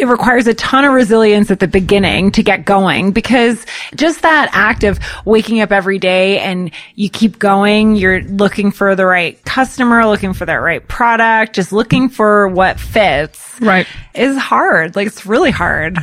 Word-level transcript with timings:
it 0.00 0.06
requires 0.06 0.46
a 0.46 0.54
ton 0.54 0.86
of 0.86 0.94
resilience 0.94 1.50
at 1.50 1.60
the 1.60 1.68
beginning 1.68 2.30
to 2.32 2.42
get 2.42 2.64
going 2.64 3.12
because 3.12 3.66
just 3.94 4.22
that 4.22 4.48
act 4.52 4.82
of 4.82 4.98
waking 5.26 5.60
up 5.60 5.70
every 5.70 5.98
day 5.98 6.38
and 6.38 6.70
you 6.94 7.10
keep 7.10 7.38
going, 7.38 7.96
you're 7.96 8.22
looking 8.22 8.70
for 8.70 8.96
the 8.96 9.04
right 9.04 9.42
customer, 9.44 10.06
looking 10.06 10.32
for 10.32 10.46
that 10.46 10.54
right 10.54 10.86
product, 10.88 11.54
just 11.54 11.70
looking 11.70 12.08
for 12.08 12.48
what 12.48 12.80
fits. 12.80 13.60
Right. 13.60 13.86
Is 14.14 14.38
hard. 14.38 14.96
Like 14.96 15.06
it's 15.06 15.26
really 15.26 15.50
hard. 15.50 15.98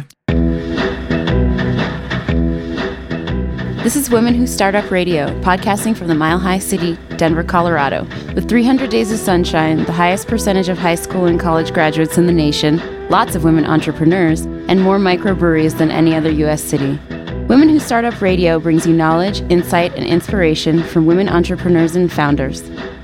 This 3.83 3.95
is 3.95 4.09
Women 4.11 4.35
Who 4.35 4.45
Start 4.45 4.75
Up 4.75 4.91
Radio, 4.91 5.27
podcasting 5.41 5.95
from 5.97 6.07
the 6.07 6.15
Mile 6.15 6.37
High 6.37 6.59
City, 6.59 6.97
Denver, 7.17 7.43
Colorado. 7.43 8.03
With 8.33 8.47
300 8.47 8.89
days 8.89 9.11
of 9.11 9.19
sunshine, 9.19 9.83
the 9.85 9.91
highest 9.91 10.27
percentage 10.27 10.69
of 10.69 10.77
high 10.77 10.95
school 10.95 11.25
and 11.25 11.39
college 11.39 11.73
graduates 11.73 12.17
in 12.17 12.27
the 12.27 12.33
nation, 12.33 12.81
lots 13.09 13.35
of 13.35 13.43
women 13.43 13.65
entrepreneurs, 13.65 14.41
and 14.41 14.81
more 14.81 14.97
microbreweries 14.97 15.77
than 15.77 15.91
any 15.91 16.15
other 16.15 16.31
U.S. 16.31 16.63
city. 16.63 16.99
Women 17.47 17.69
Who 17.69 17.79
Start 17.79 18.03
Up 18.03 18.21
Radio 18.21 18.59
brings 18.59 18.85
you 18.85 18.93
knowledge, 18.93 19.39
insight, 19.49 19.95
and 19.95 20.05
inspiration 20.05 20.83
from 20.83 21.05
women 21.05 21.29
entrepreneurs 21.29 21.95
and 21.95 22.11
founders. 22.11 22.61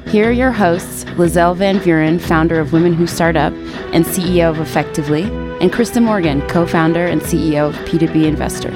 Here 0.07 0.27
are 0.27 0.34
your 0.34 0.52
hosts, 0.52 1.05
Lizelle 1.16 1.55
Van 1.55 1.80
Vuuren, 1.80 2.20
founder 2.20 2.59
of 2.59 2.73
Women 2.73 2.93
Who 2.93 3.07
Start 3.07 3.35
Up 3.35 3.54
and 3.93 4.05
CEO 4.05 4.49
of 4.49 4.59
Effectively, 4.59 5.23
and 5.23 5.71
Krista 5.71 6.04
Morgan, 6.04 6.45
co 6.49 6.68
founder 6.68 7.05
and 7.05 7.21
CEO 7.21 7.70
of 7.70 7.76
P2B 7.88 8.26
Investor. 8.26 8.71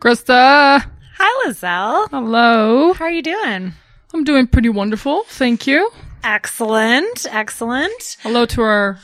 Krista. 0.00 0.90
Hi, 1.18 1.48
Lizelle. 1.48 2.08
Hello. 2.10 2.92
How 2.92 3.06
are 3.06 3.10
you 3.10 3.22
doing? 3.22 3.72
I'm 4.12 4.24
doing 4.24 4.46
pretty 4.46 4.68
wonderful. 4.68 5.24
Thank 5.24 5.66
you. 5.66 5.90
Excellent. 6.22 7.26
Excellent. 7.30 8.16
Hello 8.20 8.46
to 8.46 8.62
our 8.62 8.98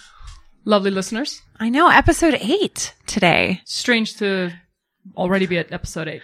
lovely 0.64 0.90
listeners. 0.90 1.40
I 1.58 1.68
know, 1.68 1.88
episode 1.88 2.34
eight 2.40 2.94
today. 3.06 3.60
Strange 3.64 4.16
to 4.18 4.52
already 5.16 5.46
be 5.46 5.58
at 5.58 5.72
episode 5.72 6.08
eight. 6.08 6.22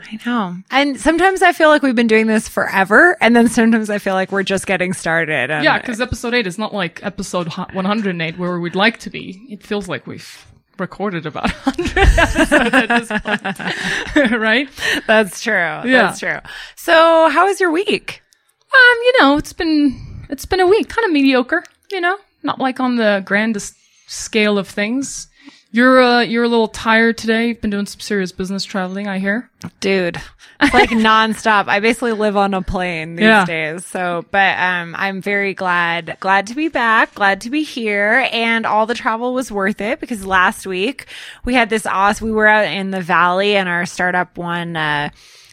I 0.00 0.18
know. 0.24 0.56
And 0.70 1.00
sometimes 1.00 1.42
I 1.42 1.52
feel 1.52 1.68
like 1.70 1.82
we've 1.82 1.96
been 1.96 2.06
doing 2.06 2.28
this 2.28 2.48
forever. 2.48 3.16
And 3.20 3.34
then 3.34 3.48
sometimes 3.48 3.90
I 3.90 3.98
feel 3.98 4.14
like 4.14 4.30
we're 4.30 4.44
just 4.44 4.66
getting 4.66 4.92
started. 4.92 5.50
Yeah, 5.50 5.78
because 5.80 6.00
episode 6.00 6.34
eight 6.34 6.46
is 6.46 6.58
not 6.58 6.72
like 6.72 7.04
episode 7.04 7.48
108 7.48 8.38
where 8.38 8.60
we'd 8.60 8.76
like 8.76 8.98
to 9.00 9.10
be. 9.10 9.44
It 9.50 9.64
feels 9.64 9.88
like 9.88 10.06
we've 10.06 10.46
recorded 10.80 11.26
about 11.26 11.50
100 11.64 11.98
episodes 11.98 12.74
at 12.74 12.88
this 12.88 13.08
point. 14.14 14.30
right? 14.40 14.68
that's 15.06 15.42
true. 15.42 15.52
Yeah. 15.54 15.82
That's 15.84 16.20
true. 16.20 16.38
So 16.76 17.28
how 17.28 17.46
was 17.46 17.60
your 17.60 17.70
week? 17.70 18.22
Um, 18.72 18.98
you 19.04 19.20
know, 19.20 19.36
it's 19.36 19.52
been 19.52 20.24
it's 20.28 20.44
been 20.44 20.60
a 20.60 20.66
week, 20.66 20.88
kind 20.88 21.06
of 21.06 21.12
mediocre. 21.12 21.64
You 21.90 22.00
know, 22.00 22.18
not 22.42 22.58
like 22.58 22.80
on 22.80 22.96
the 22.96 23.22
grandest 23.24 23.74
scale 24.06 24.58
of 24.58 24.68
things. 24.68 25.28
You're 25.70 26.02
uh, 26.02 26.20
you're 26.22 26.44
a 26.44 26.48
little 26.48 26.68
tired 26.68 27.18
today. 27.18 27.48
You've 27.48 27.60
been 27.60 27.68
doing 27.70 27.84
some 27.84 28.00
serious 28.00 28.32
business 28.32 28.64
traveling, 28.64 29.06
I 29.06 29.18
hear. 29.18 29.50
Dude, 29.80 30.16
it's 30.62 30.72
like 30.72 30.88
nonstop. 30.90 31.68
I 31.68 31.80
basically 31.80 32.12
live 32.12 32.38
on 32.38 32.54
a 32.54 32.62
plane 32.62 33.16
these 33.16 33.24
Yeah. 33.24 33.44
days. 33.44 33.84
So, 33.84 34.24
but, 34.30 34.58
um, 34.58 34.94
I'm 34.98 35.20
very 35.20 35.52
glad, 35.52 36.16
glad 36.20 36.46
to 36.46 36.54
be 36.54 36.68
back, 36.68 37.14
glad 37.14 37.42
to 37.42 37.50
be 37.50 37.64
here. 37.64 38.26
And 38.32 38.64
all 38.64 38.86
the 38.86 38.94
travel 38.94 39.34
was 39.34 39.52
worth 39.52 39.82
it 39.82 40.00
because 40.00 40.24
last 40.24 40.66
week 40.66 41.04
we 41.44 41.52
had 41.52 41.68
this 41.68 41.84
awesome, 41.84 42.26
we 42.28 42.32
were 42.32 42.46
out 42.46 42.64
in 42.68 42.90
the 42.90 43.02
valley 43.02 43.54
and 43.54 43.68
our 43.68 43.84
startup 43.84 44.38
won, 44.38 44.74
uh, 44.74 45.10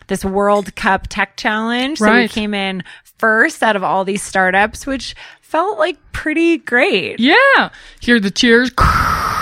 this 0.07 0.23
World 0.23 0.75
Cup 0.77 1.07
Tech 1.09 1.35
Challenge. 1.35 1.97
So 1.99 2.13
we 2.15 2.27
came 2.29 2.53
in 2.53 2.83
first 3.17 3.61
out 3.63 3.75
of 3.75 3.83
all 3.83 4.05
these 4.05 4.23
startups, 4.23 4.85
which 4.85 5.13
felt 5.41 5.77
like 5.77 5.97
pretty 6.13 6.57
great. 6.59 7.19
Yeah, 7.19 7.69
hear 7.99 8.19
the 8.21 8.31
cheers. 8.31 8.71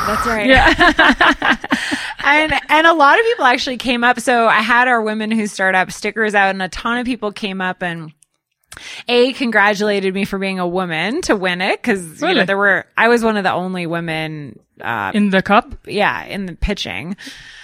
That's 0.05 0.25
right. 0.27 0.49
and 2.23 2.53
and 2.69 2.87
a 2.87 2.93
lot 2.93 3.19
of 3.19 3.25
people 3.25 3.45
actually 3.45 3.77
came 3.77 4.03
up. 4.03 4.19
So 4.19 4.47
I 4.47 4.61
had 4.61 4.87
our 4.87 5.01
women 5.01 5.31
who 5.31 5.47
start 5.47 5.75
up 5.75 5.91
stickers 5.91 6.35
out, 6.35 6.49
and 6.49 6.61
a 6.61 6.69
ton 6.69 6.97
of 6.97 7.05
people 7.05 7.31
came 7.31 7.61
up 7.61 7.81
and. 7.83 8.11
A 9.07 9.33
congratulated 9.33 10.15
me 10.15 10.25
for 10.25 10.39
being 10.39 10.57
a 10.57 10.67
woman 10.67 11.21
to 11.23 11.35
win 11.35 11.61
it 11.61 11.79
because 11.79 12.19
you 12.23 12.33
know 12.33 12.43
there 12.43 12.57
were 12.57 12.87
I 12.97 13.07
was 13.07 13.23
one 13.23 13.37
of 13.37 13.43
the 13.43 13.51
only 13.53 13.85
women 13.85 14.57
uh 14.81 15.11
In 15.13 15.29
the 15.29 15.43
cup, 15.43 15.75
yeah 15.85 16.23
in 16.25 16.47
the 16.47 16.55
pitching 16.55 17.15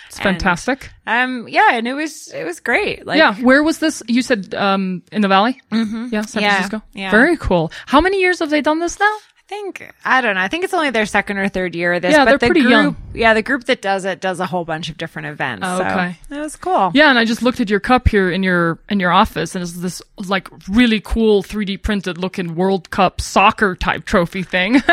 it's 0.06 0.20
fantastic. 0.20 0.92
um 1.08 1.48
yeah 1.48 1.70
and 1.74 1.88
it 1.88 1.96
was 1.96 2.28
it 2.32 2.44
was 2.44 2.60
great 2.60 3.08
like 3.08 3.18
yeah, 3.18 3.34
where 3.38 3.64
was 3.64 3.80
this? 3.80 4.04
You 4.08 4.22
said 4.22 4.54
um 4.54 5.02
in 5.12 5.24
the 5.24 5.28
valley. 5.28 5.60
Mm-hmm. 5.72 6.10
Yeah, 6.12 6.22
San 6.22 6.44
Yeah, 6.44 6.52
Francisco. 6.62 6.84
yeah. 6.94 7.10
Very 7.10 7.38
cool. 7.38 7.72
How 7.88 8.02
many 8.02 8.20
years 8.20 8.38
have 8.38 8.52
they 8.52 8.62
done 8.62 8.78
this 8.78 9.00
now? 9.00 9.18
I 9.52 9.56
think 9.56 9.92
I 10.06 10.22
don't 10.22 10.36
know 10.36 10.42
I 10.42 10.48
think 10.48 10.64
it's 10.64 10.76
only 10.76 10.92
their 10.92 11.08
second 11.08 11.40
or 11.40 11.50
third 11.50 11.74
year 11.74 11.94
of 11.94 12.04
this 12.04 12.12
Yeah, 12.14 12.20
but 12.24 12.26
they're 12.26 12.38
the 12.38 12.46
pretty 12.48 12.62
group 12.62 12.72
young. 12.72 12.96
yeah 13.16 13.34
the 13.34 13.42
group 13.42 13.64
that 13.64 13.82
does 13.82 14.06
it 14.06 14.22
does 14.22 14.40
a 14.40 14.46
whole 14.46 14.64
bunch 14.64 14.90
of 14.90 14.98
different 14.98 15.28
events 15.28 15.66
Oh, 15.68 15.80
so 15.80 15.86
okay. 15.86 16.18
that 16.30 16.40
was 16.40 16.56
cool 16.56 16.92
Yeah, 16.94 17.10
and 17.10 17.18
I 17.18 17.26
just 17.26 17.42
looked 17.42 17.60
at 17.60 17.68
your 17.68 17.80
cup 17.80 18.08
here 18.10 18.30
in 18.30 18.44
your 18.44 18.78
in 18.90 19.00
your 19.00 19.12
office, 19.12 19.56
and 19.56 19.64
it's 19.64 19.74
this 19.74 20.04
like 20.18 20.48
really 20.68 21.00
cool 21.00 21.42
3D 21.42 21.82
printed 21.82 22.20
looking 22.20 22.54
World 22.54 22.92
Cup 22.92 23.22
soccer 23.22 23.76
type 23.76 24.06
trophy 24.06 24.44
thing. 24.44 24.76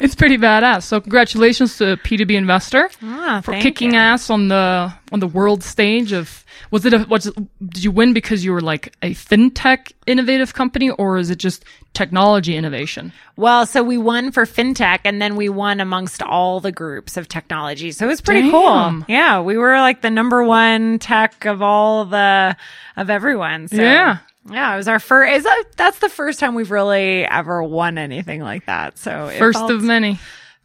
it's 0.00 0.14
pretty 0.14 0.36
badass. 0.36 0.82
So 0.82 1.00
congratulations 1.00 1.78
to 1.78 1.96
P2B 1.98 2.32
Investor 2.36 2.90
Ah, 3.02 3.40
for 3.42 3.52
kicking 3.54 3.92
you. 3.94 3.98
ass 3.98 4.28
on 4.28 4.48
the 4.48 4.92
on 5.12 5.20
the 5.20 5.26
world 5.26 5.62
stage 5.62 6.12
of. 6.12 6.44
Was 6.70 6.84
it 6.84 6.92
a 6.92 7.06
was 7.08 7.24
did 7.66 7.84
you 7.84 7.90
win 7.90 8.12
because 8.12 8.44
you 8.44 8.52
were 8.52 8.60
like 8.60 8.94
a 9.02 9.14
fintech 9.14 9.92
innovative 10.06 10.54
company, 10.54 10.90
or 10.90 11.16
is 11.18 11.30
it 11.30 11.38
just 11.38 11.64
technology 11.94 12.56
innovation? 12.56 13.12
Well, 13.36 13.66
so 13.66 13.82
we 13.82 13.98
won 13.98 14.32
for 14.32 14.44
fintech 14.44 15.00
and 15.04 15.20
then 15.20 15.36
we 15.36 15.48
won 15.48 15.80
amongst 15.80 16.22
all 16.22 16.60
the 16.60 16.72
groups 16.72 17.16
of 17.16 17.28
technology. 17.28 17.92
So 17.92 18.04
it 18.06 18.08
was 18.08 18.20
pretty 18.20 18.42
Damn. 18.42 18.50
cool. 18.50 19.04
Yeah. 19.08 19.40
We 19.40 19.56
were 19.56 19.78
like 19.78 20.00
the 20.02 20.10
number 20.10 20.44
one 20.44 20.98
tech 20.98 21.44
of 21.44 21.62
all 21.62 22.04
the, 22.04 22.56
of 22.96 23.10
everyone. 23.10 23.68
So, 23.68 23.76
Yeah. 23.76 24.18
Yeah. 24.50 24.74
It 24.74 24.76
was 24.76 24.88
our 24.88 25.00
first, 25.00 25.32
is 25.38 25.44
that, 25.44 25.64
that's 25.76 25.98
the 25.98 26.08
first 26.08 26.40
time 26.40 26.54
we've 26.54 26.70
really 26.70 27.24
ever 27.24 27.62
won 27.62 27.98
anything 27.98 28.42
like 28.42 28.66
that. 28.66 28.98
So 28.98 29.26
it 29.28 29.38
First 29.38 29.58
felt, 29.58 29.70
of 29.70 29.82
many. 29.82 30.18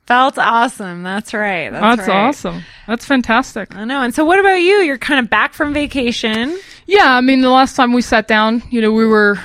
Felt 0.06 0.38
awesome. 0.38 1.04
That's 1.04 1.34
right. 1.34 1.72
That's, 1.72 1.98
That's 1.98 2.08
right. 2.08 2.28
awesome. 2.28 2.64
That's 2.88 3.06
fantastic. 3.06 3.76
I 3.76 3.86
know. 3.86 4.02
And 4.02 4.14
so 4.14 4.26
what 4.26 4.40
about 4.40 4.56
you? 4.56 4.82
You're 4.82 4.98
kind 4.98 5.20
of 5.20 5.30
back 5.30 5.54
from 5.54 5.74
vacation. 5.74 6.58
Yeah, 6.86 7.16
I 7.16 7.22
mean, 7.22 7.42
the 7.42 7.50
last 7.50 7.76
time 7.76 7.94
we 7.94 8.02
sat 8.02 8.28
down, 8.28 8.64
you 8.70 8.82
know, 8.82 8.92
we 8.92 9.06
were 9.06 9.40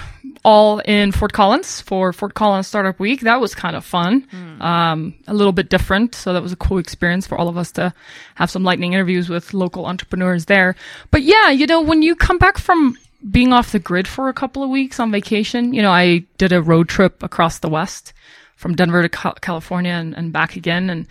all 0.44 0.78
in 0.80 1.12
Fort 1.12 1.32
Collins 1.32 1.80
for 1.80 2.12
Fort 2.12 2.34
Collins 2.34 2.66
Startup 2.66 2.98
Week. 2.98 3.20
That 3.20 3.40
was 3.40 3.54
kind 3.54 3.76
of 3.76 3.84
fun, 3.84 4.26
um, 4.60 5.14
a 5.26 5.34
little 5.34 5.52
bit 5.52 5.68
different. 5.68 6.14
So 6.14 6.32
that 6.32 6.42
was 6.42 6.52
a 6.52 6.56
cool 6.56 6.78
experience 6.78 7.26
for 7.26 7.36
all 7.38 7.48
of 7.48 7.56
us 7.56 7.72
to 7.72 7.92
have 8.36 8.50
some 8.50 8.64
lightning 8.64 8.92
interviews 8.92 9.28
with 9.28 9.54
local 9.54 9.86
entrepreneurs 9.86 10.46
there. 10.46 10.74
But 11.10 11.22
yeah, 11.22 11.50
you 11.50 11.66
know, 11.66 11.80
when 11.80 12.02
you 12.02 12.14
come 12.16 12.38
back 12.38 12.58
from 12.58 12.96
being 13.30 13.52
off 13.52 13.72
the 13.72 13.78
grid 13.78 14.06
for 14.06 14.28
a 14.28 14.32
couple 14.32 14.62
of 14.62 14.70
weeks 14.70 15.00
on 15.00 15.10
vacation, 15.10 15.74
you 15.74 15.82
know, 15.82 15.90
I 15.90 16.24
did 16.38 16.52
a 16.52 16.62
road 16.62 16.88
trip 16.88 17.22
across 17.22 17.58
the 17.58 17.68
West 17.68 18.12
from 18.58 18.74
Denver 18.74 19.06
to 19.06 19.08
California 19.40 19.92
and, 19.92 20.14
and 20.14 20.32
back 20.32 20.56
again. 20.56 20.90
And, 20.90 21.06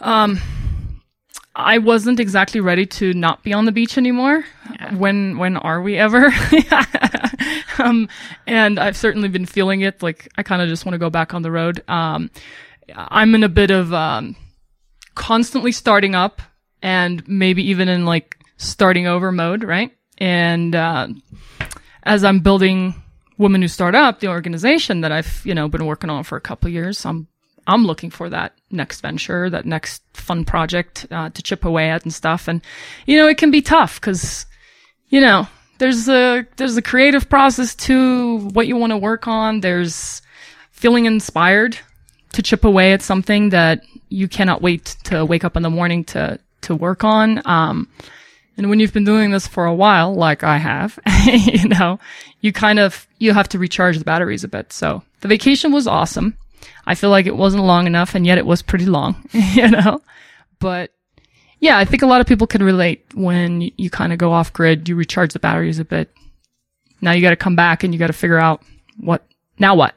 um, 0.00 0.40
I 1.54 1.78
wasn't 1.78 2.18
exactly 2.18 2.60
ready 2.60 2.86
to 2.86 3.12
not 3.12 3.42
be 3.42 3.52
on 3.52 3.66
the 3.66 3.72
beach 3.72 3.98
anymore. 3.98 4.44
When 4.96 5.36
when 5.36 5.58
are 5.58 5.82
we 5.82 5.98
ever? 5.98 6.32
um, 7.78 8.08
and 8.46 8.78
I've 8.78 8.96
certainly 8.96 9.28
been 9.28 9.44
feeling 9.44 9.82
it. 9.82 10.02
Like 10.02 10.28
I 10.38 10.42
kind 10.42 10.62
of 10.62 10.68
just 10.68 10.86
want 10.86 10.94
to 10.94 10.98
go 10.98 11.10
back 11.10 11.34
on 11.34 11.42
the 11.42 11.50
road. 11.50 11.84
Um, 11.88 12.30
I'm 12.94 13.34
in 13.34 13.44
a 13.44 13.50
bit 13.50 13.70
of 13.70 13.92
um, 13.92 14.34
constantly 15.14 15.72
starting 15.72 16.14
up, 16.14 16.40
and 16.80 17.26
maybe 17.28 17.68
even 17.68 17.88
in 17.88 18.06
like 18.06 18.38
starting 18.56 19.06
over 19.06 19.30
mode, 19.30 19.62
right? 19.62 19.92
And 20.16 20.74
uh, 20.74 21.08
as 22.02 22.24
I'm 22.24 22.40
building 22.40 23.01
Women 23.42 23.62
Who 23.62 23.68
Start 23.68 23.94
Up, 23.94 24.20
the 24.20 24.28
organization 24.28 25.02
that 25.02 25.12
I've 25.12 25.42
you 25.44 25.54
know 25.54 25.68
been 25.68 25.86
working 25.86 26.10
on 26.10 26.24
for 26.24 26.36
a 26.36 26.40
couple 26.40 26.68
of 26.68 26.72
years, 26.72 27.04
I'm 27.04 27.26
I'm 27.66 27.84
looking 27.84 28.10
for 28.10 28.28
that 28.30 28.54
next 28.70 29.00
venture, 29.00 29.50
that 29.50 29.66
next 29.66 30.02
fun 30.14 30.44
project 30.44 31.06
uh, 31.10 31.30
to 31.30 31.42
chip 31.42 31.64
away 31.64 31.90
at 31.90 32.04
and 32.04 32.12
stuff. 32.12 32.48
And 32.48 32.62
you 33.06 33.16
know, 33.18 33.28
it 33.28 33.38
can 33.38 33.50
be 33.50 33.62
tough 33.62 34.00
because 34.00 34.46
you 35.08 35.20
know 35.20 35.46
there's 35.78 36.08
a 36.08 36.46
there's 36.56 36.76
a 36.76 36.82
creative 36.82 37.28
process 37.28 37.74
to 37.74 38.38
what 38.50 38.66
you 38.66 38.76
want 38.76 38.92
to 38.92 38.96
work 38.96 39.26
on. 39.26 39.60
There's 39.60 40.22
feeling 40.70 41.06
inspired 41.06 41.78
to 42.32 42.42
chip 42.42 42.64
away 42.64 42.92
at 42.92 43.02
something 43.02 43.50
that 43.50 43.82
you 44.08 44.28
cannot 44.28 44.62
wait 44.62 44.96
to 45.04 45.24
wake 45.24 45.44
up 45.44 45.56
in 45.56 45.62
the 45.62 45.70
morning 45.70 46.04
to 46.04 46.38
to 46.62 46.74
work 46.74 47.04
on. 47.04 47.42
Um, 47.44 47.88
and 48.56 48.68
when 48.68 48.80
you've 48.80 48.92
been 48.92 49.04
doing 49.04 49.30
this 49.30 49.46
for 49.46 49.64
a 49.64 49.74
while, 49.74 50.14
like 50.14 50.44
I 50.44 50.58
have, 50.58 50.98
you 51.26 51.68
know, 51.68 51.98
you 52.40 52.52
kind 52.52 52.78
of 52.78 53.06
you 53.18 53.32
have 53.32 53.48
to 53.50 53.58
recharge 53.58 53.98
the 53.98 54.04
batteries 54.04 54.44
a 54.44 54.48
bit. 54.48 54.72
So 54.72 55.02
the 55.20 55.28
vacation 55.28 55.72
was 55.72 55.86
awesome. 55.86 56.36
I 56.86 56.94
feel 56.94 57.10
like 57.10 57.26
it 57.26 57.36
wasn't 57.36 57.64
long 57.64 57.86
enough, 57.86 58.14
and 58.14 58.26
yet 58.26 58.38
it 58.38 58.46
was 58.46 58.62
pretty 58.62 58.86
long, 58.86 59.16
you 59.32 59.68
know. 59.68 60.02
But 60.58 60.92
yeah, 61.60 61.78
I 61.78 61.84
think 61.84 62.02
a 62.02 62.06
lot 62.06 62.20
of 62.20 62.26
people 62.26 62.46
can 62.46 62.62
relate 62.62 63.04
when 63.14 63.70
you, 63.76 63.88
kind 63.88 64.12
of 64.12 64.18
go 64.18 64.32
off 64.32 64.52
grid, 64.52 64.88
you 64.88 64.96
recharge 64.96 65.32
the 65.32 65.38
batteries 65.38 65.78
a 65.78 65.84
bit. 65.84 66.10
Now 67.00 67.12
you 67.12 67.22
got 67.22 67.30
to 67.30 67.36
come 67.36 67.56
back 67.56 67.84
and 67.84 67.92
you 67.92 67.98
got 67.98 68.08
to 68.08 68.12
figure 68.12 68.38
out 68.38 68.62
what 68.98 69.24
now 69.58 69.74
what. 69.74 69.94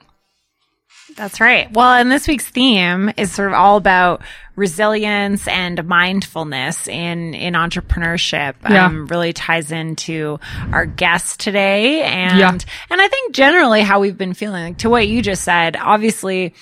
That's 1.16 1.40
right. 1.40 1.72
Well, 1.72 1.94
and 1.94 2.12
this 2.12 2.28
week's 2.28 2.48
theme 2.48 3.10
is 3.16 3.32
sort 3.32 3.48
of 3.48 3.54
all 3.54 3.78
about 3.78 4.22
resilience 4.58 5.48
and 5.48 5.86
mindfulness 5.86 6.88
in 6.88 7.34
in 7.34 7.54
entrepreneurship. 7.54 8.56
Yeah. 8.70 8.86
Um, 8.86 9.08
really 9.08 9.32
ties 9.32 9.72
into 9.72 10.40
our 10.74 10.86
guest 10.86 11.40
today, 11.40 12.02
and 12.04 12.38
Yeah. 12.40 12.52
and 12.90 13.02
I 13.02 13.08
think 13.08 13.34
generally 13.34 13.82
how 13.82 14.00
we've 14.02 14.18
been 14.18 14.34
feeling. 14.34 14.64
Like, 14.64 14.78
to 14.80 14.90
what 14.90 15.08
you 15.08 15.22
just 15.22 15.44
said, 15.44 15.78
obviously, 15.80 16.54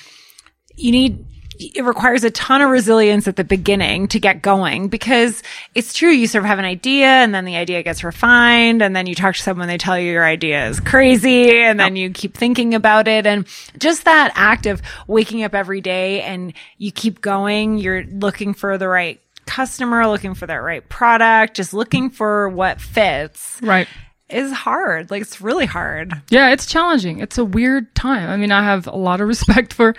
you 0.76 0.92
need 0.92 1.26
it 1.76 1.84
requires 1.84 2.24
a 2.24 2.32
ton 2.32 2.62
of 2.62 2.70
resilience 2.70 3.28
at 3.28 3.36
the 3.36 3.44
beginning 3.44 4.08
to 4.08 4.20
get 4.20 4.42
going 4.42 4.88
because 4.88 5.44
it's 5.76 5.94
true 5.94 6.10
you 6.10 6.28
sort 6.28 6.44
of 6.44 6.48
have 6.48 6.60
an 6.60 6.66
idea 6.66 7.06
and 7.06 7.34
then 7.34 7.46
the 7.46 7.56
idea 7.56 7.82
gets 7.84 8.04
refined 8.04 8.82
and 8.82 8.96
then 8.96 9.06
you 9.06 9.16
talk 9.16 9.36
to 9.36 9.42
someone 9.42 9.68
they 9.68 9.78
tell 9.78 9.98
you 9.98 10.12
your 10.12 10.26
idea 10.26 10.68
is 10.68 10.80
crazy 10.80 11.62
and 11.62 11.80
then 11.80 11.96
you 11.96 12.10
keep 12.10 12.36
thinking 12.36 12.74
about 12.74 13.08
it 13.08 13.26
and 13.26 13.48
just 13.78 14.06
that 14.06 14.32
act 14.36 14.66
of 14.66 14.82
waking 15.08 15.44
up 15.44 15.54
every 15.54 15.82
day 15.82 16.22
and 16.22 16.54
you 16.78 16.92
keep 16.92 17.22
going 17.22 17.78
you're 17.78 18.04
looking 18.06 18.54
for 18.54 18.78
the 18.78 18.88
right 18.88 19.20
customer 19.46 20.08
looking 20.08 20.34
for 20.34 20.48
that 20.48 20.56
right 20.56 20.88
product 20.90 21.56
just 21.56 21.74
looking 21.74 22.10
for 22.10 22.50
what 22.50 22.80
fits 22.80 23.60
Right. 23.62 23.88
Is 24.34 24.52
hard 24.52 25.12
like 25.12 25.22
it's 25.22 25.40
really 25.42 25.66
hard 25.66 26.14
Yeah, 26.30 26.50
it's 26.50 26.66
challenging. 26.66 27.20
It's 27.20 27.38
a 27.38 27.46
weird 27.46 27.94
time. 27.96 28.30
I 28.30 28.38
mean, 28.38 28.52
I 28.52 28.64
have 28.64 28.88
a 28.88 28.96
lot 28.96 29.22
of 29.22 29.28
respect 29.34 29.74
for 29.74 29.96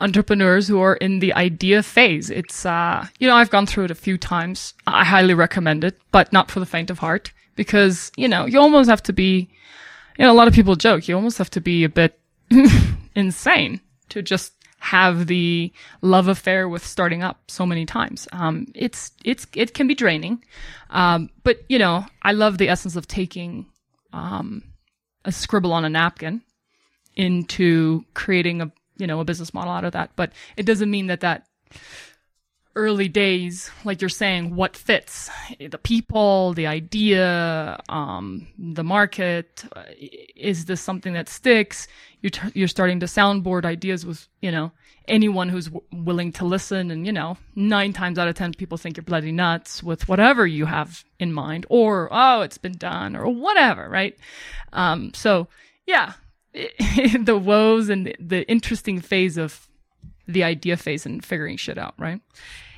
entrepreneurs 0.00 0.68
who 0.68 0.80
are 0.80 0.94
in 0.96 1.20
the 1.20 1.32
idea 1.34 1.82
phase. 1.82 2.30
It's, 2.30 2.66
uh, 2.66 3.06
you 3.18 3.26
know, 3.28 3.34
I've 3.34 3.50
gone 3.50 3.66
through 3.66 3.84
it 3.84 3.90
a 3.90 3.94
few 3.94 4.18
times. 4.18 4.74
I 4.86 5.04
highly 5.04 5.34
recommend 5.34 5.84
it, 5.84 5.98
but 6.12 6.32
not 6.32 6.50
for 6.50 6.60
the 6.60 6.66
faint 6.66 6.90
of 6.90 6.98
heart 6.98 7.32
because, 7.54 8.12
you 8.16 8.28
know, 8.28 8.46
you 8.46 8.60
almost 8.60 8.90
have 8.90 9.02
to 9.04 9.12
be, 9.12 9.48
you 10.18 10.24
know, 10.24 10.32
a 10.32 10.34
lot 10.34 10.48
of 10.48 10.54
people 10.54 10.76
joke, 10.76 11.08
you 11.08 11.14
almost 11.14 11.38
have 11.38 11.50
to 11.50 11.60
be 11.60 11.84
a 11.84 11.88
bit 11.88 12.18
insane 13.14 13.80
to 14.10 14.22
just 14.22 14.52
have 14.78 15.26
the 15.26 15.72
love 16.02 16.28
affair 16.28 16.68
with 16.68 16.84
starting 16.86 17.22
up 17.22 17.50
so 17.50 17.66
many 17.66 17.86
times. 17.86 18.28
Um, 18.32 18.66
it's, 18.74 19.12
it's, 19.24 19.46
it 19.54 19.74
can 19.74 19.88
be 19.88 19.94
draining. 19.94 20.44
Um, 20.90 21.30
but, 21.42 21.60
you 21.68 21.78
know, 21.78 22.06
I 22.22 22.32
love 22.32 22.58
the 22.58 22.68
essence 22.68 22.94
of 22.94 23.08
taking, 23.08 23.66
um, 24.16 24.62
a 25.24 25.30
scribble 25.30 25.72
on 25.72 25.84
a 25.84 25.90
napkin 25.90 26.42
into 27.14 28.04
creating 28.14 28.62
a 28.62 28.72
you 28.96 29.06
know 29.06 29.20
a 29.20 29.24
business 29.24 29.52
model 29.52 29.72
out 29.72 29.84
of 29.84 29.92
that. 29.92 30.10
But 30.16 30.32
it 30.56 30.64
doesn't 30.64 30.90
mean 30.90 31.08
that 31.08 31.20
that 31.20 31.46
early 32.76 33.08
days 33.08 33.70
like 33.84 34.00
you're 34.00 34.08
saying 34.08 34.54
what 34.54 34.76
fits? 34.76 35.30
The 35.58 35.78
people 35.78 36.52
the 36.52 36.66
idea 36.66 37.80
um 37.88 38.46
the 38.58 38.84
market 38.84 39.64
uh, 39.74 39.82
is 40.36 40.66
this 40.66 40.80
something 40.80 41.14
that 41.14 41.28
sticks? 41.28 41.88
You're 42.20 42.30
t- 42.30 42.52
you're 42.54 42.68
starting 42.68 43.00
to 43.00 43.06
soundboard 43.06 43.64
ideas 43.64 44.06
with 44.06 44.28
you 44.42 44.52
know 44.52 44.70
anyone 45.08 45.48
who's 45.48 45.66
w- 45.66 45.84
willing 45.92 46.32
to 46.32 46.44
listen 46.44 46.90
and 46.90 47.06
you 47.06 47.12
know 47.12 47.38
9 47.54 47.92
times 47.92 48.18
out 48.18 48.28
of 48.28 48.34
10 48.34 48.54
people 48.54 48.76
think 48.76 48.96
you're 48.96 49.04
bloody 49.04 49.32
nuts 49.32 49.82
with 49.82 50.08
whatever 50.08 50.46
you 50.46 50.66
have 50.66 51.04
in 51.18 51.32
mind 51.32 51.64
or 51.70 52.08
oh 52.12 52.42
it's 52.42 52.58
been 52.58 52.76
done 52.76 53.16
or 53.16 53.26
whatever 53.28 53.88
right? 53.88 54.16
Um 54.72 55.12
so 55.14 55.48
yeah 55.86 56.12
the 56.52 57.40
woes 57.42 57.88
and 57.88 58.14
the 58.20 58.46
interesting 58.48 59.00
phase 59.00 59.38
of 59.38 59.66
the 60.28 60.44
idea 60.44 60.76
phase 60.76 61.06
and 61.06 61.24
figuring 61.24 61.56
shit 61.56 61.78
out 61.78 61.94
right 61.98 62.20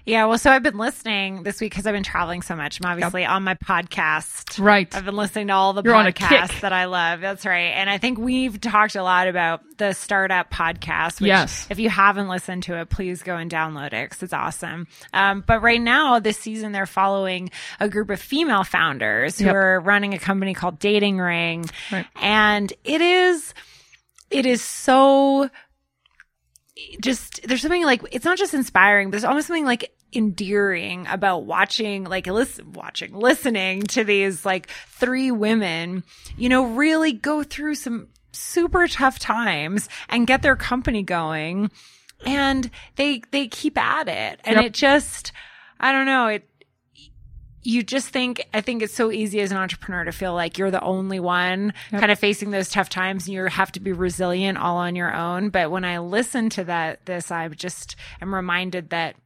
Yeah, 0.07 0.25
well, 0.25 0.39
so 0.39 0.51
I've 0.51 0.63
been 0.63 0.79
listening 0.79 1.43
this 1.43 1.61
week 1.61 1.71
because 1.73 1.87
I've 1.87 1.93
been 1.93 2.03
traveling 2.03 2.41
so 2.41 2.57
much. 2.57 2.81
I'm 2.81 2.91
obviously 2.91 3.27
on 3.27 3.45
my 3.45 3.57
podcast. 3.57 4.59
Right. 4.59 4.89
I've 4.97 5.05
been 5.05 5.17
listening 5.17 5.49
to 5.49 5.53
all 5.53 5.75
the 5.75 5.83
You're 5.83 5.93
podcasts 5.93 6.61
that 6.63 6.73
I 6.73 6.87
love. 6.87 7.21
That's 7.21 7.45
right. 7.45 7.75
And 7.77 7.91
I 7.91 7.99
think 7.99 8.17
we've 8.19 8.59
talked 8.59 8.97
a 8.97 9.03
lot 9.03 9.29
about 9.29 9.61
the 9.77 9.93
startup 9.93 10.51
podcast. 10.51 11.21
Which 11.21 11.29
Yes. 11.29 11.67
If 11.69 11.79
you 11.79 11.91
haven't 11.91 12.29
listened 12.29 12.63
to 12.65 12.81
it, 12.81 12.89
please 12.89 13.23
go 13.23 13.37
and 13.37 13.51
download 13.51 13.89
it 13.93 14.09
because 14.09 14.23
it's 14.23 14.33
awesome. 14.33 14.87
Um, 15.13 15.45
but 15.47 15.61
right 15.61 15.81
now, 15.81 16.21
this 16.21 16.39
season, 16.39 16.73
they're 16.73 16.87
following 16.87 17.51
a 17.79 17.89
group 17.91 18.09
of 18.09 18.19
female 18.19 18.65
founders 18.65 19.39
who 19.39 19.45
Yep. 19.45 19.55
are 19.55 19.81
running 19.81 20.15
a 20.15 20.19
company 20.19 20.55
called 20.55 20.79
Dating 20.79 21.19
Ring. 21.19 21.67
Right. 21.93 22.07
And 22.17 22.73
it 22.83 23.03
is, 23.03 23.53
it 24.31 24.47
is 24.47 24.63
so 24.63 25.51
just 27.01 27.41
there's 27.47 27.63
something 27.63 27.85
like 27.85 28.03
it's 28.13 28.25
not 28.25 28.39
just 28.39 28.55
inspiring, 28.55 29.09
but 29.09 29.13
there's 29.13 29.25
almost 29.25 29.47
something 29.47 29.65
like 29.65 29.93
endearing 30.13 31.07
about 31.09 31.45
watching 31.45 32.05
like 32.05 32.27
listen 32.27 32.73
watching 32.73 33.13
listening 33.13 33.83
to 33.83 34.05
these 34.05 34.45
like 34.47 34.69
three 34.89 35.31
women 35.31 36.03
you 36.39 36.49
know 36.49 36.65
really 36.65 37.13
go 37.13 37.43
through 37.43 37.75
some 37.75 38.09
super 38.33 38.89
tough 38.89 39.19
times 39.19 39.87
and 40.09 40.27
get 40.27 40.41
their 40.41 40.57
company 40.57 41.03
going 41.03 41.71
and 42.25 42.71
they 42.97 43.21
they 43.33 43.47
keep 43.49 43.77
at 43.77 44.09
it 44.09 44.41
and 44.45 44.57
Yep. 44.57 44.65
it 44.65 44.73
just 44.73 45.33
i 45.79 45.93
don't 45.93 46.07
know 46.07 46.29
it 46.29 46.49
you 47.69 47.83
just 47.83 48.09
think 48.09 48.49
i 48.55 48.63
think 48.63 48.83
it's 48.83 48.95
so 48.95 49.13
easy 49.13 49.41
as 49.41 49.51
an 49.51 49.59
entrepreneur 49.59 50.05
to 50.05 50.11
feel 50.11 50.33
like 50.33 50.57
you're 50.57 50.71
the 50.71 50.81
only 50.81 51.21
one 51.21 51.75
kind 51.91 52.11
of 52.11 52.19
facing 52.19 52.51
those 52.51 52.71
tough 52.71 52.89
times 52.89 53.27
and 53.27 53.35
you 53.35 53.45
have 53.45 53.71
to 53.71 53.79
be 53.79 53.93
resilient 53.93 54.57
all 54.57 54.79
on 54.79 54.97
your 54.97 55.15
own. 55.15 55.51
But 55.51 55.71
when 55.71 55.85
i 55.85 55.99
listen 55.99 56.49
to 56.51 56.65
that 56.65 57.05
this 57.05 57.31
i 57.31 57.47
just 57.49 57.97
am 58.23 58.35
reminded 58.35 58.91
that 58.91 59.17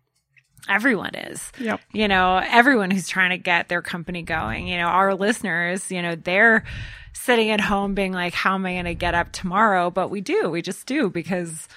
everyone 0.68 1.14
is. 1.14 1.52
Yep. 1.58 1.80
you 1.92 2.08
know 2.08 2.40
everyone 2.44 2.90
who's 2.90 3.08
trying 3.08 3.30
to 3.30 3.38
get 3.38 3.68
their 3.68 3.80
company 3.82 4.22
going. 4.22 4.66
You 4.66 4.78
know 4.78 4.88
our 4.88 5.14
listeners 5.14 5.92
you 5.92 6.02
know 6.02 6.16
they're 6.16 6.64
sitting 7.12 7.50
at 7.50 7.60
home 7.60 7.94
being 7.94 8.12
like 8.12 8.34
how 8.34 8.56
am 8.56 8.66
i 8.66 8.72
going 8.72 8.86
to 8.86 8.94
get 8.94 9.14
up 9.14 9.30
tomorrow? 9.30 9.88
But 9.88 10.10
we 10.10 10.20
do 10.20 10.50
we 10.50 10.62
just 10.62 10.86
do 10.86 11.10
because 11.10 11.68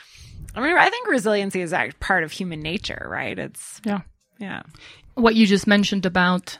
i 0.56 0.62
mean 0.62 0.76
i 0.76 0.90
think 0.90 1.08
resiliency 1.08 1.62
is 1.62 1.76
part 2.00 2.24
of 2.24 2.32
human 2.32 2.62
nature 2.62 3.06
right? 3.08 3.38
It's 3.38 3.82
yeah 3.86 4.02
yeah 4.38 4.62
what 5.16 5.36
you 5.36 5.46
just 5.46 5.68
mentioned 5.68 6.06
about 6.06 6.58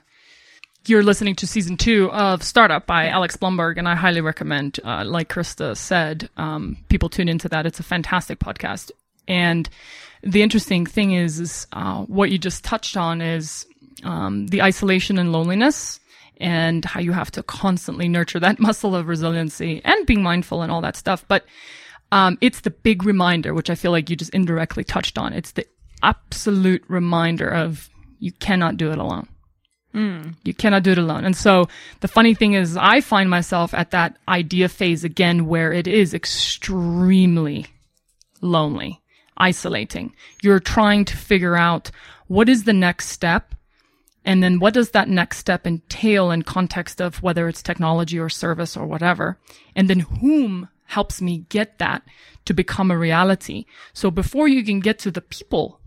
you're 0.88 1.04
listening 1.04 1.36
to 1.36 1.48
season 1.48 1.78
two 1.78 2.12
of 2.12 2.44
Startup 2.44 2.86
by 2.86 3.08
Alex 3.08 3.36
Blumberg, 3.38 3.78
and 3.78 3.88
I 3.88 3.96
highly 3.96 4.22
recommend, 4.22 4.80
uh, 4.84 5.04
like 5.04 5.30
Krista 5.30 5.76
said, 5.76 6.30
um, 6.38 6.78
people 6.90 7.10
tune 7.10 7.28
into 7.28 7.50
that. 7.50 7.66
It's 7.66 7.80
a 7.80 7.84
fantastic 7.84 8.40
podcast. 8.40 8.92
And 9.28 9.68
the 10.22 10.44
interesting 10.44 10.86
thing 10.86 11.14
is, 11.14 11.40
is 11.40 11.68
uh, 11.74 12.04
what 12.04 12.30
you 12.30 12.38
just 12.38 12.64
touched 12.64 12.98
on 12.98 13.22
is 13.22 13.66
um, 14.04 14.48
the 14.48 14.62
isolation 14.62 15.18
and 15.18 15.32
loneliness 15.32 16.00
and 16.38 16.86
how 16.86 17.00
you 17.00 17.14
have 17.14 17.32
to 17.32 17.44
constantly 17.44 18.08
nurture 18.08 18.40
that 18.40 18.60
muscle 18.60 18.96
of 18.96 19.08
resiliency 19.08 19.82
and 19.84 20.06
being 20.06 20.22
mindful 20.22 20.62
and 20.62 20.72
all 20.72 20.82
that 20.82 20.96
stuff. 20.96 21.26
But 21.28 21.46
um, 22.12 22.38
it's 22.42 22.62
the 22.62 22.70
big 22.70 23.04
reminder, 23.04 23.54
which 23.54 23.70
I 23.70 23.76
feel 23.76 23.92
like 23.92 24.10
you 24.10 24.16
just 24.16 24.34
indirectly 24.34 24.84
touched 24.84 25.18
on. 25.18 25.34
It's 25.34 25.52
the 25.52 25.66
absolute 26.06 26.84
reminder 26.88 27.50
of 27.50 27.90
you 28.20 28.32
cannot 28.32 28.78
do 28.78 28.92
it 28.92 28.98
alone. 28.98 29.28
Hmm. 29.92 30.32
You 30.44 30.54
cannot 30.54 30.84
do 30.84 30.92
it 30.92 30.98
alone. 30.98 31.26
And 31.26 31.36
so 31.36 31.68
the 32.02 32.08
funny 32.08 32.34
thing 32.34 32.54
is, 32.54 32.78
I 32.78 33.02
find 33.02 33.30
myself 33.30 33.74
at 33.74 33.92
that 33.92 34.18
idea 34.28 34.68
phase 34.70 35.04
again 35.04 35.46
where 35.46 35.72
it 35.72 35.88
is 35.88 36.14
extremely 36.14 37.66
lonely, 38.42 39.02
isolating. 39.38 40.14
You're 40.44 40.60
trying 40.60 41.06
to 41.06 41.18
figure 41.18 41.56
out 41.56 41.92
what 42.28 42.50
is 42.50 42.66
the 42.66 42.74
next 42.74 43.08
step 43.08 43.56
and 44.26 44.42
then 44.42 44.60
what 44.60 44.74
does 44.74 44.90
that 44.90 45.08
next 45.08 45.38
step 45.38 45.68
entail 45.68 46.32
in 46.32 46.42
context 46.42 47.00
of 47.00 47.22
whether 47.22 47.48
it's 47.48 47.62
technology 47.62 48.20
or 48.20 48.28
service 48.28 48.76
or 48.76 48.86
whatever? 48.86 49.38
And 49.76 49.88
then 49.88 50.00
whom 50.00 50.68
helps 50.86 51.22
me 51.22 51.46
get 51.50 51.78
that 51.78 52.02
to 52.46 52.54
become 52.54 52.90
a 52.90 52.98
reality? 52.98 53.66
So 53.94 54.10
before 54.10 54.48
you 54.48 54.64
can 54.64 54.80
get 54.80 54.98
to 55.00 55.12
the 55.12 55.22
people 55.22 55.80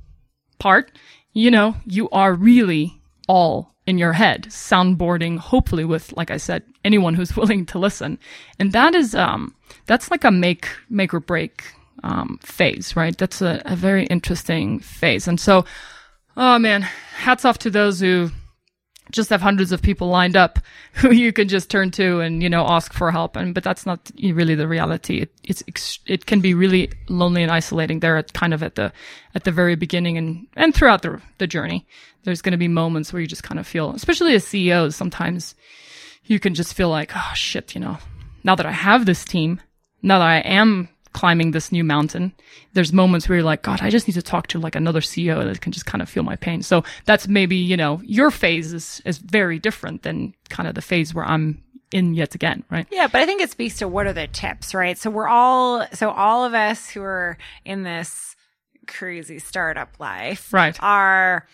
part, 0.59 0.93
you 1.33 1.51
know, 1.51 1.77
you 1.87 2.09
are 2.11 2.35
really 2.35 3.01
all 3.29 3.75
in 3.87 3.99
your 3.99 4.13
head, 4.13 4.45
soundboarding, 4.51 5.39
hopefully 5.39 5.85
with, 5.85 6.13
like 6.17 6.31
I 6.31 6.37
said, 6.37 6.63
anyone 6.85 7.15
who's 7.15 7.37
willing 7.37 7.65
to 7.67 7.79
listen. 7.79 8.19
And 8.59 8.73
that 8.73 8.95
is, 8.95 9.15
um, 9.15 9.55
that's 9.87 10.11
like 10.11 10.25
a 10.25 10.31
make, 10.31 10.69
make 10.91 11.15
or 11.15 11.21
break, 11.21 11.65
um, 12.03 12.39
phase, 12.43 12.97
right? 12.97 13.17
That's 13.17 13.41
a, 13.41 13.63
a 13.65 13.77
very 13.77 14.05
interesting 14.07 14.81
phase. 14.81 15.27
And 15.27 15.41
so, 15.41 15.65
oh 16.37 16.59
man, 16.59 16.83
hats 16.83 17.45
off 17.45 17.59
to 17.61 17.71
those 17.71 18.01
who 18.01 18.31
just 19.11 19.31
have 19.31 19.41
hundreds 19.41 19.73
of 19.73 19.83
people 19.83 20.09
lined 20.09 20.37
up 20.37 20.59
who 20.95 21.13
you 21.13 21.33
can 21.33 21.49
just 21.49 21.71
turn 21.71 21.91
to 21.93 22.21
and 22.21 22.43
you 22.43 22.49
know 22.49 22.67
ask 22.67 22.93
for 22.93 23.11
help. 23.11 23.37
And 23.37 23.55
but 23.55 23.65
that's 23.65 23.87
not 23.87 24.11
really 24.23 24.55
the 24.55 24.69
reality. 24.69 25.23
It, 25.23 25.33
it's 25.45 25.99
it 26.07 26.27
can 26.27 26.41
be 26.41 26.55
really 26.55 26.91
lonely 27.09 27.43
and 27.43 27.53
isolating. 27.53 28.01
There 28.01 28.17
at 28.17 28.33
kind 28.33 28.55
of 28.55 28.63
at 28.63 28.75
the 28.75 28.93
at 29.35 29.45
the 29.45 29.53
very 29.53 29.75
beginning 29.75 30.19
and 30.19 30.47
and 30.57 30.75
throughout 30.75 31.03
the 31.03 31.21
the 31.39 31.47
journey. 31.47 31.87
There's 32.25 32.43
going 32.43 32.53
to 32.53 32.59
be 32.59 32.69
moments 32.69 33.13
where 33.13 33.21
you 33.21 33.29
just 33.29 33.45
kind 33.45 33.59
of 33.59 33.67
feel 33.67 33.93
especially 33.93 34.35
as 34.35 34.45
CEOs 34.45 34.95
sometimes 34.95 35.55
you 36.25 36.39
can 36.39 36.55
just 36.55 36.75
feel 36.75 36.91
like 36.91 37.13
oh 37.15 37.33
shit 37.35 37.75
you 37.75 37.81
know 37.81 37.97
now 38.45 38.55
that 38.55 38.67
I 38.67 38.73
have 38.73 39.07
this 39.07 39.25
team 39.25 39.63
now 40.03 40.19
that 40.19 40.29
I 40.29 40.39
am 40.41 40.89
climbing 41.19 41.51
this 41.51 41.73
new 41.73 41.83
mountain, 41.83 42.33
there's 42.75 42.93
moments 42.93 43.29
where 43.29 43.39
you're 43.39 43.45
like, 43.45 43.63
God, 43.63 43.81
I 43.83 43.91
just 43.91 44.07
need 44.07 44.15
to 44.15 44.23
talk 44.23 44.47
to 44.49 44.59
like 44.61 44.77
another 44.77 45.01
CEO 45.01 45.43
that 45.43 45.61
can 45.61 45.73
just 45.73 45.85
kind 45.85 46.01
of 46.01 46.09
feel 46.09 46.23
my 46.23 46.37
pain. 46.37 46.63
So 46.63 46.85
that's 47.07 47.27
maybe, 47.27 47.57
you 47.57 47.77
know, 47.77 48.01
your 48.05 48.31
phase 48.31 48.73
is, 48.73 49.03
is 49.05 49.19
very 49.19 49.59
different 49.59 50.05
than 50.05 50.33
kind 50.49 50.69
of 50.69 50.77
the 50.77 50.81
phase 50.81 51.13
where 51.13 51.25
I'm 51.25 51.61
in 51.91 52.15
yet 52.15 52.37
again, 52.37 52.63
right? 52.71 52.87
Yeah, 52.93 53.09
but 53.09 53.21
I 53.21 53.27
think 53.27 53.43
it 53.43 53.51
speaks 53.51 53.79
to 53.79 53.89
what 53.89 54.07
are 54.07 54.13
the 54.13 54.29
tips, 54.29 54.75
right? 54.75 54.97
So 54.97 55.11
we're 55.11 55.27
all, 55.27 55.89
so 55.93 56.11
all 56.11 56.45
of 56.45 56.55
us 56.55 56.89
who 56.89 57.03
are 57.03 57.37
in 57.65 57.83
this 57.83 58.37
crazy 58.87 59.41
startup 59.41 59.99
life, 59.99 60.53
Right. 60.53 60.79
are, 60.81 61.49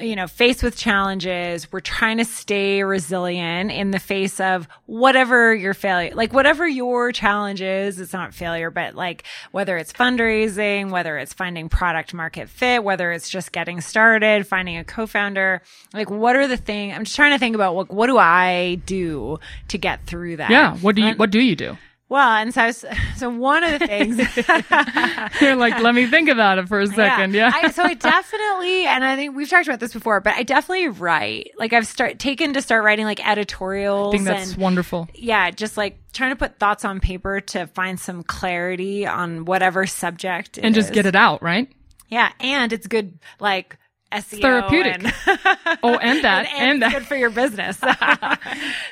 you 0.00 0.16
know, 0.16 0.26
faced 0.26 0.62
with 0.62 0.76
challenges. 0.76 1.70
We're 1.72 1.80
trying 1.80 2.18
to 2.18 2.24
stay 2.24 2.82
resilient 2.82 3.70
in 3.70 3.90
the 3.90 3.98
face 3.98 4.40
of 4.40 4.68
whatever 4.86 5.54
your 5.54 5.74
failure, 5.74 6.14
like 6.14 6.32
whatever 6.32 6.66
your 6.66 7.12
challenge 7.12 7.60
is. 7.60 8.00
It's 8.00 8.12
not 8.12 8.34
failure, 8.34 8.70
but 8.70 8.94
like 8.94 9.24
whether 9.52 9.76
it's 9.76 9.92
fundraising, 9.92 10.90
whether 10.90 11.18
it's 11.18 11.32
finding 11.32 11.68
product 11.68 12.14
market 12.14 12.48
fit, 12.48 12.84
whether 12.84 13.12
it's 13.12 13.28
just 13.28 13.52
getting 13.52 13.80
started, 13.80 14.46
finding 14.46 14.76
a 14.76 14.84
co-founder, 14.84 15.62
like 15.92 16.10
what 16.10 16.36
are 16.36 16.46
the 16.46 16.56
things, 16.56 16.94
I'm 16.94 17.04
just 17.04 17.16
trying 17.16 17.32
to 17.32 17.38
think 17.38 17.54
about 17.54 17.74
what, 17.74 17.90
what 17.90 18.06
do 18.06 18.18
I 18.18 18.80
do 18.86 19.38
to 19.68 19.78
get 19.78 20.06
through 20.06 20.36
that? 20.36 20.50
Yeah. 20.50 20.76
What 20.76 20.96
do 20.96 21.02
you 21.02 21.14
What 21.14 21.30
do 21.30 21.40
you 21.40 21.56
do? 21.56 21.76
Well, 22.10 22.36
and 22.36 22.54
so, 22.54 22.66
was, 22.66 22.84
so 23.16 23.28
one 23.28 23.64
of 23.64 23.78
the 23.78 23.86
things, 23.86 24.16
You're 25.40 25.56
like, 25.56 25.78
let 25.82 25.94
me 25.94 26.06
think 26.06 26.28
about 26.28 26.58
it 26.58 26.68
for 26.68 26.80
a 26.80 26.86
second. 26.86 27.34
Yeah. 27.34 27.50
I, 27.54 27.70
so 27.70 27.82
I 27.82 27.94
definitely, 27.94 28.86
and 28.86 29.04
I 29.04 29.16
think 29.16 29.36
we've 29.36 29.48
talked 29.48 29.66
about 29.66 29.80
this 29.80 29.92
before, 29.92 30.20
but 30.20 30.34
I 30.34 30.42
definitely 30.42 30.88
write. 30.88 31.52
Like 31.58 31.72
I've 31.72 31.86
start 31.86 32.18
taken 32.18 32.54
to 32.54 32.62
start 32.62 32.82
writing 32.82 33.04
like 33.04 33.26
editorials. 33.26 34.14
I 34.14 34.16
think 34.16 34.24
that's 34.24 34.52
and, 34.52 34.62
wonderful. 34.62 35.08
Yeah, 35.14 35.50
just 35.50 35.76
like 35.76 35.98
trying 36.12 36.30
to 36.30 36.36
put 36.36 36.58
thoughts 36.58 36.84
on 36.84 37.00
paper 37.00 37.40
to 37.40 37.66
find 37.68 38.00
some 38.00 38.22
clarity 38.22 39.06
on 39.06 39.44
whatever 39.44 39.86
subject, 39.86 40.58
And 40.58 40.74
just 40.74 40.92
get 40.92 41.06
it 41.06 41.14
out, 41.14 41.42
right? 41.42 41.70
Yeah, 42.08 42.32
and 42.40 42.72
it's 42.72 42.86
good, 42.86 43.18
like. 43.38 43.76
SEO 44.12 44.40
therapeutic. 44.40 45.04
and- 45.04 45.12
Oh, 45.82 45.96
and 45.98 46.24
that, 46.24 46.46
and, 46.52 46.70
and, 46.70 46.82
that. 46.82 46.92
good 46.92 47.06
for 47.06 47.16
your 47.16 47.30
business. 47.30 47.78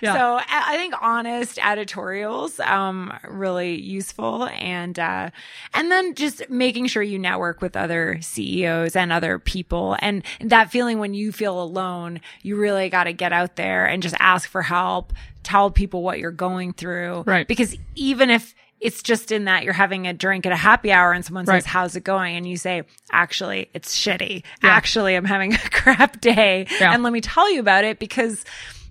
Yeah. 0.03 0.15
So 0.15 0.35
I 0.47 0.65
I 0.75 0.77
think 0.77 0.95
honest 1.01 1.59
editorials, 1.59 2.61
um, 2.61 3.13
really 3.27 3.81
useful 3.81 4.47
and, 4.49 4.99
uh, 4.99 5.31
and 5.73 5.91
then 5.91 6.15
just 6.15 6.49
making 6.51 6.89
sure 6.89 7.03
you 7.03 7.19
network 7.19 7.63
with 7.63 7.77
other 7.77 8.19
CEOs 8.21 8.95
and 8.95 9.11
other 9.11 9.39
people 9.39 9.97
and 10.01 10.23
that 10.41 10.71
feeling 10.71 10.99
when 10.99 11.15
you 11.15 11.33
feel 11.33 11.63
alone, 11.63 12.21
you 12.43 12.57
really 12.57 12.91
got 12.91 13.05
to 13.05 13.15
get 13.15 13.33
out 13.33 13.57
there 13.57 13.87
and 13.87 14.03
just 14.03 14.17
ask 14.19 14.49
for 14.51 14.61
help, 14.63 15.15
tell 15.43 15.71
people 15.71 16.03
what 16.03 16.19
you're 16.19 16.31
going 16.31 16.75
through. 16.75 17.23
Right. 17.27 17.49
Because 17.49 17.75
even 17.95 18.29
if 18.29 18.55
it's 18.81 19.03
just 19.03 19.33
in 19.33 19.45
that 19.47 19.65
you're 19.65 19.73
having 19.73 20.07
a 20.07 20.13
drink 20.13 20.45
at 20.47 20.53
a 20.53 20.57
happy 20.57 20.93
hour 20.93 21.13
and 21.13 21.25
someone 21.25 21.45
Right. 21.47 21.63
says, 21.63 21.67
how's 21.67 21.97
it 21.97 22.05
going? 22.05 22.37
And 22.37 22.47
you 22.47 22.57
say, 22.57 22.83
actually, 23.11 23.71
it's 23.73 23.97
shitty. 23.99 24.45
Actually, 24.63 25.15
I'm 25.15 25.25
having 25.25 25.55
a 25.55 25.59
crap 25.71 26.21
day. 26.21 26.67
Yeah. 26.81 26.93
And 26.93 27.03
let 27.03 27.13
me 27.13 27.21
tell 27.21 27.51
you 27.53 27.61
about 27.61 27.85
it 27.85 27.99
because 27.99 28.45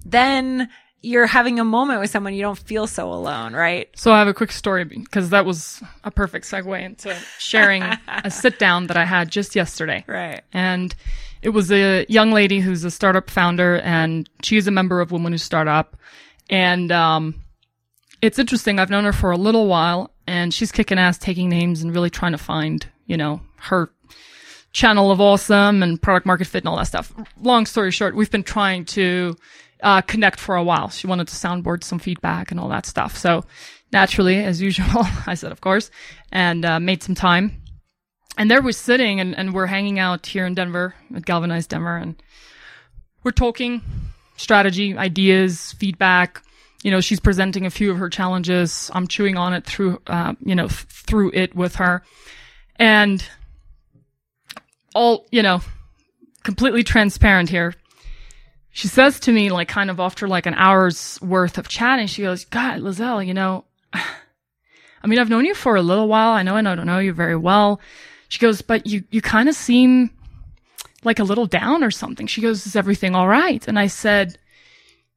then 0.06 0.70
you're 1.02 1.28
having 1.28 1.60
a 1.60 1.64
moment 1.64 2.00
with 2.00 2.10
someone 2.10 2.34
you 2.34 2.42
don't 2.42 2.58
feel 2.58 2.88
so 2.88 3.12
alone, 3.14 3.54
right? 3.54 3.90
So 3.96 4.12
I 4.12 4.18
have 4.20 4.28
a 4.28 4.34
quick 4.34 4.52
story 4.52 4.84
because 4.86 5.30
that 5.30 5.46
was 5.46 5.84
a 6.04 6.10
perfect 6.10 6.46
segue 6.50 6.82
into 6.84 7.16
sharing 7.38 7.84
a 8.08 8.30
sit 8.32 8.58
down 8.58 8.88
that 8.88 8.98
I 8.98 9.06
had 9.06 9.30
just 9.30 9.56
yesterday. 9.56 10.04
Right. 10.08 10.42
And 10.52 10.96
it 11.44 11.50
was 11.50 11.72
a 11.72 12.08
young 12.10 12.32
lady 12.32 12.60
who's 12.60 12.84
a 12.84 12.90
startup 12.90 13.30
founder 13.30 13.78
and 13.82 14.28
she's 14.42 14.66
a 14.68 14.72
member 14.72 15.00
of 15.00 15.12
Women 15.12 15.34
Who 15.34 15.38
Startup. 15.38 15.96
And, 16.50 16.92
um, 16.92 17.36
it's 18.26 18.40
interesting. 18.40 18.80
I've 18.80 18.90
known 18.90 19.06
her 19.06 19.14
for 19.14 19.32
a 19.32 19.38
little 19.38 19.68
while 19.68 20.12
and 20.28 20.54
she's 20.54 20.72
kicking 20.72 20.98
ass, 20.98 21.18
taking 21.18 21.50
names 21.50 21.82
and 21.82 21.94
really 21.94 22.10
trying 22.10 22.32
to 22.32 22.38
find, 22.38 22.86
you 23.06 23.18
know, 23.18 23.42
her 23.58 23.92
channel 24.72 25.12
of 25.12 25.22
awesome 25.22 25.82
and 25.82 26.02
product 26.02 26.26
market 26.26 26.48
fit 26.48 26.64
and 26.64 26.68
all 26.68 26.78
that 26.78 26.88
stuff. 26.88 27.14
Long 27.42 27.66
story 27.66 27.92
short, 27.92 28.16
we've 28.16 28.32
been 28.32 28.44
trying 28.44 28.86
to 28.86 29.36
uh, 29.82 30.02
connect 30.02 30.40
for 30.40 30.56
a 30.56 30.64
while. 30.64 30.90
She 30.90 31.08
wanted 31.08 31.28
to 31.28 31.36
soundboard 31.36 31.84
some 31.84 32.00
feedback 32.00 32.52
and 32.52 32.60
all 32.60 32.70
that 32.70 32.86
stuff. 32.86 33.18
So 33.18 33.44
naturally, 33.92 34.44
as 34.44 34.62
usual, 34.62 35.04
I 35.28 35.36
said, 35.36 35.52
of 35.52 35.62
course, 35.62 35.92
and 36.32 36.66
uh, 36.66 36.80
made 36.80 37.04
some 37.04 37.16
time. 37.16 37.62
And 38.38 38.52
there 38.52 38.62
we're 38.62 38.74
sitting 38.74 39.20
and, 39.20 39.38
and 39.38 39.54
we're 39.54 39.68
hanging 39.68 39.98
out 39.98 40.26
here 40.26 40.46
in 40.46 40.56
Denver 40.56 40.94
at 41.16 41.26
Galvanize 41.26 41.68
Denver 41.68 41.96
and 41.96 42.22
we're 43.24 43.32
talking 43.32 43.82
strategy, 44.38 44.98
ideas, 44.98 45.74
feedback. 45.74 46.42
You 46.86 46.92
know, 46.92 47.02
she's 47.02 47.20
presenting 47.20 47.66
a 47.66 47.72
few 47.72 47.90
of 47.90 47.98
her 47.98 48.10
challenges. 48.10 48.92
I'm 48.94 49.08
chewing 49.08 49.38
on 49.38 49.54
it 49.54 49.66
through, 49.66 50.00
uh, 50.06 50.36
you 50.46 50.54
know, 50.54 50.68
th- 50.68 50.82
through 50.82 51.32
it 51.34 51.56
with 51.56 51.78
her. 51.78 52.04
And 52.76 53.28
all, 54.94 55.26
you 55.32 55.42
know, 55.42 55.62
completely 56.44 56.84
transparent 56.84 57.50
here. 57.50 57.74
She 58.70 58.88
says 58.88 59.20
to 59.22 59.32
me, 59.32 59.50
like, 59.50 59.68
kind 59.68 59.90
of 59.90 60.00
after 60.00 60.28
like 60.28 60.46
an 60.46 60.54
hour's 60.54 61.20
worth 61.24 61.58
of 61.58 61.68
chatting, 61.68 62.06
she 62.06 62.22
goes, 62.22 62.46
God, 62.46 62.82
Lizelle, 62.82 63.26
you 63.26 63.34
know, 63.34 63.66
I 63.94 65.08
mean, 65.08 65.18
I've 65.18 65.30
known 65.30 65.46
you 65.46 65.56
for 65.56 65.76
a 65.76 65.82
little 65.82 66.08
while. 66.08 66.34
I 66.34 66.44
know 66.44 66.56
I 66.56 66.62
don't 66.62 66.86
know 66.86 67.00
you 67.00 67.14
very 67.14 67.36
well. 67.36 67.82
She 68.28 68.38
goes, 68.38 68.62
but 68.62 68.86
you, 68.86 69.04
you 69.10 69.24
kind 69.24 69.50
of 69.50 69.56
seem 69.56 70.12
like 71.04 71.18
a 71.18 71.24
little 71.24 71.48
down 71.48 71.84
or 71.84 71.90
something. 71.90 72.28
She 72.28 72.42
goes, 72.42 72.68
is 72.68 72.76
everything 72.76 73.16
all 73.16 73.28
right? 73.28 73.68
And 73.68 73.80
I 73.80 73.88
said, 73.88 74.38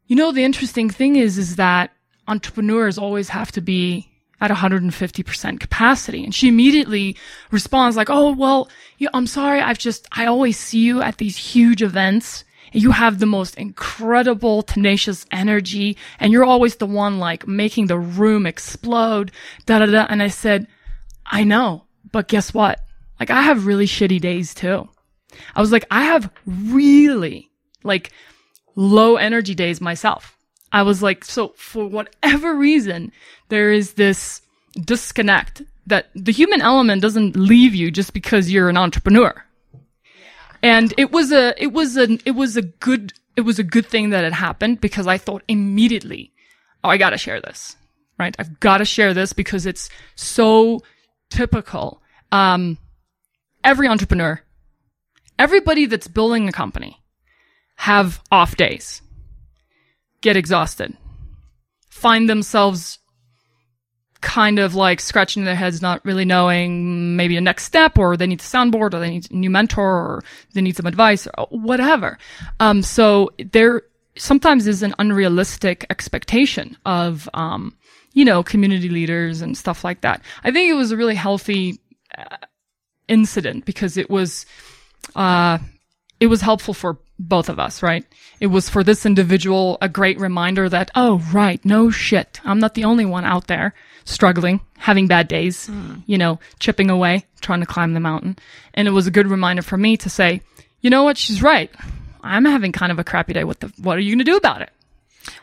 you 0.09 0.17
know, 0.17 0.33
the 0.33 0.43
interesting 0.43 0.91
thing 0.91 1.17
is, 1.17 1.39
is 1.39 1.57
that 1.57 1.93
entrepreneurs 2.27 2.99
always 2.99 3.29
have 3.29 3.53
to 3.53 3.61
be 3.61 4.11
at 4.41 4.51
150% 4.51 5.61
capacity. 5.61 6.25
And 6.25 6.35
she 6.35 6.49
immediately 6.49 7.17
responds 7.51 7.97
like, 7.97 8.11
Oh, 8.11 8.33
well, 8.33 8.69
yeah, 8.99 9.09
I'm 9.15 9.27
sorry. 9.27 9.61
I've 9.61 9.79
just, 9.79 10.07
I 10.13 10.27
always 10.27 10.59
see 10.59 10.81
you 10.81 11.03
at 11.03 11.19
these 11.19 11.37
huge 11.37 11.83
events. 11.83 12.45
You 12.73 12.91
have 12.91 13.19
the 13.19 13.27
most 13.27 13.57
incredible, 13.57 14.63
tenacious 14.63 15.27
energy. 15.31 15.97
And 16.21 16.33
you're 16.33 16.45
always 16.45 16.77
the 16.77 16.87
one 16.87 17.19
like 17.19 17.47
making 17.47 17.87
the 17.87 17.99
room 17.99 18.47
explode. 18.47 19.33
Da 19.67 19.81
da 19.81 19.87
da. 19.87 20.07
And 20.09 20.23
I 20.23 20.29
said, 20.29 20.67
I 21.27 21.45
know, 21.45 21.85
but 22.13 22.29
guess 22.29 22.55
what? 22.55 22.81
Like 23.21 23.31
I 23.31 23.43
have 23.43 23.67
really 23.67 23.87
shitty 23.87 24.21
days 24.21 24.55
too. 24.55 24.89
I 25.55 25.61
was 25.61 25.73
like, 25.73 25.85
I 25.91 26.05
have 26.05 26.31
really 26.47 27.51
like 27.83 28.13
low 28.79 29.17
energy 29.17 29.57
days 29.57 29.81
myself. 29.81 30.39
I 30.71 30.83
was 30.83 31.03
like, 31.03 31.25
so 31.25 31.49
for 31.57 31.87
whatever 31.87 32.55
reason, 32.55 33.11
there 33.49 33.73
is 33.73 33.95
this 33.95 34.41
disconnect 34.81 35.63
that 35.89 36.11
the 36.15 36.31
human 36.31 36.63
element 36.63 37.03
doesn't 37.03 37.35
leave 37.35 37.75
you 37.75 37.91
just 37.91 38.13
because 38.13 38.53
you're 38.53 38.69
an 38.69 38.77
entrepreneur. 38.77 39.45
And 40.63 40.95
it 40.97 41.11
was 41.11 41.33
a, 41.33 41.61
it 41.61 41.73
was 41.73 41.97
a, 41.97 42.19
it 42.25 42.37
was 42.37 42.57
a 42.57 42.63
good, 42.63 43.15
it 43.37 43.41
was 43.41 43.59
a 43.59 43.65
good 43.65 43.87
thing 43.87 44.11
that 44.11 44.25
it 44.25 44.33
happened 44.33 44.81
because 44.81 45.09
I 45.09 45.19
thought 45.19 45.43
immediately, 45.49 46.33
oh, 46.85 46.89
I 46.89 46.99
gotta 46.99 47.19
share 47.19 47.41
this, 47.41 47.77
right? 48.17 48.37
I've 48.39 48.61
gotta 48.61 48.85
share 48.85 49.13
this 49.13 49.33
because 49.33 49.67
it's 49.67 49.91
so 50.15 50.83
typical. 51.31 52.01
Um, 52.31 52.79
every 53.65 53.89
entrepreneur, 53.89 54.41
everybody 55.37 55.87
that's 55.87 56.07
building 56.07 56.49
a 56.49 56.53
company 56.53 57.03
have 57.79 58.21
off 58.33 58.57
days, 58.57 59.03
get 60.21 60.37
exhausted, 60.37 60.97
find 61.89 62.29
themselves 62.29 62.99
kind 64.21 64.59
of 64.59 64.75
like 64.75 65.01
scratching 65.01 65.45
their 65.45 65.55
heads, 65.55 65.81
not 65.81 66.05
really 66.05 66.25
knowing 66.25 67.15
maybe 67.15 67.37
a 67.37 67.41
next 67.41 67.63
step, 67.63 67.97
or 67.97 68.17
they 68.17 68.27
need 68.27 68.41
a 68.41 68.43
soundboard, 68.43 68.93
or 68.95 68.99
they 68.99 69.11
need 69.11 69.31
a 69.31 69.37
new 69.37 69.49
mentor, 69.49 69.87
or 69.87 70.25
they 70.55 70.61
need 70.61 70.77
some 70.77 70.87
advice, 70.87 71.29
or 71.39 71.47
whatever. 71.51 72.19
Um, 72.59 72.83
so 72.83 73.31
there 73.53 73.83
sometimes 74.17 74.67
is 74.67 74.83
an 74.83 74.93
unrealistic 74.99 75.87
expectation 75.89 76.77
of, 76.85 77.29
um, 77.33 77.77
you 78.13 78.25
know, 78.25 78.43
community 78.43 78.89
leaders 78.89 79.41
and 79.41 79.57
stuff 79.57 79.85
like 79.85 80.01
that. 80.01 80.21
I 80.43 80.51
think 80.51 80.69
it 80.69 80.75
was 80.75 80.91
a 80.91 80.97
really 80.97 81.15
healthy 81.15 81.79
uh, 82.19 82.39
incident 83.07 83.65
because 83.65 83.97
it 83.97 84.11
was, 84.11 84.47
uh, 85.15 85.59
it 86.21 86.27
was 86.27 86.41
helpful 86.41 86.75
for 86.75 86.99
both 87.19 87.49
of 87.49 87.59
us, 87.59 87.83
right? 87.83 88.05
It 88.41 88.49
was 88.49 88.69
for 88.69 88.85
this 88.85 89.05
individual 89.05 89.79
a 89.81 89.89
great 89.89 90.21
reminder 90.21 90.69
that, 90.69 90.91
oh, 90.95 91.19
right, 91.33 91.65
no 91.65 91.91
shit. 91.91 92.41
I'm 92.45 92.61
not 92.61 92.75
the 92.75 92.85
only 92.85 93.05
one 93.05 93.25
out 93.25 93.47
there 93.47 93.75
struggling, 94.05 94.61
having 94.79 95.07
bad 95.07 95.29
days, 95.29 95.67
hmm. 95.67 95.97
you 96.07 96.19
know, 96.19 96.39
chipping 96.59 96.91
away, 96.91 97.25
trying 97.41 97.61
to 97.61 97.67
climb 97.67 97.95
the 97.95 98.01
mountain. 98.01 98.37
And 98.75 98.89
it 98.89 98.93
was 98.93 99.07
a 99.07 99.13
good 99.13 99.27
reminder 99.27 99.63
for 99.63 99.77
me 99.77 99.97
to 99.99 100.11
say, 100.11 100.41
you 100.81 100.91
know 100.91 101.03
what? 101.03 101.19
She's 101.19 101.43
right. 101.43 101.71
I'm 102.23 102.45
having 102.45 102.73
kind 102.73 102.93
of 102.93 102.99
a 102.99 103.05
crappy 103.05 103.33
day. 103.33 103.45
What 103.45 103.61
the, 103.61 103.73
what 103.79 103.97
are 103.97 104.01
you 104.01 104.11
going 104.11 104.25
to 104.25 104.25
do 104.25 104.37
about 104.37 104.63
it? 104.63 104.71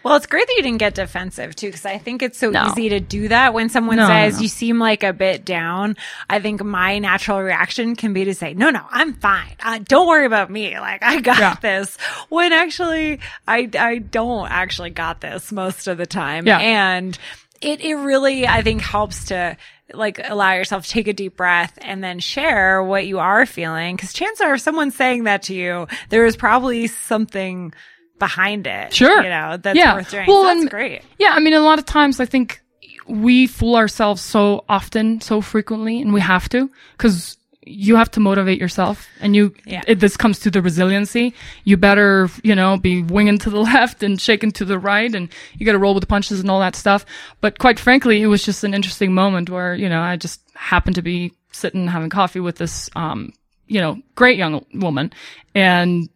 Well, 0.03 0.15
it's 0.15 0.25
great 0.25 0.47
that 0.47 0.53
you 0.57 0.63
didn't 0.63 0.79
get 0.79 0.95
defensive 0.95 1.55
too, 1.55 1.67
because 1.67 1.85
I 1.85 1.97
think 1.97 2.21
it's 2.21 2.37
so 2.37 2.49
No. 2.49 2.67
easy 2.67 2.89
to 2.89 2.99
do 2.99 3.27
that 3.29 3.53
when 3.53 3.69
someone 3.69 3.97
No, 3.97 4.07
says 4.07 4.35
no. 4.35 4.41
you 4.41 4.47
seem 4.47 4.79
like 4.79 5.03
a 5.03 5.13
bit 5.13 5.45
down. 5.45 5.97
I 6.29 6.39
think 6.39 6.63
my 6.63 6.99
natural 6.99 7.41
reaction 7.41 7.95
can 7.95 8.13
be 8.13 8.25
to 8.25 8.33
say, 8.33 8.53
no, 8.53 8.69
no, 8.69 8.81
I'm 8.91 9.13
fine. 9.13 9.55
Uh, 9.63 9.79
don't 9.83 10.07
worry 10.07 10.25
about 10.25 10.49
me. 10.49 10.79
Like 10.79 11.03
I 11.03 11.19
got 11.21 11.39
Yeah. 11.39 11.55
this. 11.61 11.97
When 12.29 12.53
actually, 12.53 13.19
I, 13.47 13.69
I 13.79 13.97
don't 13.99 14.49
actually 14.49 14.91
got 14.91 15.21
this 15.21 15.51
most 15.51 15.87
of 15.87 15.97
the 15.97 16.05
time. 16.05 16.47
Yeah. 16.47 16.59
And 16.59 17.17
it, 17.61 17.81
it 17.81 17.95
really, 17.95 18.47
I 18.47 18.61
think 18.61 18.81
helps 18.81 19.25
to 19.25 19.57
like 19.93 20.19
allow 20.23 20.53
yourself 20.53 20.83
to 20.85 20.89
take 20.91 21.07
a 21.07 21.13
deep 21.13 21.37
breath 21.37 21.77
and 21.81 22.03
then 22.03 22.19
share 22.19 22.83
what 22.83 23.05
you 23.05 23.19
are 23.19 23.45
feeling. 23.45 23.95
Cause 23.97 24.13
chances 24.13 24.41
are 24.41 24.55
if 24.55 24.61
someone's 24.61 24.95
saying 24.95 25.25
that 25.25 25.43
to 25.43 25.53
you, 25.53 25.87
there 26.09 26.25
is 26.25 26.35
probably 26.35 26.87
something 26.87 27.71
behind 28.19 28.67
it. 28.67 28.93
Sure. 28.93 29.23
You 29.23 29.29
know, 29.29 29.57
that's 29.57 29.77
Yeah. 29.77 29.95
worth 29.95 30.11
doing. 30.11 30.25
Well, 30.27 30.43
that's 30.43 30.61
and- 30.61 30.69
great. 30.69 31.01
Yeah, 31.19 31.31
I 31.33 31.39
mean, 31.39 31.53
a 31.53 31.59
lot 31.61 31.79
of 31.79 31.85
times 31.85 32.19
I 32.19 32.25
think 32.25 32.61
we 33.07 33.45
fool 33.47 33.75
ourselves 33.75 34.21
so 34.21 34.63
often, 34.67 35.21
so 35.21 35.41
frequently, 35.41 36.01
and 36.01 36.13
we 36.13 36.21
have 36.21 36.49
to, 36.49 36.69
because 36.97 37.37
you 37.67 37.95
have 37.95 38.11
to 38.11 38.19
motivate 38.19 38.59
yourself, 38.59 39.07
and 39.21 39.35
you. 39.35 39.51
Yeah. 39.65 39.81
It, 39.87 39.99
this 39.99 40.15
comes 40.17 40.39
to 40.41 40.51
the 40.51 40.61
resiliency. 40.61 41.33
You 41.63 41.77
better, 41.77 42.29
you 42.43 42.53
know, 42.55 42.77
be 42.77 43.01
winging 43.01 43.39
to 43.39 43.49
the 43.49 43.59
left 43.73 44.03
and 44.03 44.21
shaking 44.21 44.51
to 44.53 44.65
the 44.65 44.77
right, 44.77 45.13
and 45.13 45.29
you 45.57 45.65
got 45.65 45.71
to 45.71 45.79
roll 45.79 45.95
with 45.95 46.01
the 46.01 46.07
punches 46.07 46.39
and 46.39 46.49
all 46.51 46.59
that 46.59 46.75
stuff. 46.75 47.05
But 47.41 47.57
quite 47.57 47.79
frankly, 47.79 48.21
it 48.21 48.27
was 48.27 48.43
just 48.43 48.63
an 48.63 48.73
interesting 48.75 49.13
moment 49.13 49.49
where 49.49 49.73
you 49.75 49.89
know 49.89 49.99
I 50.01 50.15
just 50.15 50.41
happened 50.53 50.95
to 50.95 51.01
be 51.01 51.33
sitting 51.51 51.87
having 51.87 52.09
coffee 52.09 52.39
with 52.39 52.57
this, 52.57 52.89
um, 52.95 53.33
you 53.67 53.81
know, 53.81 53.99
great 54.13 54.37
young 54.37 54.63
woman, 54.75 55.11
and 55.55 56.07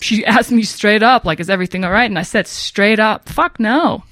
she 0.00 0.24
asked 0.24 0.50
me 0.50 0.62
straight 0.62 1.02
up, 1.02 1.24
like, 1.24 1.40
is 1.40 1.50
everything 1.50 1.84
all 1.84 1.90
right? 1.92 2.08
And 2.10 2.18
I 2.18 2.22
said 2.22 2.46
straight 2.46 2.98
up, 2.98 3.28
fuck 3.28 3.58
no. 3.60 4.02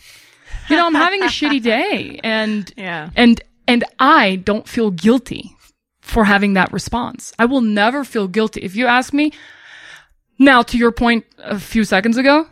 You 0.68 0.76
know, 0.76 0.86
I'm 0.86 0.94
having 0.94 1.22
a 1.22 1.26
shitty 1.26 1.62
day 1.62 2.20
and, 2.22 2.70
Yeah. 2.76 3.10
and, 3.16 3.40
and 3.66 3.84
I 3.98 4.36
don't 4.36 4.68
feel 4.68 4.90
guilty 4.90 5.54
for 6.00 6.24
having 6.24 6.54
that 6.54 6.72
response. 6.72 7.32
I 7.38 7.46
will 7.46 7.60
never 7.62 8.04
feel 8.04 8.28
guilty. 8.28 8.60
If 8.62 8.76
you 8.76 8.86
ask 8.86 9.12
me 9.12 9.32
now, 10.38 10.62
to 10.62 10.78
your 10.78 10.92
point 10.92 11.24
a 11.38 11.58
few 11.58 11.84
seconds 11.84 12.16
ago, 12.16 12.46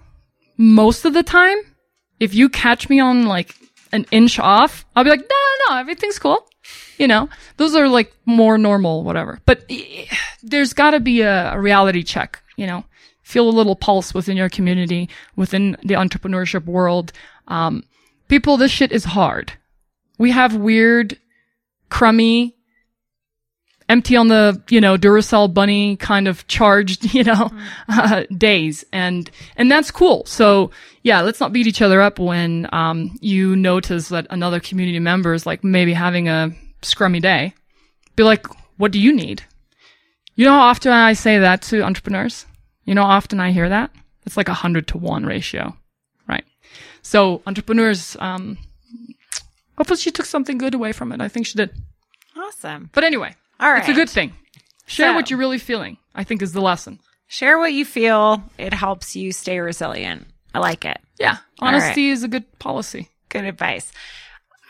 most 0.56 1.04
of 1.04 1.12
the 1.14 1.22
time, 1.22 1.58
if 2.18 2.34
you 2.34 2.48
catch 2.48 2.88
me 2.88 2.98
on 3.00 3.26
like 3.26 3.54
an 3.92 4.06
inch 4.10 4.38
off, 4.38 4.84
I'll 4.96 5.04
be 5.04 5.10
like, 5.10 5.20
no, 5.20 5.26
no, 5.68 5.74
no, 5.74 5.80
everything's 5.80 6.18
cool. 6.18 6.46
You 6.98 7.06
know, 7.06 7.28
those 7.58 7.74
are 7.76 7.88
like 7.88 8.12
more 8.24 8.56
normal, 8.58 9.04
whatever. 9.04 9.38
But 9.46 9.64
eh, 9.68 10.06
there's 10.42 10.72
got 10.72 10.92
to 10.92 11.00
be 11.00 11.20
a, 11.20 11.52
a 11.52 11.60
reality 11.60 12.02
check, 12.02 12.42
you 12.56 12.66
know, 12.66 12.84
feel 13.26 13.48
a 13.48 13.50
little 13.50 13.74
pulse 13.74 14.14
within 14.14 14.36
your 14.36 14.48
community, 14.48 15.08
within 15.34 15.76
the 15.82 15.94
entrepreneurship 15.94 16.64
world. 16.64 17.12
Um, 17.48 17.82
people, 18.28 18.56
this 18.56 18.70
shit 18.70 18.92
is 18.92 19.02
hard. 19.02 19.52
We 20.16 20.30
have 20.30 20.54
weird, 20.54 21.18
crummy, 21.88 22.54
empty 23.88 24.14
on 24.14 24.28
the, 24.28 24.62
you 24.70 24.80
know, 24.80 24.96
Duracell 24.96 25.52
bunny 25.52 25.96
kind 25.96 26.28
of 26.28 26.46
charged, 26.46 27.12
you 27.14 27.24
know, 27.24 27.50
uh, 27.88 28.22
days. 28.38 28.84
And, 28.92 29.28
and 29.56 29.72
that's 29.72 29.90
cool. 29.90 30.24
So 30.26 30.70
yeah, 31.02 31.20
let's 31.22 31.40
not 31.40 31.52
beat 31.52 31.66
each 31.66 31.82
other 31.82 32.00
up 32.00 32.20
when, 32.20 32.68
um, 32.72 33.18
you 33.20 33.56
notice 33.56 34.08
that 34.10 34.28
another 34.30 34.60
community 34.60 35.00
member 35.00 35.34
is 35.34 35.46
like 35.46 35.64
maybe 35.64 35.94
having 35.94 36.28
a 36.28 36.52
scrummy 36.82 37.20
day. 37.20 37.54
Be 38.14 38.22
like, 38.22 38.46
what 38.76 38.92
do 38.92 39.00
you 39.00 39.12
need? 39.12 39.42
You 40.36 40.44
know 40.44 40.52
how 40.52 40.68
often 40.68 40.92
I 40.92 41.14
say 41.14 41.40
that 41.40 41.62
to 41.62 41.82
entrepreneurs? 41.82 42.46
You 42.86 42.94
know 42.94 43.02
often 43.02 43.38
I 43.40 43.52
hear 43.52 43.68
that? 43.68 43.90
It's 44.24 44.36
like 44.36 44.48
a 44.48 44.54
hundred 44.54 44.88
to 44.88 44.98
one 44.98 45.26
ratio. 45.26 45.76
Right. 46.28 46.44
So 47.02 47.42
entrepreneurs, 47.46 48.16
um, 48.18 48.56
hopefully 49.76 49.98
she 49.98 50.10
took 50.10 50.26
something 50.26 50.58
good 50.58 50.74
away 50.74 50.92
from 50.92 51.12
it. 51.12 51.20
I 51.20 51.28
think 51.28 51.46
she 51.46 51.56
did. 51.58 51.70
Awesome. 52.36 52.90
But 52.92 53.04
anyway, 53.04 53.34
All 53.60 53.70
right. 53.70 53.80
it's 53.80 53.88
a 53.88 53.92
good 53.92 54.10
thing. 54.10 54.32
Share 54.86 55.10
So- 55.10 55.14
what 55.14 55.30
you're 55.30 55.38
really 55.38 55.58
feeling, 55.58 55.98
I 56.14 56.24
think 56.24 56.42
is 56.42 56.52
the 56.52 56.60
lesson. 56.60 56.98
Share 57.28 57.58
what 57.58 57.72
you 57.72 57.84
feel. 57.84 58.42
It 58.56 58.72
helps 58.72 59.16
you 59.16 59.32
stay 59.32 59.58
resilient. 59.58 60.26
I 60.54 60.60
like 60.60 60.84
it. 60.84 60.98
Yeah. 61.18 61.38
Honesty 61.58 62.08
is 62.10 62.22
a 62.22 62.28
good 62.28 62.58
policy. 62.60 63.08
Good 63.28 63.44
advice. 63.44 63.90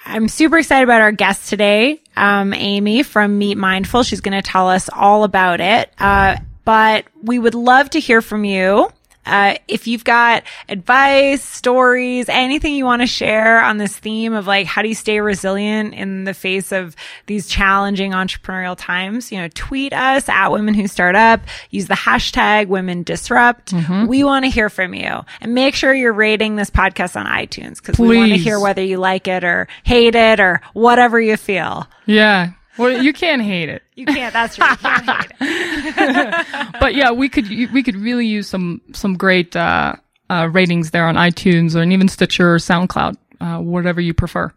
I'm 0.07 0.29
super 0.29 0.57
excited 0.59 0.85
about 0.85 1.01
our 1.03 1.13
guest 1.13 1.49
today, 1.51 2.01
um, 2.17 2.55
Amy 2.55 3.03
from 3.03 3.39
Meet 3.39 3.57
Mindful. 3.59 4.05
She's 4.05 4.21
going 4.21 4.41
to 4.41 4.49
tell 4.49 4.69
us 4.71 4.89
all 4.93 5.25
about 5.25 5.61
it. 5.61 5.91
Uh, 5.99 6.37
but 6.67 7.07
we 7.23 7.39
would 7.39 7.55
love 7.55 7.89
to 7.91 8.01
hear 8.01 8.21
from 8.21 8.45
you. 8.45 8.91
Uh, 9.25 9.57
if 9.67 9.89
you've 9.89 10.05
got 10.05 10.45
advice, 10.69 11.43
stories, 11.43 12.29
anything 12.29 12.75
you 12.75 12.85
want 12.85 13.03
to 13.03 13.09
share 13.09 13.61
on 13.61 13.77
this 13.77 13.97
theme 13.97 14.33
of 14.33 14.47
like, 14.47 14.67
how 14.67 14.83
do 14.83 14.89
you 14.89 14.95
stay 14.95 15.19
resilient 15.19 15.95
in 15.95 16.23
the 16.23 16.33
face 16.35 16.71
of 16.71 16.95
these 17.27 17.49
challenging 17.49 18.13
entrepreneurial 18.13 18.77
times, 18.79 19.33
you 19.33 19.39
know, 19.39 19.49
tweet 19.53 19.93
us 19.93 20.29
at 20.29 20.53
Women 20.53 20.75
Who 20.75 20.87
Start 20.87 21.17
Up, 21.17 21.41
use 21.71 21.89
the 21.89 21.95
hashtag 21.95 22.69
Women 22.69 23.03
Disrupt. 23.03 23.73
We 24.07 24.23
want 24.23 24.45
to 24.45 24.49
hear 24.51 24.71
from 24.71 24.95
you 24.95 25.25
and 25.41 25.55
make 25.55 25.75
sure 25.75 25.93
you're 25.93 26.13
rating 26.13 26.55
this 26.55 26.71
podcast 26.71 27.17
on 27.19 27.27
iTunes 27.27 27.79
because 27.79 27.99
we 27.99 28.17
want 28.19 28.31
to 28.31 28.39
hear 28.39 28.61
whether 28.61 28.83
you 28.83 28.99
like 28.99 29.27
it 29.27 29.43
or 29.43 29.67
hate 29.83 30.15
it 30.15 30.39
or 30.39 30.61
whatever 30.73 31.21
you 31.21 31.37
feel. 31.37 31.89
Yeah. 32.07 32.53
Well, 32.79 33.03
you 33.03 33.13
can't 33.13 33.43
hate 33.43 33.69
it. 33.69 33.83
You 33.95 34.07
can't, 34.07 34.33
that's 34.33 34.57
true. 34.57 34.67
You 34.69 34.77
can't 34.77 35.07
hate 35.07 35.31
it. 35.41 36.73
But 36.81 36.95
yeah, 36.95 37.11
we 37.11 37.29
could 37.29 37.49
we 37.49 37.83
could 37.83 37.97
really 37.97 38.27
use 38.27 38.49
some 38.49 38.81
some 38.93 39.17
great 39.17 39.57
uh, 39.57 39.95
uh, 40.31 40.49
ratings 40.53 40.91
there 40.91 41.07
on 41.07 41.15
iTunes 41.15 41.75
or 41.75 41.83
even 41.83 42.09
Stitcher 42.09 42.55
or 42.55 42.59
SoundCloud, 42.59 43.17
uh, 43.41 43.59
whatever 43.59 44.01
you 44.01 44.15
prefer. 44.15 44.53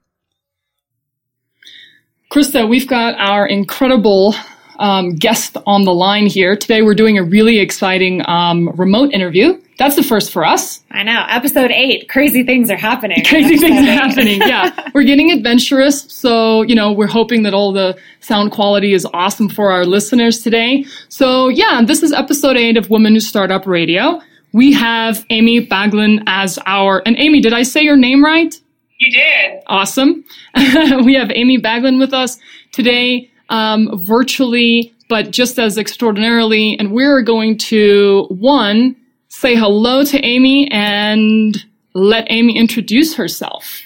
Krista, 2.31 2.67
we've 2.69 2.87
got 2.87 3.15
our 3.17 3.47
incredible 3.47 4.35
um, 4.79 5.15
guest 5.15 5.57
on 5.65 5.83
the 5.83 5.93
line 5.93 6.25
here 6.25 6.55
today. 6.55 6.81
We're 6.81 6.95
doing 6.95 7.17
a 7.17 7.23
really 7.23 7.59
exciting 7.59 8.27
um, 8.27 8.69
remote 8.69 9.13
interview. 9.13 9.61
That's 9.77 9.95
the 9.95 10.03
first 10.03 10.31
for 10.31 10.45
us. 10.45 10.81
I 10.91 11.03
know. 11.03 11.25
Episode 11.29 11.71
eight. 11.71 12.09
Crazy 12.09 12.43
things 12.43 12.69
are 12.69 12.77
happening. 12.77 13.23
crazy 13.25 13.55
Episode 13.55 13.67
things 13.67 13.87
are 13.87 13.91
happening. 13.91 14.41
Yeah. 14.41 14.89
We're 14.93 15.03
getting 15.03 15.31
adventurous. 15.31 16.03
So, 16.11 16.63
you 16.63 16.75
know, 16.75 16.91
we're 16.91 17.07
hoping 17.07 17.43
that 17.43 17.53
all 17.53 17.71
the 17.71 17.97
sound 18.19 18.51
quality 18.51 18.93
is 18.93 19.05
awesome 19.13 19.47
for 19.47 19.71
our 19.71 19.85
listeners 19.85 20.41
today. 20.41 20.85
So, 21.07 21.47
yeah, 21.47 21.81
this 21.85 22.03
is 22.03 22.11
episode 22.11 22.57
eight 22.57 22.75
of 22.75 22.89
Women 22.89 23.13
Who 23.13 23.19
Start 23.19 23.51
Up 23.51 23.65
Radio. 23.65 24.19
We 24.51 24.73
have 24.73 25.25
Amy 25.29 25.65
Baglan 25.65 26.23
as 26.27 26.59
our, 26.65 27.01
and 27.05 27.15
Amy, 27.17 27.39
did 27.39 27.53
I 27.53 27.63
say 27.63 27.81
your 27.81 27.97
name 27.97 28.23
right? 28.23 28.53
You 28.97 29.11
did. 29.11 29.61
Awesome. 29.67 30.25
we 30.55 31.13
have 31.13 31.31
Amy 31.33 31.57
Baglan 31.57 31.99
with 31.99 32.13
us 32.13 32.37
today, 32.71 33.31
um, 33.49 33.89
virtually, 33.93 34.93
but 35.09 35.31
just 35.31 35.59
as 35.59 35.77
extraordinarily. 35.77 36.77
And 36.77 36.91
we're 36.91 37.21
going 37.21 37.57
to, 37.57 38.25
one, 38.29 38.95
say 39.27 39.55
hello 39.55 40.03
to 40.03 40.19
Amy 40.23 40.69
and 40.71 41.57
let 41.93 42.25
Amy 42.29 42.57
introduce 42.57 43.15
herself. 43.15 43.81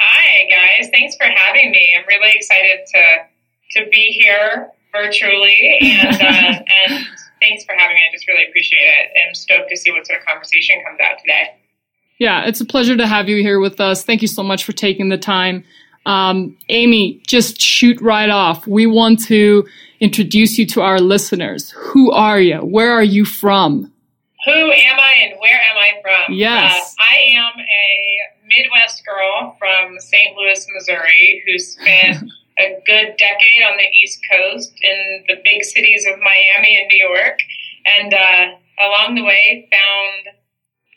Hi, 0.00 0.48
guys. 0.48 0.90
Thanks 0.90 1.16
for 1.16 1.26
having 1.26 1.70
me. 1.70 1.94
I'm 1.98 2.06
really 2.06 2.32
excited 2.34 2.86
to 2.94 3.18
to 3.72 3.90
be 3.90 4.12
here 4.12 4.70
virtually, 4.92 5.78
and 5.80 6.14
uh, 6.14 6.24
and 6.88 7.06
thanks 7.40 7.64
for 7.64 7.74
having 7.76 7.94
me. 7.94 8.00
I 8.08 8.12
just 8.12 8.26
really 8.28 8.44
appreciate 8.48 8.80
it. 8.80 9.10
I'm 9.26 9.34
stoked 9.34 9.70
to 9.70 9.76
see 9.76 9.90
what 9.90 10.06
sort 10.06 10.20
of 10.20 10.26
conversation 10.26 10.76
comes 10.86 10.98
out 11.00 11.18
today. 11.18 11.54
Yeah, 12.18 12.46
it's 12.46 12.60
a 12.60 12.64
pleasure 12.64 12.96
to 12.96 13.06
have 13.06 13.28
you 13.28 13.36
here 13.36 13.60
with 13.60 13.80
us. 13.80 14.04
Thank 14.04 14.22
you 14.22 14.28
so 14.28 14.42
much 14.42 14.64
for 14.64 14.72
taking 14.72 15.08
the 15.08 15.18
time. 15.18 15.64
Um, 16.08 16.56
Amy, 16.70 17.20
just 17.26 17.60
shoot 17.60 18.00
right 18.00 18.30
off. 18.30 18.66
We 18.66 18.86
want 18.86 19.22
to 19.26 19.68
introduce 20.00 20.58
you 20.58 20.66
to 20.68 20.80
our 20.80 21.00
listeners. 21.00 21.70
Who 21.72 22.10
are 22.12 22.40
you? 22.40 22.60
Where 22.60 22.92
are 22.92 23.04
you 23.04 23.26
from? 23.26 23.92
Who 24.46 24.72
am 24.72 24.98
I 24.98 25.12
and 25.24 25.38
where 25.38 25.60
am 25.70 25.76
I 25.76 26.00
from? 26.00 26.34
Yes. 26.34 26.96
Uh, 26.98 27.02
I 27.02 27.16
am 27.36 27.52
a 27.60 28.48
Midwest 28.56 29.04
girl 29.04 29.54
from 29.58 30.00
St. 30.00 30.34
Louis, 30.34 30.66
Missouri, 30.74 31.42
who 31.44 31.58
spent 31.58 32.24
a 32.58 32.80
good 32.86 33.14
decade 33.18 33.62
on 33.70 33.76
the 33.76 33.88
East 34.02 34.20
Coast 34.32 34.72
in 34.80 35.24
the 35.28 35.36
big 35.44 35.62
cities 35.62 36.06
of 36.10 36.18
Miami 36.20 36.80
and 36.80 36.88
New 36.90 37.06
York, 37.06 37.38
and 37.84 38.14
uh, 38.14 38.56
along 38.80 39.14
the 39.14 39.24
way 39.24 39.68
found 39.70 40.34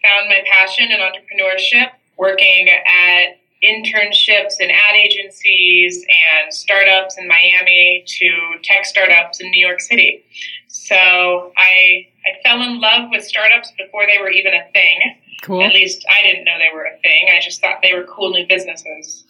found 0.01 0.29
my 0.29 0.41
passion 0.49 0.89
in 0.89 0.99
entrepreneurship, 1.01 1.91
working 2.17 2.69
at 2.69 3.40
internships 3.63 4.55
and 4.59 4.71
ad 4.71 4.95
agencies 4.95 6.03
and 6.03 6.53
startups 6.53 7.17
in 7.17 7.27
Miami 7.27 8.03
to 8.07 8.29
tech 8.63 8.85
startups 8.85 9.39
in 9.39 9.51
New 9.51 9.65
York 9.65 9.79
City. 9.79 10.23
So 10.67 10.95
I 11.57 12.07
I 12.25 12.41
fell 12.43 12.61
in 12.61 12.79
love 12.79 13.09
with 13.11 13.23
startups 13.23 13.71
before 13.77 14.05
they 14.07 14.17
were 14.19 14.29
even 14.29 14.53
a 14.53 14.71
thing. 14.73 14.99
Cool. 15.43 15.63
At 15.63 15.73
least 15.73 16.05
I 16.09 16.21
didn't 16.23 16.45
know 16.45 16.57
they 16.57 16.73
were 16.73 16.85
a 16.85 16.97
thing. 17.01 17.29
I 17.35 17.39
just 17.39 17.61
thought 17.61 17.79
they 17.81 17.93
were 17.93 18.05
cool 18.05 18.31
new 18.31 18.47
businesses. 18.47 19.25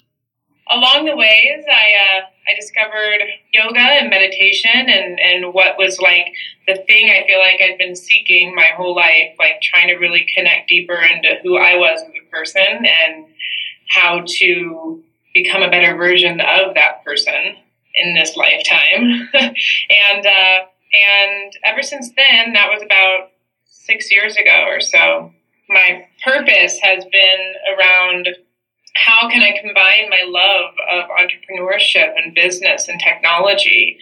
Along 0.70 1.06
the 1.06 1.16
ways, 1.16 1.66
I 1.68 2.20
uh, 2.20 2.22
I 2.48 2.56
discovered 2.56 3.22
yoga 3.54 3.80
and 3.80 4.10
meditation 4.10 4.88
and 4.88 5.20
and 5.20 5.54
what 5.54 5.78
was 5.78 6.00
like 6.00 6.28
the 6.68 6.76
thing 6.88 7.10
I 7.10 7.26
feel 7.28 7.40
like 7.40 7.60
I'd 7.62 7.78
been 7.78 7.96
seeking 7.96 8.56
my 8.56 8.70
whole 8.78 8.96
life, 8.96 9.36
like 9.40 9.62
trying 9.62 9.88
to 9.90 9.96
really 9.96 10.26
connect 10.34 10.70
deeper 10.70 11.02
into 11.02 11.36
who 11.44 11.58
I 11.58 11.76
was 11.76 12.02
as 12.02 12.10
a 12.10 12.30
person 12.32 12.86
and 12.86 13.26
how 13.92 14.24
to 14.26 15.04
become 15.34 15.62
a 15.62 15.70
better 15.70 15.96
version 15.96 16.40
of 16.40 16.74
that 16.76 17.04
person 17.06 17.56
in 17.96 18.14
this 18.16 18.36
lifetime. 18.36 19.30
and 19.34 20.26
uh, 20.26 20.60
and 20.94 21.54
ever 21.64 21.82
since 21.82 22.12
then, 22.16 22.54
that 22.54 22.70
was 22.70 22.82
about 22.84 23.32
six 23.66 24.12
years 24.12 24.36
ago 24.36 24.66
or 24.68 24.80
so. 24.82 25.32
My 25.70 26.06
purpose 26.24 26.80
has 26.82 27.06
been 27.06 27.54
around 27.78 28.28
how 28.96 29.30
can 29.30 29.42
I 29.42 29.58
combine 29.62 30.10
my 30.10 30.24
love 30.26 30.74
of 30.92 31.10
entrepreneurship 31.10 32.12
and 32.18 32.36
business 32.36 32.90
and 32.90 33.00
technology 33.00 33.98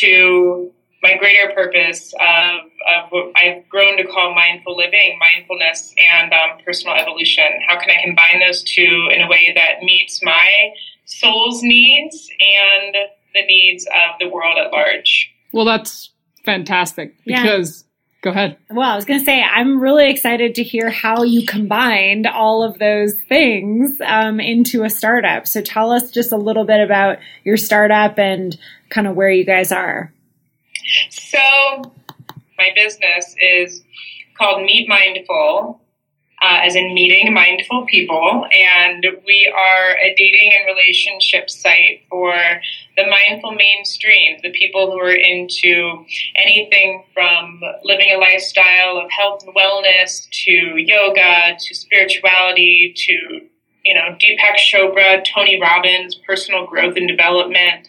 to 0.00 0.72
my 1.04 1.18
greater 1.18 1.52
purpose 1.54 2.14
of, 2.14 2.60
of 2.88 3.10
what 3.10 3.32
I've 3.36 3.68
grown 3.68 3.98
to 3.98 4.04
call 4.04 4.34
mindful 4.34 4.74
living, 4.74 5.18
mindfulness, 5.20 5.94
and 5.98 6.32
um, 6.32 6.58
personal 6.64 6.96
evolution. 6.96 7.44
How 7.68 7.78
can 7.78 7.90
I 7.90 8.02
combine 8.02 8.40
those 8.40 8.64
two 8.64 9.10
in 9.12 9.20
a 9.20 9.28
way 9.28 9.52
that 9.54 9.82
meets 9.82 10.24
my 10.24 10.70
soul's 11.04 11.62
needs 11.62 12.30
and 12.40 12.96
the 13.34 13.42
needs 13.46 13.86
of 13.86 14.18
the 14.18 14.28
world 14.28 14.56
at 14.58 14.72
large? 14.72 15.30
Well, 15.52 15.66
that's 15.66 16.10
fantastic 16.44 17.14
Yeah. 17.26 17.42
because 17.42 17.84
go 18.22 18.30
ahead. 18.30 18.56
Well, 18.70 18.90
I 18.90 18.96
was 18.96 19.04
going 19.04 19.20
to 19.20 19.26
say, 19.26 19.42
I'm 19.42 19.78
really 19.78 20.08
excited 20.08 20.54
to 20.54 20.62
hear 20.62 20.88
how 20.88 21.22
you 21.22 21.44
combined 21.44 22.26
all 22.26 22.62
of 22.62 22.78
those 22.78 23.12
things 23.28 24.00
um, 24.00 24.40
into 24.40 24.84
a 24.84 24.88
startup. 24.88 25.46
So 25.46 25.60
tell 25.60 25.92
us 25.92 26.10
just 26.10 26.32
a 26.32 26.38
little 26.38 26.64
bit 26.64 26.80
about 26.80 27.18
your 27.44 27.58
startup 27.58 28.18
and 28.18 28.56
kind 28.88 29.06
of 29.06 29.14
where 29.14 29.30
you 29.30 29.44
guys 29.44 29.70
are. 29.70 30.14
So, 31.10 31.38
my 32.58 32.70
business 32.74 33.34
is 33.40 33.82
called 34.36 34.62
Meet 34.62 34.88
Mindful, 34.88 35.80
uh, 36.42 36.60
as 36.62 36.76
in 36.76 36.92
meeting 36.92 37.32
mindful 37.32 37.86
people, 37.86 38.46
and 38.52 39.06
we 39.24 39.52
are 39.56 39.96
a 39.96 40.14
dating 40.16 40.52
and 40.52 40.66
relationship 40.66 41.48
site 41.48 42.02
for 42.10 42.34
the 42.96 43.04
mindful 43.06 43.52
mainstream, 43.52 44.38
the 44.42 44.50
people 44.50 44.90
who 44.90 44.98
are 44.98 45.14
into 45.14 46.04
anything 46.36 47.04
from 47.14 47.60
living 47.82 48.10
a 48.12 48.18
lifestyle 48.18 48.98
of 48.98 49.10
health 49.10 49.42
and 49.46 49.54
wellness 49.54 50.28
to 50.30 50.52
yoga 50.76 51.56
to 51.58 51.74
spirituality 51.74 52.92
to 52.94 53.12
you 53.84 53.94
know 53.94 54.16
Deepak 54.20 54.56
Chopra, 54.56 55.24
Tony 55.24 55.58
Robbins, 55.60 56.14
personal 56.26 56.66
growth 56.66 56.96
and 56.96 57.08
development 57.08 57.88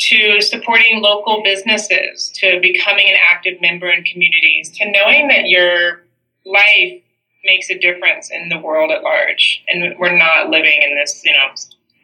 to 0.00 0.40
supporting 0.40 1.02
local 1.02 1.42
businesses, 1.42 2.30
to 2.36 2.58
becoming 2.60 3.08
an 3.08 3.16
active 3.30 3.60
member 3.60 3.90
in 3.90 4.02
communities, 4.04 4.70
to 4.70 4.90
knowing 4.90 5.28
that 5.28 5.46
your 5.46 6.02
life 6.46 7.02
makes 7.44 7.70
a 7.70 7.78
difference 7.78 8.30
in 8.30 8.48
the 8.48 8.58
world 8.58 8.90
at 8.90 9.02
large, 9.02 9.62
and 9.68 9.94
we're 9.98 10.16
not 10.16 10.48
living 10.48 10.80
in 10.82 10.96
this, 10.96 11.22
you 11.24 11.32
know, 11.32 11.48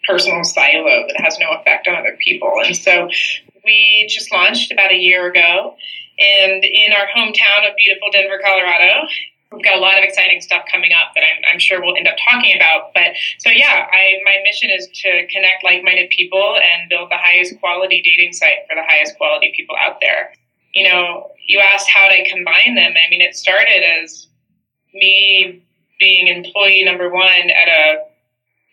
personal 0.07 0.45
silo 0.45 1.07
that 1.09 1.17
has 1.19 1.39
no 1.39 1.51
effect 1.53 1.89
on 1.89 1.95
other 1.95 2.17
people. 2.21 2.53
And 2.65 2.77
so, 2.77 3.09
we 3.65 4.07
just 4.09 4.33
launched 4.33 4.71
about 4.71 4.93
a 4.93 4.97
year 4.97 5.29
ago, 5.29 5.75
and 6.19 6.65
in 6.65 6.93
our 6.93 7.09
hometown 7.17 7.69
of 7.69 7.75
beautiful 7.77 8.11
Denver, 8.13 8.41
Colorado. 8.43 9.09
We've 9.53 9.65
got 9.65 9.77
a 9.77 9.81
lot 9.81 9.97
of 9.99 10.05
exciting 10.05 10.41
stuff 10.41 10.65
coming 10.71 10.93
up 10.93 11.15
that 11.15 11.23
I'm, 11.23 11.55
I'm 11.55 11.59
sure 11.59 11.81
we'll 11.81 11.97
end 11.97 12.09
up 12.09 12.17
talking 12.29 12.57
about. 12.57 12.93
But 12.95 13.15
so 13.39 13.49
yeah, 13.49 13.87
I, 13.93 14.19
my 14.25 14.39
mission 14.43 14.71
is 14.71 14.89
to 15.03 15.27
connect 15.31 15.63
like-minded 15.63 16.11
people 16.11 16.57
and 16.57 16.89
build 16.89 17.11
the 17.11 17.17
highest 17.17 17.59
quality 17.61 18.03
dating 18.03 18.33
site 18.33 18.67
for 18.69 18.75
the 18.75 18.83
highest 18.83 19.17
quality 19.17 19.53
people 19.57 19.77
out 19.79 19.99
there. 20.01 20.33
You 20.75 20.89
know, 20.89 21.31
you 21.47 21.61
asked 21.61 21.89
how 21.89 22.09
to 22.09 22.29
combine 22.29 22.75
them. 22.75 22.93
I 22.93 23.09
mean, 23.09 23.23
it 23.23 23.37
started 23.37 23.83
as 24.03 24.27
me 24.93 25.63
being 25.99 26.27
employee 26.27 26.85
number 26.85 27.09
one 27.11 27.51
at 27.51 27.69
a, 27.69 28.03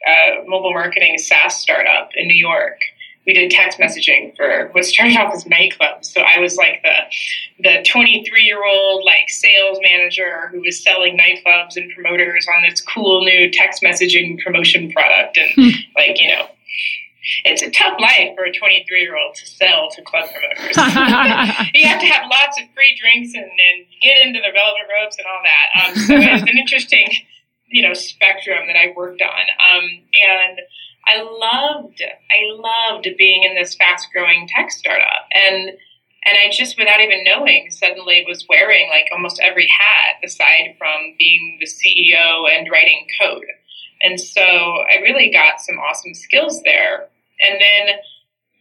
a 0.09 0.43
mobile 0.47 0.73
marketing 0.73 1.17
SaaS 1.17 1.55
startup 1.55 2.09
in 2.15 2.27
New 2.27 2.36
York. 2.36 2.79
We 3.25 3.33
did 3.33 3.51
text 3.51 3.79
messaging 3.79 4.36
for 4.36 4.69
what 4.73 4.86
started 4.86 5.15
off 5.17 5.33
as 5.33 5.45
nightclubs. 5.45 6.05
So 6.05 6.21
I 6.21 6.39
was 6.39 6.57
like 6.57 6.83
the 6.83 7.63
the 7.63 7.86
23 7.88 8.43
year 8.43 8.63
old 8.65 9.03
like 9.05 9.29
sales 9.29 9.79
manager 9.81 10.49
who 10.51 10.62
was 10.62 10.83
selling 10.83 11.17
nightclubs 11.17 11.77
and 11.77 11.91
promoters 11.93 12.47
on 12.53 12.63
this 12.69 12.81
cool 12.81 13.23
new 13.23 13.49
text 13.51 13.81
messaging 13.81 14.38
promotion 14.43 14.91
product. 14.91 15.38
And 15.38 15.73
like 15.95 16.21
you 16.21 16.27
know 16.27 16.47
it's 17.45 17.62
a 17.62 17.71
tough 17.71 17.99
life 17.99 18.36
for 18.36 18.43
a 18.43 18.51
23 18.51 19.01
year 19.01 19.15
old 19.15 19.36
to 19.36 19.45
sell 19.45 19.89
to 19.91 20.01
club 20.01 20.29
promoters. 20.29 20.75
You 21.73 21.88
have 21.88 22.01
to 22.01 22.07
have 22.07 22.29
lots 22.29 22.59
of 22.62 22.67
free 22.75 22.95
drinks 22.99 23.33
and, 23.33 23.45
and 23.45 23.86
get 24.01 24.25
into 24.25 24.39
the 24.39 24.51
velvet 24.53 24.88
ropes 24.91 25.17
and 25.17 25.25
all 25.27 25.41
that. 25.43 25.67
Um, 25.79 25.95
so 25.95 26.13
it's 26.17 26.41
an 26.43 26.57
interesting 26.57 27.07
you 27.73 27.81
know 27.81 27.93
spectrum 27.93 28.67
that 28.67 28.75
i 28.75 28.93
worked 28.95 29.21
on. 29.21 29.43
Um, 29.57 29.83
and 30.13 30.59
i 31.07 31.21
loved 31.21 32.01
i 32.31 32.39
loved 32.51 33.07
being 33.17 33.43
in 33.43 33.55
this 33.55 33.75
fast 33.75 34.07
growing 34.13 34.47
tech 34.47 34.71
startup 34.71 35.27
and 35.33 35.71
and 36.25 36.37
I 36.37 36.49
just, 36.55 36.77
without 36.79 37.01
even 37.01 37.25
knowing, 37.25 37.69
suddenly 37.69 38.23
was 38.25 38.45
wearing 38.47 38.87
like 38.87 39.07
almost 39.11 39.41
every 39.43 39.67
hat 39.67 40.23
aside 40.23 40.73
from 40.77 41.15
being 41.19 41.59
the 41.59 41.65
CEO 41.65 42.49
and 42.49 42.69
writing 42.71 43.05
code. 43.19 43.43
And 44.01 44.17
so 44.17 44.41
I 44.41 45.01
really 45.01 45.29
got 45.31 45.59
some 45.59 45.75
awesome 45.79 46.13
skills 46.13 46.61
there. 46.63 47.09
And 47.41 47.59
then 47.59 47.95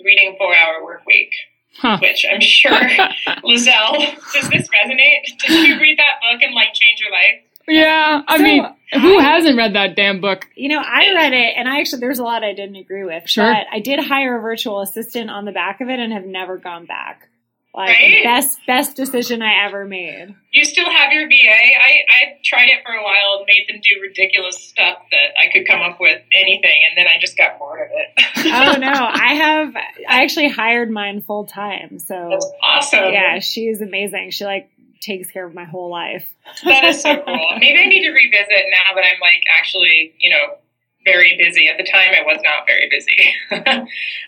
reading 0.05 0.35
Four 0.38 0.52
Hour 0.57 0.83
Work 0.83 1.07
Week, 1.07 1.31
Huh. 1.76 1.98
which 2.02 2.26
I'm 2.28 2.40
sure, 2.40 2.72
Lizelle, 3.44 4.12
does 4.33 4.48
this 4.50 4.68
resonate? 4.68 5.38
Did 5.46 5.68
you 5.68 5.78
read 5.81 5.98
that 6.00 6.18
book 6.20 6.42
and 6.42 6.55
like 6.55 6.74
change 6.74 6.98
your 6.98 7.12
life? 7.12 7.44
yeah, 7.68 8.22
I 8.26 8.38
So, 8.38 8.42
mean, 8.42 8.66
who 9.00 9.18
I- 9.18 9.22
hasn't 9.22 9.57
read 9.57 9.74
that 9.74 9.96
damn 9.96 10.20
book? 10.20 10.46
You 10.55 10.68
know, 10.68 10.81
I 10.85 11.12
read 11.14 11.33
it 11.33 11.55
and 11.57 11.68
I 11.68 11.81
actually, 11.81 12.00
there's 12.00 12.18
a 12.18 12.24
lot 12.24 12.44
I 12.44 12.52
didn't 12.55 12.76
agree 12.76 13.05
with. 13.05 13.28
Sure. 13.28 13.44
But 13.52 13.66
I 13.72 13.81
did 13.81 14.00
hire 14.00 14.38
a 14.38 14.40
virtual 14.40 14.81
assistant 14.81 15.31
on 15.31 15.44
the 15.44 15.52
back 15.52 15.81
of 15.81 15.88
it 15.88 15.98
and 15.98 16.12
have 16.12 16.24
never 16.26 16.57
gone 16.59 16.87
back. 16.87 17.28
Like, 17.74 17.88
Right? 17.88 18.22
best, 18.22 18.59
best 18.66 18.96
decision 18.96 19.40
I 19.40 19.64
ever 19.66 19.87
made. 19.87 20.35
You 20.50 20.62
still 20.66 20.85
have 20.90 21.11
your 21.11 21.26
VA. 21.26 21.33
I, 21.48 22.00
I 22.07 22.38
tried 22.44 22.68
it 22.68 22.83
for 22.85 22.92
a 22.92 23.02
while 23.02 23.38
and 23.38 23.46
made 23.46 23.64
them 23.66 23.81
do 23.83 23.98
ridiculous 24.02 24.59
stuff 24.59 24.98
that 25.11 25.28
I 25.42 25.50
could 25.50 25.66
come 25.66 25.81
up 25.81 25.96
with 25.98 26.20
anything, 26.35 26.78
and 26.87 26.98
then 26.98 27.07
I 27.07 27.18
just 27.18 27.35
got 27.35 27.59
bored 27.59 27.81
of 27.81 27.88
it. 27.92 28.26
oh 28.44 28.76
no, 28.78 28.90
I 28.92 29.33
have, 29.37 29.74
I 29.74 30.22
actually 30.22 30.48
hired 30.50 30.90
mine 30.90 31.22
full 31.22 31.46
time. 31.46 31.98
So 31.98 32.28
That's 32.33 32.46
awesome. 32.62 33.11
yeah, 33.11 33.38
she 33.38 33.62
is 33.68 33.81
amazing. 33.81 34.33
She 34.33 34.44
like 34.44 34.68
takes 35.03 35.31
care 35.31 35.47
of 35.47 35.55
my 35.55 35.65
whole 35.65 35.91
life. 35.91 36.29
That 36.65 36.85
is 36.85 37.03
so 37.03 37.23
cool. 37.25 37.59
Maybe 37.59 37.79
I 37.79 37.87
need 37.87 38.05
to 38.05 38.12
revisit 38.12 38.67
now 38.71 38.95
that 38.95 39.05
I'm 39.05 39.21
like 39.21 39.43
actually, 39.49 40.15
you 40.19 40.31
know, 40.31 40.59
very 41.05 41.37
busy. 41.37 41.69
At 41.69 41.77
the 41.79 41.85
time, 41.85 42.15
I 42.15 42.23
was 42.23 42.41
not 42.43 42.67
very 42.67 42.88
busy. 42.88 43.35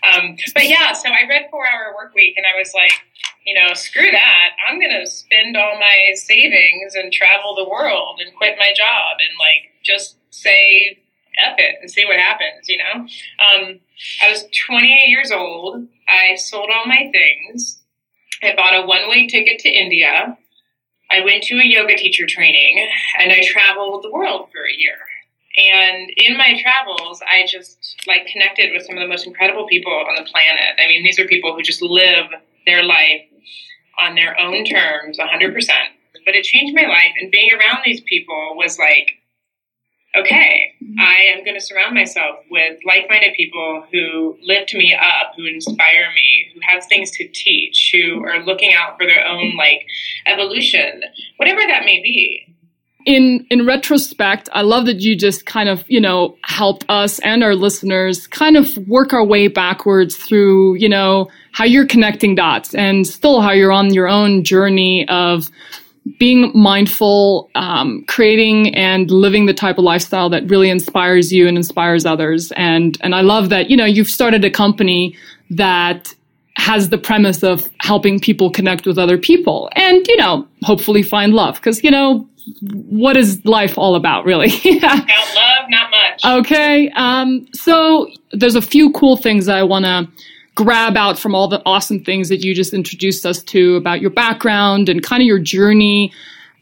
um, 0.02 0.36
but 0.54 0.68
yeah, 0.68 0.92
so 0.92 1.08
I 1.08 1.28
read 1.28 1.48
Four 1.50 1.66
Hour 1.66 1.94
Work 1.96 2.14
Week, 2.14 2.34
and 2.36 2.46
I 2.46 2.58
was 2.58 2.72
like, 2.74 2.92
you 3.46 3.54
know, 3.54 3.74
screw 3.74 4.10
that. 4.10 4.50
I'm 4.68 4.80
gonna 4.80 5.06
spend 5.06 5.56
all 5.56 5.78
my 5.78 6.14
savings 6.14 6.94
and 6.94 7.12
travel 7.12 7.54
the 7.54 7.68
world 7.68 8.20
and 8.24 8.34
quit 8.36 8.56
my 8.58 8.72
job 8.76 9.18
and 9.20 9.38
like 9.38 9.70
just 9.82 10.16
say 10.30 10.98
F 11.38 11.56
it 11.58 11.76
and 11.80 11.90
see 11.90 12.04
what 12.04 12.16
happens. 12.16 12.68
You 12.68 12.78
know, 12.78 13.00
um, 13.00 13.80
I 14.22 14.30
was 14.30 14.46
28 14.66 15.08
years 15.08 15.30
old. 15.30 15.86
I 16.08 16.36
sold 16.36 16.70
all 16.74 16.86
my 16.86 17.10
things. 17.12 17.80
I 18.42 18.54
bought 18.56 18.74
a 18.74 18.86
one 18.86 19.08
way 19.08 19.26
ticket 19.26 19.58
to 19.60 19.68
India. 19.68 20.36
I 21.14 21.24
went 21.24 21.44
to 21.44 21.54
a 21.54 21.64
yoga 21.64 21.96
teacher 21.96 22.26
training 22.26 22.88
and 23.20 23.30
I 23.30 23.42
traveled 23.44 24.02
the 24.02 24.10
world 24.10 24.48
for 24.50 24.62
a 24.62 24.76
year. 24.76 24.98
And 25.56 26.10
in 26.16 26.36
my 26.36 26.60
travels, 26.60 27.22
I 27.22 27.46
just 27.46 28.02
like 28.08 28.26
connected 28.26 28.72
with 28.72 28.84
some 28.84 28.96
of 28.96 29.00
the 29.00 29.06
most 29.06 29.24
incredible 29.24 29.68
people 29.68 29.92
on 29.92 30.16
the 30.16 30.28
planet. 30.28 30.74
I 30.78 30.88
mean, 30.88 31.04
these 31.04 31.20
are 31.20 31.26
people 31.26 31.54
who 31.54 31.62
just 31.62 31.82
live 31.82 32.26
their 32.66 32.82
life 32.82 33.22
on 34.00 34.16
their 34.16 34.38
own 34.40 34.64
terms, 34.64 35.18
100%. 35.18 35.54
But 36.26 36.34
it 36.34 36.42
changed 36.42 36.74
my 36.74 36.88
life. 36.88 37.14
And 37.20 37.30
being 37.30 37.50
around 37.52 37.82
these 37.84 38.00
people 38.00 38.54
was 38.56 38.78
like, 38.78 39.10
okay, 40.16 40.74
mm-hmm. 40.82 41.00
I 41.00 41.36
am 41.36 41.44
going 41.44 41.54
to 41.54 41.60
surround 41.60 41.94
myself 41.94 42.40
with 42.50 42.78
like 42.86 43.06
minded 43.08 43.34
people 43.34 43.84
who 43.92 44.38
lift 44.42 44.74
me 44.74 44.94
up, 44.94 45.32
who 45.36 45.46
inspire 45.46 46.08
me, 46.14 46.50
who 46.54 46.60
have 46.62 46.84
things 46.86 47.10
to 47.12 47.28
teach, 47.28 47.90
who 47.92 48.24
are 48.24 48.42
looking 48.44 48.72
out 48.72 48.96
for 48.98 49.06
their 49.06 49.26
own 49.26 49.56
like 49.56 49.86
evolution, 50.26 51.02
whatever 51.36 51.60
that 51.66 51.84
may 51.84 52.00
be. 52.02 52.46
in 53.06 53.46
in 53.50 53.66
retrospect, 53.66 54.48
I 54.52 54.62
love 54.62 54.86
that 54.86 55.00
you 55.00 55.16
just 55.16 55.44
kind 55.46 55.68
of, 55.68 55.84
you 55.88 56.00
know, 56.00 56.36
helped 56.42 56.84
us 56.88 57.18
and 57.20 57.42
our 57.44 57.54
listeners 57.54 58.26
kind 58.26 58.56
of 58.56 58.76
work 58.88 59.12
our 59.12 59.24
way 59.24 59.48
backwards 59.48 60.16
through, 60.16 60.76
you 60.76 60.88
know, 60.88 61.28
how 61.52 61.64
you're 61.64 61.86
connecting 61.86 62.34
dots 62.34 62.74
and 62.74 63.06
still 63.06 63.40
how 63.40 63.52
you're 63.52 63.72
on 63.72 63.92
your 63.92 64.08
own 64.08 64.42
journey 64.42 65.06
of 65.08 65.50
being 66.18 66.52
mindful, 66.54 67.50
um, 67.54 68.04
creating 68.06 68.74
and 68.74 69.10
living 69.10 69.46
the 69.46 69.54
type 69.54 69.78
of 69.78 69.84
lifestyle 69.84 70.28
that 70.30 70.48
really 70.48 70.68
inspires 70.68 71.32
you 71.32 71.48
and 71.48 71.56
inspires 71.56 72.04
others. 72.04 72.52
And 72.52 72.98
and 73.00 73.14
I 73.14 73.22
love 73.22 73.48
that, 73.48 73.70
you 73.70 73.76
know, 73.76 73.86
you've 73.86 74.10
started 74.10 74.44
a 74.44 74.50
company 74.50 75.16
that 75.50 76.14
has 76.56 76.90
the 76.90 76.98
premise 76.98 77.42
of 77.42 77.68
helping 77.80 78.20
people 78.20 78.50
connect 78.50 78.86
with 78.86 78.98
other 78.98 79.18
people 79.18 79.68
and, 79.74 80.06
you 80.06 80.16
know, 80.16 80.46
hopefully 80.62 81.02
find 81.02 81.34
love. 81.34 81.56
Because, 81.56 81.82
you 81.82 81.90
know, 81.90 82.28
what 82.70 83.16
is 83.16 83.44
life 83.44 83.76
all 83.78 83.94
about, 83.96 84.24
really? 84.24 84.48
About 84.76 85.08
love, 85.08 85.70
not 85.70 85.90
much. 85.90 86.24
okay. 86.40 86.90
Um, 86.90 87.48
so 87.54 88.10
there's 88.32 88.54
a 88.54 88.62
few 88.62 88.92
cool 88.92 89.16
things 89.16 89.48
I 89.48 89.62
want 89.62 89.86
to 89.86 90.08
grab 90.54 90.96
out 90.96 91.18
from 91.18 91.34
all 91.34 91.48
the 91.48 91.62
awesome 91.66 92.02
things 92.02 92.28
that 92.28 92.42
you 92.42 92.54
just 92.54 92.72
introduced 92.72 93.26
us 93.26 93.42
to 93.42 93.76
about 93.76 94.00
your 94.00 94.10
background 94.10 94.88
and 94.88 95.02
kind 95.02 95.22
of 95.22 95.26
your 95.26 95.38
journey 95.38 96.12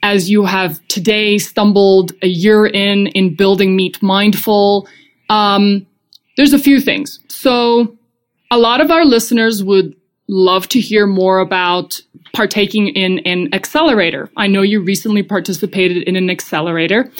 as 0.02 0.30
you 0.30 0.44
have 0.44 0.80
today 0.88 1.38
stumbled 1.38 2.12
a 2.22 2.26
year 2.26 2.66
in 2.66 3.06
in 3.08 3.34
building 3.34 3.76
Meet 3.76 4.02
Mindful. 4.02 4.88
Um, 5.28 5.86
there's 6.36 6.52
a 6.52 6.58
few 6.58 6.80
things. 6.80 7.20
So 7.28 7.96
a 8.50 8.58
lot 8.58 8.80
of 8.80 8.90
our 8.90 9.04
listeners 9.04 9.62
would 9.62 9.94
love 10.28 10.68
to 10.68 10.80
hear 10.80 11.06
more 11.06 11.40
about 11.40 12.00
partaking 12.32 12.88
in 12.88 13.18
an 13.20 13.52
accelerator. 13.52 14.30
I 14.36 14.46
know 14.46 14.62
you 14.62 14.80
recently 14.80 15.22
participated 15.22 16.04
in 16.04 16.16
an 16.16 16.30
accelerator. 16.30 17.10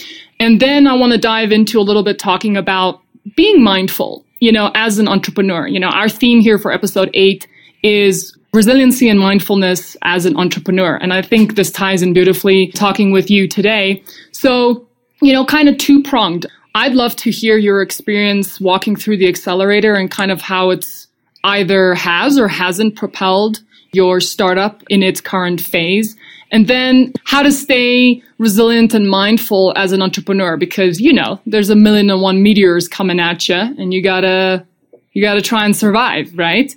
And 0.41 0.61
then 0.61 0.87
I 0.87 0.95
want 0.95 1.13
to 1.13 1.19
dive 1.19 1.53
into 1.53 1.79
a 1.79 1.83
little 1.83 2.03
bit 2.03 2.19
talking 2.19 2.57
about 2.57 3.01
being 3.37 3.63
mindful, 3.63 4.25
you 4.43 4.51
know, 4.51 4.73
as 4.75 4.99
an 4.99 5.07
entrepreneur. 5.07 5.69
You 5.69 5.79
know, 5.79 5.91
our 5.91 6.09
theme 6.09 6.41
here 6.41 6.59
for 6.59 6.73
episode 6.73 7.11
eight 7.15 7.47
is 7.85 8.37
resiliency 8.53 9.09
and 9.09 9.21
mindfulness 9.21 9.97
as 10.03 10.27
an 10.27 10.37
entrepreneur. 10.37 10.97
And 10.97 11.13
I 11.13 11.23
think 11.23 11.55
this 11.55 11.71
ties 11.71 12.03
in 12.03 12.13
beautifully 12.13 12.67
talking 12.73 13.13
with 13.13 13.31
you 13.31 13.47
today. 13.47 14.03
So, 14.33 14.85
you 15.21 15.33
know, 15.33 15.45
kind 15.45 15.69
of 15.69 15.79
two 15.79 16.03
pronged. 16.03 16.47
I'd 16.75 16.95
love 16.95 17.15
to 17.17 17.31
hear 17.31 17.57
your 17.57 17.83
experience 17.83 18.61
walking 18.61 18.97
through 18.97 19.19
the 19.19 19.29
accelerator 19.29 19.95
and 19.95 20.11
kind 20.11 20.33
of 20.33 20.41
how 20.41 20.71
it's 20.71 21.07
either 21.45 21.95
has 21.95 22.37
or 22.37 22.49
hasn't 22.49 22.97
propelled 22.97 23.61
your 23.93 24.19
startup 24.19 24.83
in 24.89 25.05
its 25.05 25.21
current 25.21 25.61
phase. 25.61 26.17
And 26.53 26.69
then 26.69 27.13
how 27.25 27.43
to 27.43 27.51
stay 27.51 28.23
resilient 28.39 28.93
and 28.93 29.09
mindful 29.09 29.73
as 29.75 29.93
an 29.93 30.03
entrepreneur 30.03 30.57
because, 30.57 31.01
you 31.01 31.13
know, 31.13 31.41
there's 31.47 31.71
a 31.71 31.77
million 31.77 32.11
and 32.11 32.21
one 32.21 32.43
meteors 32.43 32.89
coming 32.89 33.19
at 33.19 33.49
you 33.49 33.57
and 33.57 33.93
you 33.95 34.03
gotta, 34.03 34.67
you 35.13 35.23
gotta 35.23 35.41
try 35.41 35.65
and 35.65 35.75
survive, 35.75 36.37
right? 36.37 36.77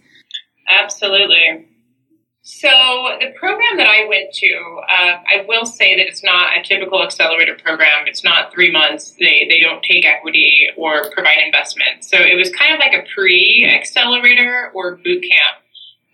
Absolutely. 0.70 1.68
So 2.48 2.70
the 3.20 3.32
program 3.38 3.78
that 3.78 3.88
I 3.88 4.08
went 4.08 4.32
to, 4.34 4.82
uh, 4.88 5.18
I 5.32 5.46
will 5.48 5.66
say 5.66 5.96
that 5.98 6.08
it's 6.08 6.24
not 6.24 6.56
a 6.56 6.64
typical 6.64 7.04
accelerator 7.04 7.56
program. 7.56 8.06
It's 8.06 8.24
not 8.24 8.54
three 8.54 8.72
months. 8.72 9.16
They 9.20 9.48
they 9.50 9.60
don't 9.60 9.82
take 9.84 10.06
equity 10.06 10.68
or 10.78 11.10
provide 11.10 11.40
investment. 11.44 12.04
So 12.04 12.18
it 12.18 12.36
was 12.38 12.52
kind 12.52 12.72
of 12.72 12.80
like 12.80 12.94
a 12.94 13.04
pre-accelerator 13.14 14.72
or 14.76 14.98
boot 14.98 15.24
camp, 15.24 15.58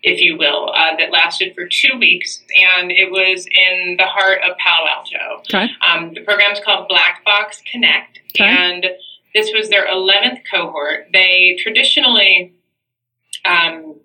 if 0.02 0.20
you 0.20 0.36
will, 0.36 0.70
uh, 0.74 0.96
that 0.96 1.12
lasted 1.12 1.54
for 1.54 1.66
two 1.66 1.96
weeks, 1.98 2.42
and 2.58 2.90
it 2.90 3.10
was 3.10 3.46
in 3.46 3.96
the 3.98 4.04
heart 4.06 4.40
of 4.48 4.56
Palo 4.58 4.88
Alto. 4.88 5.42
Okay. 5.48 5.68
Um, 5.88 6.12
the 6.14 6.22
program's 6.22 6.60
called 6.64 6.88
Black 6.88 7.24
Box 7.24 7.62
Connect, 7.70 8.20
Okay. 8.34 8.44
and 8.44 8.86
this 9.34 9.50
was 9.54 9.68
their 9.70 9.86
eleventh 9.86 10.40
cohort. 10.52 11.06
They 11.12 11.56
traditionally 11.62 12.52
um, 13.44 13.96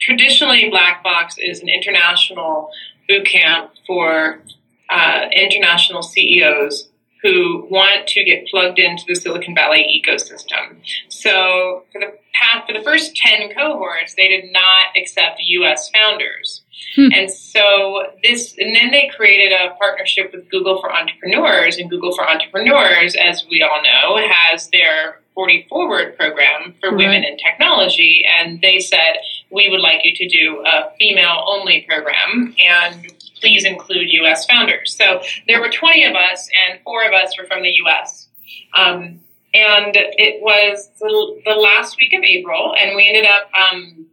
traditionally 0.00 0.68
black 0.70 1.02
box 1.02 1.36
is 1.38 1.60
an 1.60 1.68
international 1.68 2.70
boot 3.08 3.26
camp 3.26 3.72
for 3.86 4.42
uh, 4.90 5.26
international 5.32 6.02
ceos 6.02 6.87
who 7.22 7.66
want 7.70 8.06
to 8.06 8.22
get 8.24 8.46
plugged 8.48 8.78
into 8.78 9.02
the 9.08 9.14
silicon 9.14 9.54
valley 9.54 9.84
ecosystem 10.02 10.76
so 11.08 11.84
for 11.92 12.00
the 12.00 12.12
past 12.34 12.66
for 12.66 12.72
the 12.72 12.82
first 12.84 13.16
10 13.16 13.54
cohorts 13.54 14.14
they 14.14 14.28
did 14.28 14.52
not 14.52 14.86
accept 14.96 15.40
us 15.40 15.90
founders 15.90 16.62
Hmm. 16.94 17.08
and 17.12 17.28
so 17.28 18.04
this 18.22 18.54
and 18.56 18.74
then 18.74 18.92
they 18.92 19.10
created 19.16 19.50
a 19.52 19.74
partnership 19.74 20.30
with 20.32 20.48
google 20.48 20.80
for 20.80 20.94
entrepreneurs 20.94 21.76
and 21.76 21.90
google 21.90 22.14
for 22.14 22.26
entrepreneurs 22.28 23.16
as 23.20 23.44
we 23.50 23.62
all 23.62 23.82
know 23.82 24.16
has 24.28 24.68
their 24.70 25.20
40 25.34 25.66
forward 25.68 26.16
program 26.16 26.74
for 26.80 26.90
Right. 26.90 26.98
women 26.98 27.24
in 27.24 27.36
technology 27.36 28.24
and 28.38 28.60
they 28.60 28.78
said 28.78 29.16
we 29.50 29.68
would 29.68 29.80
like 29.80 30.00
you 30.04 30.14
to 30.14 30.28
do 30.28 30.64
a 30.64 30.92
female 31.00 31.42
only 31.48 31.84
program 31.88 32.54
and 32.64 33.12
please 33.40 33.64
include 33.64 34.08
US 34.22 34.46
founders. 34.46 34.96
So 34.96 35.20
there 35.46 35.60
were 35.60 35.70
20 35.70 36.04
of 36.04 36.14
us 36.14 36.48
and 36.68 36.80
four 36.82 37.04
of 37.04 37.12
us 37.12 37.36
were 37.38 37.46
from 37.46 37.62
the 37.62 37.72
US. 37.84 38.28
Um, 38.74 39.20
and 39.54 39.96
it 39.96 40.42
was 40.42 40.90
the, 41.00 41.42
the 41.46 41.54
last 41.54 41.96
week 41.98 42.12
of 42.12 42.22
April 42.22 42.74
and 42.78 42.96
we 42.96 43.08
ended 43.08 43.24
up 43.24 43.50
um, 43.54 44.06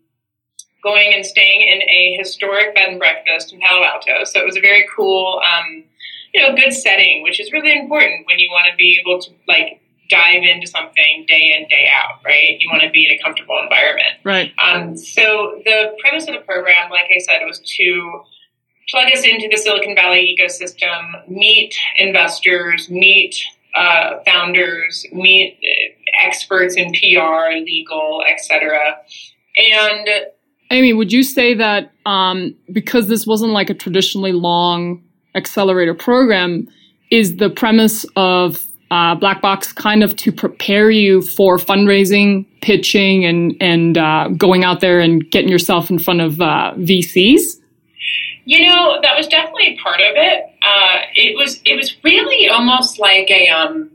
going 0.83 1.13
and 1.13 1.25
staying 1.25 1.67
in 1.67 1.81
a 1.81 2.15
historic 2.17 2.75
bed 2.75 2.89
and 2.89 2.99
breakfast 2.99 3.51
in 3.51 3.59
Palo 3.59 3.83
Alto. 3.83 4.23
So 4.23 4.39
it 4.39 4.45
was 4.45 4.55
a 4.55 4.61
very 4.61 4.87
cool, 4.95 5.41
um, 5.43 5.83
you 6.33 6.41
know, 6.41 6.55
good 6.55 6.71
setting, 6.71 7.23
which 7.23 7.39
is 7.39 7.51
really 7.51 7.77
important 7.77 8.27
when 8.27 8.39
you 8.39 8.49
want 8.51 8.67
to 8.71 8.77
be 8.77 8.99
able 8.99 9.19
to 9.21 9.31
like 9.47 9.81
dive 10.09 10.43
into 10.43 10.67
something 10.67 11.25
day 11.27 11.55
in, 11.57 11.67
day 11.67 11.89
out, 11.91 12.19
right? 12.23 12.57
You 12.59 12.69
want 12.69 12.83
to 12.83 12.89
be 12.91 13.07
in 13.07 13.15
a 13.15 13.17
comfortable 13.21 13.59
environment. 13.61 14.19
Right. 14.23 14.51
Um, 14.61 14.95
so 14.95 15.61
the 15.65 15.95
premise 15.99 16.27
of 16.27 16.35
the 16.35 16.41
program, 16.41 16.91
like 16.91 17.09
I 17.13 17.19
said, 17.19 17.39
was 17.45 17.59
to 17.59 18.23
plug 18.89 19.11
us 19.13 19.23
into 19.23 19.47
the 19.49 19.57
Silicon 19.57 19.95
Valley 19.95 20.35
ecosystem, 20.37 21.27
meet 21.27 21.75
investors, 21.97 22.89
meet 22.89 23.35
uh, 23.75 24.19
founders, 24.25 25.05
meet 25.11 25.57
uh, 25.63 26.27
experts 26.27 26.75
in 26.75 26.91
PR, 26.91 27.51
legal, 27.63 28.23
etc. 28.29 28.97
And 29.57 30.07
Amy, 30.71 30.93
would 30.93 31.11
you 31.11 31.23
say 31.23 31.53
that 31.53 31.91
um, 32.05 32.55
because 32.71 33.07
this 33.07 33.27
wasn't 33.27 33.51
like 33.51 33.69
a 33.69 33.73
traditionally 33.73 34.31
long 34.31 35.03
accelerator 35.35 35.93
program, 35.93 36.67
is 37.11 37.37
the 37.37 37.49
premise 37.49 38.05
of 38.15 38.59
uh, 38.91 39.15
Black 39.15 39.41
Box 39.41 39.71
kind 39.73 40.03
of 40.03 40.15
to 40.17 40.31
prepare 40.31 40.89
you 40.89 41.21
for 41.21 41.57
fundraising, 41.57 42.45
pitching, 42.61 43.25
and 43.25 43.55
and 43.59 43.97
uh, 43.97 44.29
going 44.37 44.63
out 44.63 44.79
there 44.79 44.99
and 44.99 45.29
getting 45.31 45.49
yourself 45.49 45.89
in 45.89 45.99
front 45.99 46.21
of 46.21 46.41
uh, 46.41 46.73
VCs? 46.77 47.59
You 48.45 48.65
know, 48.67 48.99
that 49.01 49.17
was 49.17 49.27
definitely 49.27 49.79
part 49.81 49.99
of 49.99 50.13
it. 50.15 50.43
Uh, 50.61 51.01
it 51.15 51.35
was 51.35 51.61
it 51.65 51.75
was 51.75 51.95
really 52.03 52.47
almost 52.47 52.99
like 52.99 53.29
a 53.31 53.49
um, 53.49 53.91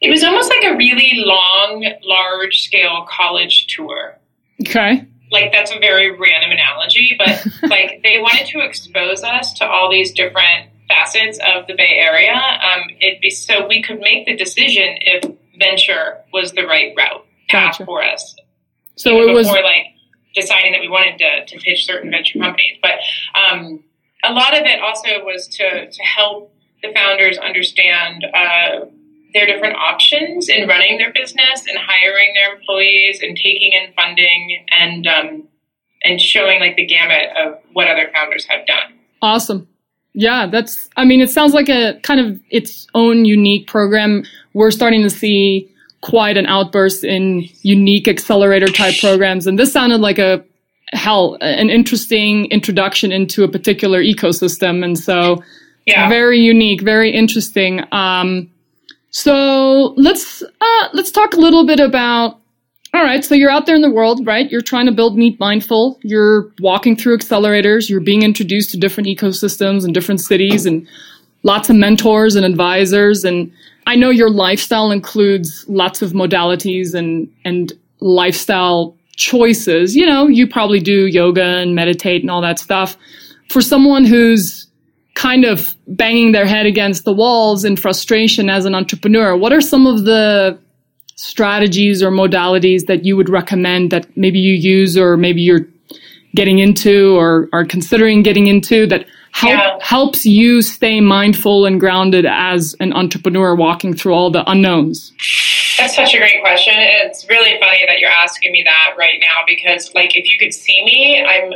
it 0.00 0.10
was 0.10 0.24
almost 0.24 0.48
like 0.48 0.64
a 0.64 0.76
really 0.76 1.12
long, 1.16 1.86
large 2.02 2.62
scale 2.62 3.06
college 3.08 3.66
tour. 3.66 4.16
Okay. 4.62 5.06
Like 5.30 5.52
that's 5.52 5.72
a 5.72 5.78
very 5.78 6.10
random 6.10 6.50
analogy, 6.50 7.16
but 7.18 7.46
like 7.70 8.00
they 8.02 8.18
wanted 8.18 8.46
to 8.48 8.60
expose 8.60 9.22
us 9.22 9.52
to 9.54 9.66
all 9.66 9.90
these 9.90 10.12
different 10.12 10.70
facets 10.88 11.38
of 11.38 11.66
the 11.66 11.74
Bay 11.74 11.98
Area. 11.98 12.34
Um, 12.34 12.82
it'd 13.00 13.20
be 13.20 13.30
so 13.30 13.66
we 13.66 13.82
could 13.82 14.00
make 14.00 14.26
the 14.26 14.36
decision 14.36 14.96
if 15.00 15.24
venture 15.58 16.18
was 16.32 16.52
the 16.52 16.64
right 16.64 16.94
route 16.96 17.24
path 17.48 17.72
Gotcha. 17.72 17.84
for 17.84 18.02
us 18.02 18.34
So 18.96 19.16
even 19.16 19.30
it 19.30 19.32
was 19.32 19.46
more 19.46 19.62
like 19.62 19.86
deciding 20.34 20.72
that 20.72 20.80
we 20.80 20.88
wanted 20.88 21.18
to, 21.18 21.44
to 21.46 21.60
pitch 21.62 21.84
certain 21.84 22.10
venture 22.10 22.38
companies. 22.38 22.78
But 22.80 23.00
a 24.30 24.32
lot 24.32 24.58
of 24.58 24.64
it 24.64 24.80
also 24.80 25.24
was 25.24 25.48
to, 25.48 25.90
to 25.90 26.02
help 26.02 26.54
the 26.82 26.92
founders 26.94 27.38
understand 27.38 28.24
uh, 28.32 28.86
their 29.34 29.46
different 29.46 29.76
options 29.76 30.48
in 30.48 30.68
running 30.68 30.98
their 30.98 31.12
business 31.12 31.66
and 31.68 31.78
hiring 31.78 32.34
their 32.34 32.56
employees 32.56 33.20
and 33.22 33.36
taking 33.36 33.72
in 33.72 33.92
funding 33.94 34.66
and 34.70 35.06
um, 35.06 35.48
and 36.02 36.20
showing 36.20 36.60
like 36.60 36.76
the 36.76 36.86
gamut 36.86 37.28
of 37.36 37.58
what 37.72 37.86
other 37.86 38.10
founders 38.12 38.46
have 38.46 38.66
done. 38.66 38.98
Awesome. 39.20 39.68
Yeah, 40.12 40.46
that's, 40.46 40.88
I 40.96 41.04
mean, 41.04 41.20
it 41.20 41.30
sounds 41.30 41.52
like 41.52 41.68
a 41.68 42.00
kind 42.02 42.20
of 42.20 42.40
its 42.50 42.86
own 42.94 43.24
unique 43.24 43.66
program. 43.68 44.24
We're 44.54 44.70
starting 44.70 45.02
to 45.02 45.10
see 45.10 45.70
quite 46.00 46.36
an 46.36 46.46
outburst 46.46 47.04
in 47.04 47.46
unique 47.62 48.08
accelerator 48.08 48.66
type 48.66 48.94
programs. 48.98 49.46
And 49.46 49.58
this 49.58 49.72
sounded 49.72 50.00
like 50.00 50.18
a 50.18 50.42
hell, 50.92 51.38
an 51.40 51.70
interesting 51.70 52.46
introduction 52.46 53.12
into 53.12 53.44
a 53.44 53.48
particular 53.48 54.02
ecosystem. 54.02 54.84
And 54.84 54.98
so 54.98 55.42
Yeah. 55.86 56.08
very 56.08 56.40
unique, 56.40 56.82
very 56.82 57.10
interesting. 57.10 57.82
Um, 57.92 58.50
so 59.10 59.94
let's, 59.96 60.42
uh, 60.42 60.88
let's 60.92 61.10
talk 61.10 61.34
a 61.34 61.40
little 61.40 61.66
bit 61.66 61.80
about 61.80 62.40
all 62.92 63.04
right, 63.04 63.24
so 63.24 63.36
you're 63.36 63.50
out 63.50 63.66
there 63.66 63.76
in 63.76 63.82
the 63.82 63.90
world, 63.90 64.26
right? 64.26 64.50
You're 64.50 64.60
trying 64.60 64.86
to 64.86 64.92
build 64.92 65.16
Meet 65.16 65.38
Mindful. 65.38 66.00
You're 66.02 66.50
walking 66.60 66.96
through 66.96 67.18
accelerators. 67.18 67.88
You're 67.88 68.00
being 68.00 68.22
introduced 68.22 68.72
to 68.72 68.76
different 68.76 69.08
ecosystems 69.08 69.84
and 69.84 69.94
different 69.94 70.20
cities 70.20 70.66
and 70.66 70.86
lots 71.44 71.70
of 71.70 71.76
mentors 71.76 72.34
and 72.34 72.44
advisors. 72.44 73.24
And 73.24 73.52
I 73.86 73.94
know 73.94 74.10
your 74.10 74.28
lifestyle 74.28 74.90
includes 74.90 75.64
lots 75.68 76.02
of 76.02 76.12
modalities 76.12 76.92
and, 76.92 77.32
and 77.44 77.72
lifestyle 78.00 78.96
choices. 79.20 79.94
You 79.94 80.06
know, 80.06 80.26
you 80.26 80.46
probably 80.48 80.80
do 80.80 81.06
yoga 81.06 81.44
and 81.44 81.74
meditate 81.74 82.22
and 82.22 82.30
all 82.30 82.40
that 82.40 82.58
stuff. 82.58 82.96
For 83.50 83.60
someone 83.60 84.04
who's 84.04 84.66
kind 85.14 85.44
of 85.44 85.74
banging 85.86 86.32
their 86.32 86.46
head 86.46 86.64
against 86.66 87.04
the 87.04 87.12
walls 87.12 87.64
in 87.64 87.76
frustration 87.76 88.48
as 88.48 88.64
an 88.64 88.74
entrepreneur, 88.74 89.36
what 89.36 89.52
are 89.52 89.60
some 89.60 89.86
of 89.86 90.04
the 90.04 90.58
strategies 91.16 92.02
or 92.02 92.10
modalities 92.10 92.86
that 92.86 93.04
you 93.04 93.14
would 93.16 93.28
recommend 93.28 93.90
that 93.90 94.06
maybe 94.16 94.38
you 94.38 94.54
use 94.54 94.96
or 94.96 95.16
maybe 95.18 95.42
you're 95.42 95.66
getting 96.34 96.58
into 96.60 97.14
or 97.18 97.48
are 97.52 97.64
considering 97.66 98.22
getting 98.22 98.46
into 98.46 98.86
that 98.86 99.04
help, 99.32 99.52
Yeah. 99.52 99.76
helps 99.82 100.24
you 100.24 100.62
stay 100.62 101.00
mindful 101.00 101.66
and 101.66 101.78
grounded 101.78 102.24
as 102.24 102.74
an 102.80 102.92
entrepreneur 102.94 103.54
walking 103.54 103.92
through 103.94 104.14
all 104.14 104.30
the 104.30 104.48
unknowns? 104.50 105.12
That's 105.80 105.96
such 105.96 106.14
a 106.14 106.18
great 106.18 106.40
question. 106.40 106.74
It's 106.76 107.28
really 107.28 107.58
funny 107.58 107.84
that 107.86 107.98
you're 107.98 108.10
asking 108.12 108.52
me 108.52 108.62
that 108.64 108.94
right 108.98 109.18
now 109.20 109.42
because, 109.46 109.94
like, 109.94 110.16
if 110.16 110.30
you 110.30 110.38
could 110.38 110.52
see 110.52 110.84
me, 110.84 111.24
I'm, 111.24 111.52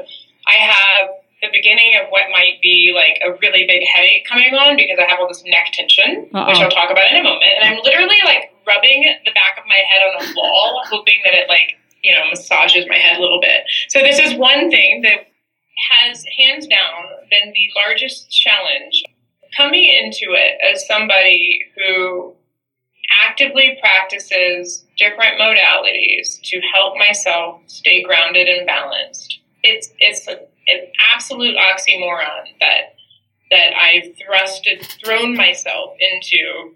I 0.49 0.57
have 0.57 1.11
the 1.43 1.49
beginning 1.53 2.01
of 2.01 2.09
what 2.09 2.33
might 2.33 2.57
be 2.63 2.93
like 2.97 3.21
a 3.21 3.37
really 3.41 3.69
big 3.69 3.85
headache 3.85 4.25
coming 4.25 4.55
on 4.55 4.77
because 4.77 4.97
I 4.99 5.05
have 5.05 5.21
all 5.21 5.29
this 5.29 5.45
neck 5.45 5.73
tension, 5.73 6.25
which 6.25 6.35
Uh-oh. 6.35 6.65
I'll 6.65 6.71
talk 6.73 6.91
about 6.91 7.05
in 7.13 7.21
a 7.21 7.23
moment. 7.23 7.53
And 7.61 7.69
I'm 7.69 7.85
literally 7.85 8.17
like 8.25 8.49
rubbing 8.67 9.05
the 9.25 9.33
back 9.33 9.61
of 9.61 9.65
my 9.69 9.77
head 9.77 10.01
on 10.09 10.25
a 10.25 10.33
wall, 10.35 10.81
hoping 10.89 11.21
that 11.25 11.35
it 11.35 11.49
like 11.49 11.77
you 12.05 12.13
know, 12.13 12.29
massages 12.29 12.85
my 12.87 12.99
head 12.99 13.19
a 13.19 13.21
little 13.21 13.41
bit. 13.41 13.65
So 13.89 14.01
this 14.01 14.19
is 14.19 14.35
one 14.35 14.71
thing 14.71 15.01
that 15.03 15.27
has 15.91 16.25
hands 16.39 16.67
down 16.67 17.05
been 17.31 17.53
the 17.53 17.69
largest 17.75 18.31
challenge 18.31 19.03
coming 19.57 19.85
into 19.85 20.35
it 20.35 20.59
as 20.63 20.87
somebody 20.87 21.59
who 21.77 22.35
actively 23.23 23.79
practices 23.81 24.85
different 24.97 25.39
modalities 25.41 26.41
to 26.43 26.61
help 26.73 26.97
myself 26.97 27.61
stay 27.67 28.03
grounded 28.03 28.49
and 28.49 28.67
balanced. 28.67 29.41
It's 29.63 29.91
it's 29.99 30.27
an 30.27 30.39
absolute 31.15 31.57
oxymoron 31.57 32.59
that 32.61 32.95
that 33.51 33.73
I've 33.75 34.15
thrusted 34.17 34.85
thrown 35.05 35.37
myself 35.37 35.95
into 36.01 36.75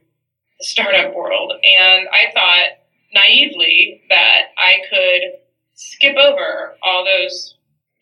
the 0.58 0.64
startup 0.64 1.14
world, 1.14 1.52
and 1.52 2.08
I 2.08 2.30
thought 2.32 2.78
naively 3.14 4.02
that 4.10 4.48
I 4.58 4.74
could 4.90 5.40
skip 5.74 6.16
over 6.16 6.76
all 6.82 7.04
those 7.04 7.54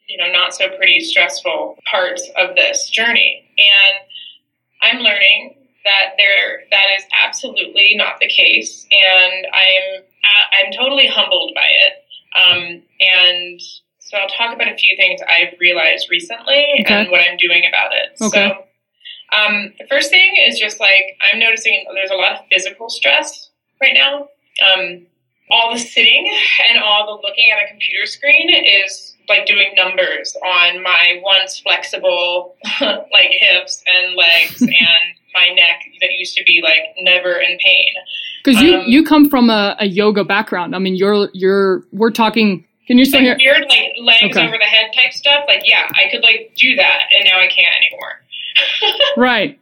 you 0.08 0.16
know 0.16 0.30
not 0.32 0.54
so 0.54 0.68
pretty 0.76 1.00
stressful 1.00 1.78
parts 1.90 2.28
of 2.36 2.54
this 2.54 2.88
journey, 2.90 3.44
and 3.58 3.98
I'm 4.82 5.02
learning 5.02 5.55
that 5.86 6.18
there 6.18 6.66
that 6.70 6.86
is 6.98 7.04
absolutely 7.24 7.94
not 7.96 8.18
the 8.20 8.28
case, 8.28 8.86
and 8.90 9.46
I'm 9.54 10.02
I'm 10.52 10.72
totally 10.72 11.06
humbled 11.06 11.54
by 11.54 11.66
it. 11.70 12.02
Um, 12.36 12.82
and 13.00 13.60
so 14.00 14.18
I'll 14.18 14.28
talk 14.28 14.54
about 14.54 14.68
a 14.68 14.76
few 14.76 14.96
things 14.96 15.20
I've 15.22 15.58
realized 15.58 16.08
recently 16.10 16.66
okay. 16.80 16.94
and 16.94 17.10
what 17.10 17.20
I'm 17.20 17.36
doing 17.38 17.62
about 17.66 17.92
it. 17.92 18.20
Okay. 18.20 18.48
So 18.50 19.36
um, 19.36 19.72
the 19.78 19.86
first 19.88 20.10
thing 20.10 20.34
is 20.46 20.58
just 20.58 20.80
like 20.80 21.16
I'm 21.20 21.38
noticing 21.38 21.84
there's 21.94 22.10
a 22.10 22.14
lot 22.14 22.32
of 22.32 22.46
physical 22.50 22.90
stress 22.90 23.50
right 23.80 23.94
now. 23.94 24.28
Um, 24.62 25.06
all 25.50 25.72
the 25.72 25.78
sitting 25.78 26.32
and 26.68 26.82
all 26.82 27.06
the 27.06 27.26
looking 27.26 27.46
at 27.52 27.64
a 27.64 27.68
computer 27.68 28.06
screen 28.06 28.50
is 28.52 29.14
like 29.28 29.46
doing 29.46 29.68
numbers 29.76 30.36
on 30.44 30.82
my 30.82 31.20
once 31.22 31.60
flexible 31.60 32.56
like 32.80 33.30
hips 33.30 33.82
and 33.86 34.16
legs 34.16 34.62
and 34.62 35.15
my 35.36 35.54
neck 35.54 35.82
that 36.00 36.10
used 36.18 36.36
to 36.36 36.44
be 36.44 36.60
like 36.62 36.96
never 36.98 37.34
in 37.34 37.58
pain. 37.58 37.94
Because 38.42 38.60
you 38.60 38.76
um, 38.76 38.84
you 38.86 39.04
come 39.04 39.28
from 39.28 39.50
a, 39.50 39.76
a, 39.78 39.86
yoga 39.86 40.24
background. 40.24 40.74
I 40.74 40.78
mean, 40.78 40.96
you're 40.96 41.28
you're 41.32 41.84
we're 41.92 42.10
talking. 42.10 42.64
Can 42.86 42.98
you 42.98 43.04
say 43.04 43.18
like 43.18 43.38
here? 43.38 43.54
weird 43.54 43.68
like 43.68 43.92
legs 44.00 44.36
okay. 44.36 44.46
over 44.46 44.56
the 44.58 44.64
head 44.64 44.90
type 44.94 45.12
stuff? 45.12 45.44
Like 45.46 45.62
yeah, 45.64 45.88
I 45.90 46.10
could 46.10 46.22
like 46.22 46.52
do 46.56 46.76
that, 46.76 47.02
and 47.14 47.24
now 47.24 47.38
I 47.38 47.48
can't 47.48 47.74
anymore. 47.84 48.20
right. 49.16 49.58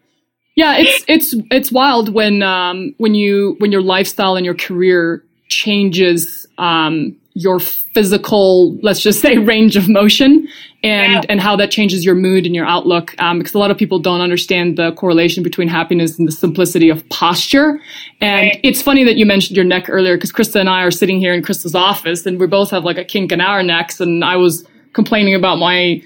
Yeah, 0.56 0.76
it's 0.78 1.04
it's 1.08 1.34
it's 1.50 1.72
wild 1.72 2.14
when 2.14 2.42
um 2.42 2.94
when 2.98 3.14
you 3.14 3.56
when 3.58 3.72
your 3.72 3.82
lifestyle 3.82 4.37
and 4.37 4.44
your 4.44 4.54
career 4.54 5.24
changes 5.48 6.46
um 6.58 7.16
your 7.34 7.58
physical, 7.58 8.76
let's 8.76 9.00
just 9.00 9.20
say, 9.20 9.37
range 9.38 9.76
of 9.76 9.88
motion 9.88 10.48
and, 10.85 11.12
yeah. 11.14 11.20
and 11.31 11.40
how 11.40 11.57
that 11.57 11.70
changes 11.70 12.05
your 12.05 12.14
mood 12.14 12.44
and 12.44 12.55
your 12.55 12.66
outlook. 12.66 13.14
Um, 13.18 13.38
because 13.38 13.55
a 13.55 13.59
lot 13.59 13.70
of 13.70 13.79
people 13.79 13.99
don't 13.99 14.20
understand 14.20 14.77
the 14.77 14.92
correlation 14.92 15.42
between 15.42 15.66
happiness 15.66 16.18
and 16.18 16.29
the 16.29 16.33
simplicity 16.33 16.90
of 16.90 17.09
posture. 17.09 17.81
And 18.20 18.51
right. 18.51 18.61
it's 18.62 18.83
funny 18.83 19.03
that 19.05 19.16
you 19.16 19.25
mentioned 19.25 19.57
your 19.57 19.64
neck 19.64 19.87
earlier 19.88 20.16
because 20.16 20.31
Krista 20.31 20.61
and 20.61 20.68
I 20.68 20.83
are 20.83 20.90
sitting 20.90 21.18
here 21.18 21.33
in 21.33 21.42
Krista's 21.42 21.75
office 21.75 22.27
and 22.27 22.38
we 22.38 22.47
both 22.47 22.70
have 22.70 22.85
like 22.85 22.99
a 22.99 23.05
kink 23.05 23.33
in 23.33 23.40
our 23.40 23.62
necks. 23.62 23.99
And 23.99 24.23
I 24.23 24.37
was 24.37 24.66
complaining 24.92 25.35
about 25.35 25.57
my 25.57 26.03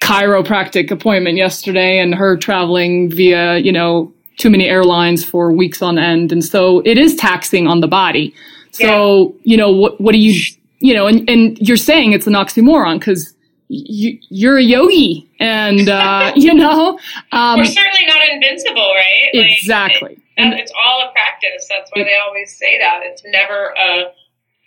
chiropractic 0.00 0.90
appointment 0.90 1.36
yesterday 1.36 1.98
and 1.98 2.14
her 2.14 2.38
traveling 2.38 3.10
via, 3.10 3.58
you 3.58 3.70
know, 3.70 4.12
too 4.38 4.48
many 4.48 4.66
airlines 4.66 5.22
for 5.22 5.52
weeks 5.52 5.82
on 5.82 5.98
end. 5.98 6.32
And 6.32 6.42
so 6.42 6.80
it 6.86 6.96
is 6.96 7.14
taxing 7.16 7.66
on 7.66 7.80
the 7.80 7.86
body. 7.86 8.34
So, 8.70 9.36
yeah. 9.42 9.52
you 9.52 9.56
know, 9.58 9.70
what, 9.70 10.00
what 10.00 10.12
do 10.12 10.18
you 10.18 10.40
you 10.80 10.94
know, 10.94 11.06
and, 11.06 11.28
and 11.30 11.56
you're 11.60 11.76
saying 11.76 12.12
it's 12.12 12.26
an 12.26 12.32
oxymoron 12.32 12.98
because 12.98 13.36
you're 13.72 14.58
a 14.58 14.62
yogi 14.62 15.30
and, 15.40 15.88
uh, 15.88 16.32
you 16.36 16.52
know, 16.52 16.98
um, 17.32 17.58
we're 17.58 17.64
certainly 17.64 18.06
not 18.06 18.22
invincible, 18.30 18.92
right? 18.94 19.30
Like, 19.32 19.50
exactly. 19.50 20.12
It, 20.12 20.22
and 20.36 20.52
it's 20.54 20.72
all 20.78 21.08
a 21.08 21.12
practice. 21.12 21.66
That's 21.68 21.90
why 21.94 22.04
they 22.04 22.16
always 22.16 22.56
say 22.56 22.78
that 22.78 23.00
it's 23.02 23.22
never 23.24 23.74
a, 23.78 24.12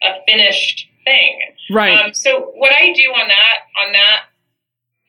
a 0.03 0.11
finished 0.27 0.87
thing. 1.05 1.39
Right. 1.69 1.93
Um, 1.93 2.13
so 2.13 2.51
what 2.55 2.71
I 2.71 2.93
do 2.93 3.03
on 3.11 3.27
that, 3.27 3.85
on 3.85 3.93
that 3.93 4.21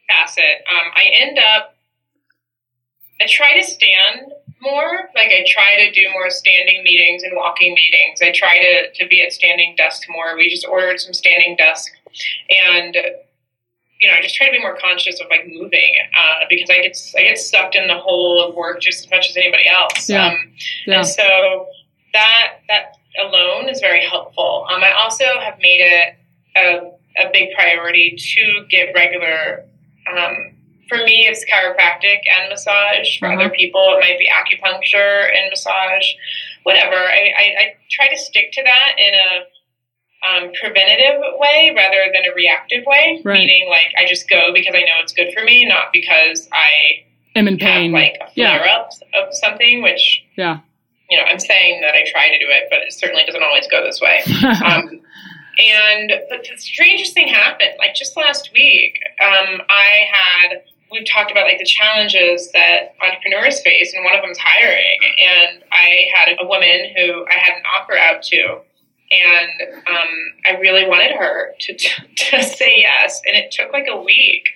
facet, 0.08 0.64
um, 0.70 0.92
I 0.94 1.04
end 1.14 1.38
up, 1.38 1.76
I 3.20 3.26
try 3.28 3.58
to 3.58 3.66
stand 3.66 4.32
more. 4.60 5.10
Like 5.14 5.28
I 5.28 5.44
try 5.48 5.86
to 5.86 5.92
do 5.92 6.06
more 6.12 6.28
standing 6.28 6.82
meetings 6.84 7.22
and 7.22 7.32
walking 7.34 7.74
meetings. 7.74 8.20
I 8.20 8.30
try 8.32 8.58
to, 8.58 8.92
to 8.92 9.08
be 9.08 9.22
at 9.24 9.32
standing 9.32 9.74
desk 9.76 10.02
more. 10.10 10.36
We 10.36 10.50
just 10.50 10.66
ordered 10.66 11.00
some 11.00 11.14
standing 11.14 11.56
desk 11.56 11.92
and 12.48 12.96
you 14.00 14.08
know, 14.08 14.14
I 14.14 14.22
just 14.22 14.34
try 14.34 14.46
to 14.46 14.52
be 14.52 14.60
more 14.60 14.76
conscious 14.76 15.20
of 15.20 15.26
like 15.30 15.46
moving 15.46 15.92
uh, 16.14 16.44
because 16.50 16.68
I 16.70 16.82
get 16.82 16.98
I 17.16 17.22
get 17.22 17.38
sucked 17.38 17.74
in 17.74 17.86
the 17.86 17.98
hole 17.98 18.46
of 18.46 18.54
work 18.54 18.80
just 18.80 19.04
as 19.04 19.10
much 19.10 19.30
as 19.30 19.36
anybody 19.36 19.68
else. 19.68 20.08
Yeah. 20.08 20.26
Um, 20.26 20.36
yeah. 20.86 20.98
And 20.98 21.06
so 21.06 21.68
that 22.12 22.58
that 22.68 22.96
alone 23.18 23.68
is 23.68 23.80
very 23.80 24.04
helpful. 24.04 24.66
Um, 24.70 24.82
I 24.82 24.92
also 24.92 25.24
have 25.40 25.58
made 25.58 25.80
it 25.80 26.16
a, 26.56 27.24
a 27.26 27.30
big 27.32 27.54
priority 27.54 28.16
to 28.16 28.66
get 28.68 28.92
regular 28.94 29.64
um, 30.10 30.56
for 30.88 30.98
me, 30.98 31.26
it's 31.26 31.44
chiropractic 31.44 32.22
and 32.30 32.48
massage. 32.48 33.18
For 33.18 33.26
uh-huh. 33.26 33.40
other 33.40 33.50
people, 33.50 33.96
it 33.96 34.00
might 34.00 34.18
be 34.18 34.28
acupuncture 34.30 35.28
and 35.34 35.50
massage, 35.50 36.06
whatever. 36.62 36.94
I, 36.94 37.32
I, 37.36 37.44
I 37.58 37.76
try 37.90 38.08
to 38.08 38.16
stick 38.16 38.52
to 38.52 38.62
that 38.62 38.92
in 38.98 39.14
a 39.14 39.46
um, 40.24 40.50
preventative 40.60 41.20
way 41.38 41.72
rather 41.76 42.10
than 42.12 42.30
a 42.30 42.34
reactive 42.34 42.84
way. 42.86 43.20
Right. 43.24 43.38
Meaning, 43.38 43.68
like, 43.68 43.92
I 43.98 44.06
just 44.06 44.28
go 44.28 44.52
because 44.54 44.74
I 44.74 44.80
know 44.80 45.02
it's 45.02 45.12
good 45.12 45.32
for 45.34 45.44
me, 45.44 45.66
not 45.66 45.92
because 45.92 46.48
I 46.52 47.04
am 47.34 47.48
in 47.48 47.58
pain. 47.58 47.92
Have, 47.92 48.00
like 48.00 48.18
a 48.20 48.32
flare 48.32 48.64
yeah. 48.64 48.78
up 48.78 48.90
of 49.14 49.34
something, 49.34 49.82
which 49.82 50.24
yeah, 50.36 50.60
you 51.10 51.16
know, 51.18 51.24
I'm 51.24 51.38
saying 51.38 51.82
that 51.82 51.94
I 51.94 52.04
try 52.10 52.28
to 52.28 52.38
do 52.38 52.46
it, 52.48 52.68
but 52.70 52.80
it 52.80 52.92
certainly 52.92 53.24
doesn't 53.24 53.42
always 53.42 53.66
go 53.68 53.84
this 53.84 54.00
way. 54.00 54.22
um, 54.64 55.00
and 55.58 56.12
but 56.28 56.46
the 56.48 56.56
strangest 56.58 57.14
thing 57.14 57.28
happened, 57.28 57.74
like 57.78 57.94
just 57.94 58.16
last 58.16 58.50
week. 58.52 58.98
Um, 59.20 59.62
I 59.68 60.06
had 60.12 60.62
we've 60.90 61.06
talked 61.06 61.30
about 61.30 61.46
like 61.46 61.58
the 61.58 61.64
challenges 61.64 62.50
that 62.52 62.94
entrepreneurs 63.02 63.60
face, 63.62 63.94
and 63.94 64.04
one 64.04 64.14
of 64.14 64.22
them 64.22 64.30
is 64.30 64.38
hiring. 64.38 64.98
And 65.20 65.62
I 65.72 66.06
had 66.14 66.36
a 66.38 66.46
woman 66.46 66.92
who 66.96 67.26
I 67.26 67.38
had 67.38 67.56
an 67.56 67.62
offer 67.76 67.96
out 67.96 68.22
to, 68.24 68.60
and 69.10 69.74
um, 69.86 70.08
I 70.46 70.58
really 70.60 70.86
wanted 70.86 71.12
her 71.12 71.54
to, 71.58 71.76
to 72.16 72.42
say 72.42 72.74
yes. 72.78 73.20
And 73.26 73.36
it 73.36 73.50
took 73.50 73.72
like 73.72 73.86
a 73.88 74.00
week, 74.00 74.48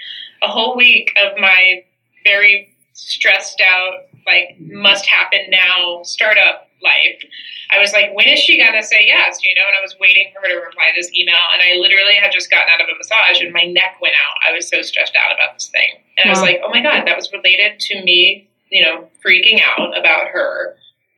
a 0.43 0.49
whole 0.49 0.77
week 0.77 1.13
of 1.17 1.39
my 1.39 1.85
very 2.25 2.75
stressed 2.93 3.61
out, 3.61 4.07
like 4.27 4.57
must 4.61 5.07
happen 5.07 5.41
now 5.49 6.03
startup 6.03 6.69
life. 6.83 7.23
I 7.71 7.79
was 7.79 7.93
like, 7.93 8.15
when 8.15 8.27
is 8.27 8.41
she 8.41 8.59
going 8.59 8.73
to 8.73 8.83
say 8.83 9.07
yes? 9.07 9.39
You 9.45 9.55
know, 9.55 9.67
and 9.67 9.77
I 9.79 9.81
was 9.81 9.95
waiting 10.01 10.33
for 10.35 10.41
her 10.41 10.49
to 10.49 10.61
reply 10.61 10.91
this 10.97 11.11
email. 11.15 11.39
And 11.55 11.63
I 11.63 11.79
literally 11.79 12.15
had 12.21 12.33
just 12.33 12.51
gotten 12.51 12.69
out 12.73 12.81
of 12.81 12.89
a 12.89 12.97
massage 12.99 13.41
and 13.41 13.53
my 13.53 13.65
neck 13.65 13.97
went 14.03 14.15
out. 14.15 14.37
I 14.43 14.53
was 14.53 14.69
so 14.69 14.83
stressed 14.83 15.15
out 15.15 15.33
about 15.33 15.55
this 15.55 15.69
thing. 15.69 16.03
And 16.19 16.27
wow. 16.27 16.35
I 16.35 16.41
was 16.41 16.43
like, 16.43 16.61
oh 16.65 16.71
my 16.71 16.83
God, 16.83 17.07
that 17.07 17.17
was 17.17 17.31
related 17.33 17.79
to 17.79 18.03
me, 18.03 18.49
you 18.71 18.83
know, 18.83 19.09
freaking 19.25 19.61
out 19.63 19.97
about 19.97 20.29
her 20.29 20.75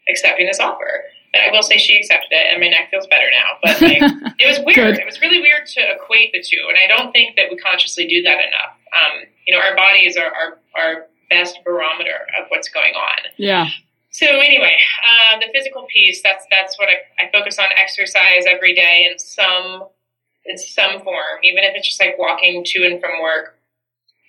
accepting 0.09 0.47
this 0.47 0.61
offer. 0.61 1.05
I 1.35 1.51
will 1.51 1.62
say 1.62 1.79
she 1.79 1.97
accepted 1.97 2.29
it, 2.31 2.53
and 2.53 2.61
my 2.61 2.68
neck 2.68 2.90
feels 2.90 3.07
better 3.07 3.29
now. 3.33 3.57
But 3.62 3.81
like, 3.81 4.03
it 4.38 4.47
was 4.47 4.61
weird. 4.64 4.99
It 4.99 5.07
was 5.07 5.21
really 5.21 5.40
weird 5.40 5.66
to 5.66 5.81
equate 5.97 6.33
the 6.33 6.42
two, 6.42 6.61
and 6.68 6.77
I 6.77 6.87
don't 6.87 7.12
think 7.12 7.37
that 7.37 7.47
we 7.51 7.57
consciously 7.57 8.07
do 8.07 8.23
that 8.23 8.38
enough. 8.38 8.77
Um, 8.92 9.25
you 9.47 9.55
know, 9.55 9.61
our 9.61 9.75
bodies 9.75 10.16
are 10.16 10.29
our, 10.29 10.59
our 10.77 11.07
best 11.31 11.59
barometer 11.64 12.27
of 12.38 12.47
what's 12.49 12.68
going 12.68 12.95
on. 12.95 13.33
Yeah. 13.38 13.68
So 14.11 14.27
anyway, 14.27 14.77
uh, 15.09 15.40
the 15.40 15.47
physical 15.55 15.87
piece, 15.90 16.23
that's, 16.23 16.45
that's 16.51 16.79
what 16.79 16.88
I, 16.88 17.25
I 17.25 17.31
focus 17.33 17.59
on 17.59 17.66
exercise 17.81 18.45
every 18.47 18.75
day 18.75 19.09
in 19.11 19.18
some, 19.18 19.88
in 20.45 20.59
some 20.59 21.01
form, 21.01 21.40
even 21.42 21.64
if 21.64 21.75
it's 21.75 21.88
just 21.88 22.01
like 22.01 22.18
walking 22.18 22.62
to 22.62 22.85
and 22.85 23.01
from 23.01 23.23
work. 23.23 23.59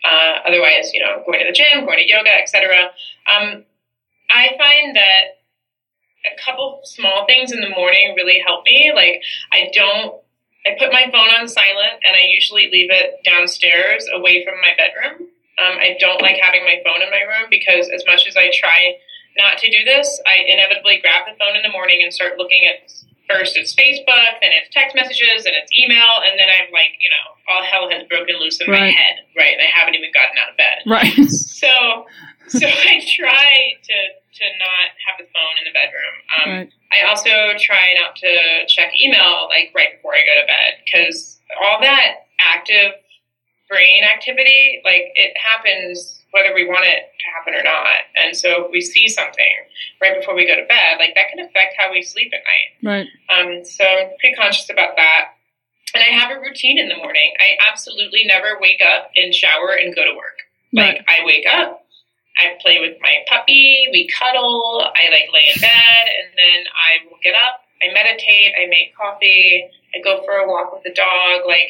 Uh, 0.05 0.39
otherwise, 0.47 0.91
you 0.93 1.01
know, 1.01 1.21
going 1.25 1.39
to 1.39 1.45
the 1.47 1.53
gym, 1.53 1.85
going 1.85 1.99
to 1.99 2.09
yoga, 2.09 2.31
etc. 2.31 2.91
Um, 3.27 3.65
I 4.29 4.55
find 4.57 4.95
that 4.95 5.42
a 6.25 6.35
couple 6.43 6.81
small 6.83 7.25
things 7.25 7.51
in 7.51 7.61
the 7.61 7.69
morning 7.69 8.13
really 8.15 8.39
help 8.45 8.65
me. 8.65 8.91
Like 8.93 9.21
I 9.51 9.69
don't, 9.73 10.21
I 10.65 10.75
put 10.79 10.91
my 10.91 11.05
phone 11.11 11.29
on 11.35 11.47
silent 11.47 11.99
and 12.03 12.15
I 12.15 12.23
usually 12.29 12.69
leave 12.71 12.89
it 12.91 13.19
downstairs 13.25 14.07
away 14.13 14.45
from 14.45 14.55
my 14.61 14.71
bedroom. 14.77 15.27
Um, 15.59 15.77
I 15.77 15.95
don't 15.99 16.21
like 16.21 16.39
having 16.41 16.63
my 16.63 16.81
phone 16.83 17.03
in 17.03 17.09
my 17.11 17.21
room 17.27 17.47
because 17.49 17.89
as 17.89 18.03
much 18.07 18.25
as 18.27 18.35
I 18.35 18.49
try 18.53 18.97
not 19.37 19.57
to 19.59 19.69
do 19.69 19.83
this, 19.83 20.21
I 20.25 20.45
inevitably 20.47 20.99
grab 21.01 21.25
the 21.25 21.37
phone 21.37 21.55
in 21.55 21.61
the 21.61 21.69
morning 21.69 22.01
and 22.01 22.13
start 22.13 22.37
looking 22.37 22.65
at 22.65 22.89
first 23.29 23.57
it's 23.57 23.73
Facebook, 23.73 24.39
then 24.41 24.51
it's 24.53 24.69
text 24.73 24.95
messages, 24.95 25.45
and 25.45 25.55
it's 25.55 25.71
email, 25.73 26.21
and 26.27 26.37
then 26.37 26.47
I'm 26.49 26.71
like, 26.71 26.93
you 26.99 27.09
know, 27.09 27.25
all 27.49 27.63
hell 27.63 27.89
has 27.89 28.03
broken 28.07 28.39
loose 28.39 28.59
in 28.61 28.69
right. 28.69 28.79
my 28.79 28.91
head, 28.91 29.25
right? 29.37 29.53
And 29.53 29.61
I 29.61 29.71
haven't 29.73 29.95
even 29.95 30.11
gotten 30.13 30.37
out 30.37 30.51
of 30.51 30.57
bed. 30.57 30.77
Right. 30.85 31.29
So 31.29 32.05
so 32.47 32.67
I 32.67 33.01
try 33.07 33.79
to 33.83 33.97
to 34.35 34.45
not 34.57 34.93
have 35.05 35.15
the 35.17 35.29
phone 35.29 35.55
in 35.61 35.65
the 35.65 35.75
bedroom. 35.75 36.15
Um, 36.33 36.49
right. 36.49 36.69
I 36.91 37.07
also 37.07 37.57
try 37.59 37.93
not 37.97 38.15
to 38.17 38.65
check 38.67 38.91
email 38.99 39.47
like 39.49 39.71
right 39.75 39.95
before 39.95 40.15
I 40.15 40.21
go 40.25 40.33
to 40.41 40.47
bed 40.47 40.81
because 40.85 41.39
all 41.61 41.81
that 41.81 42.27
active 42.39 42.93
brain 43.69 44.03
activity, 44.03 44.81
like 44.83 45.13
it 45.15 45.33
happens 45.37 46.19
whether 46.31 46.53
we 46.53 46.65
want 46.65 46.85
it 46.85 47.13
to 47.13 47.25
happen 47.37 47.53
or 47.53 47.63
not. 47.63 48.09
And 48.15 48.35
so 48.35 48.65
if 48.65 48.71
we 48.71 48.81
see 48.81 49.07
something 49.07 49.53
right 50.01 50.19
before 50.19 50.35
we 50.35 50.47
go 50.47 50.55
to 50.55 50.65
bed, 50.65 50.97
like 50.97 51.13
that 51.15 51.29
can 51.29 51.39
affect 51.39 51.75
how 51.77 51.91
we 51.91 52.01
sleep 52.01 52.33
at 52.33 52.41
night. 52.41 52.69
Right. 52.81 53.07
Um, 53.29 53.63
so 53.65 53.85
I'm 53.85 54.17
pretty 54.19 54.35
conscious 54.35 54.69
about 54.69 54.95
that. 54.97 55.37
And 55.93 56.03
I 56.03 56.09
have 56.09 56.35
a 56.35 56.41
routine 56.41 56.79
in 56.79 56.89
the 56.89 56.97
morning. 56.97 57.33
I 57.39 57.57
absolutely 57.69 58.23
never 58.25 58.57
wake 58.59 58.81
up 58.81 59.11
and 59.15 59.33
shower 59.33 59.73
and 59.73 59.95
go 59.95 60.03
to 60.03 60.15
work. 60.17 60.41
Like 60.73 61.05
Right. 61.07 61.21
I 61.21 61.25
wake 61.25 61.45
up, 61.47 61.82
I 62.37 62.57
play 62.61 62.79
with 62.79 62.97
my 63.01 63.13
puppy, 63.29 63.87
we 63.91 64.07
cuddle, 64.07 64.81
I 64.83 65.09
like 65.11 65.29
lay 65.33 65.45
in 65.53 65.61
bed, 65.61 66.03
and 66.07 66.29
then 66.37 66.63
I 66.73 67.05
will 67.09 67.17
get 67.23 67.35
up, 67.35 67.61
I 67.81 67.93
meditate, 67.93 68.53
I 68.59 68.67
make 68.67 68.95
coffee, 68.97 69.65
I 69.95 70.01
go 70.03 70.23
for 70.25 70.33
a 70.37 70.47
walk 70.47 70.73
with 70.73 70.83
the 70.83 70.93
dog. 70.93 71.41
Like, 71.47 71.69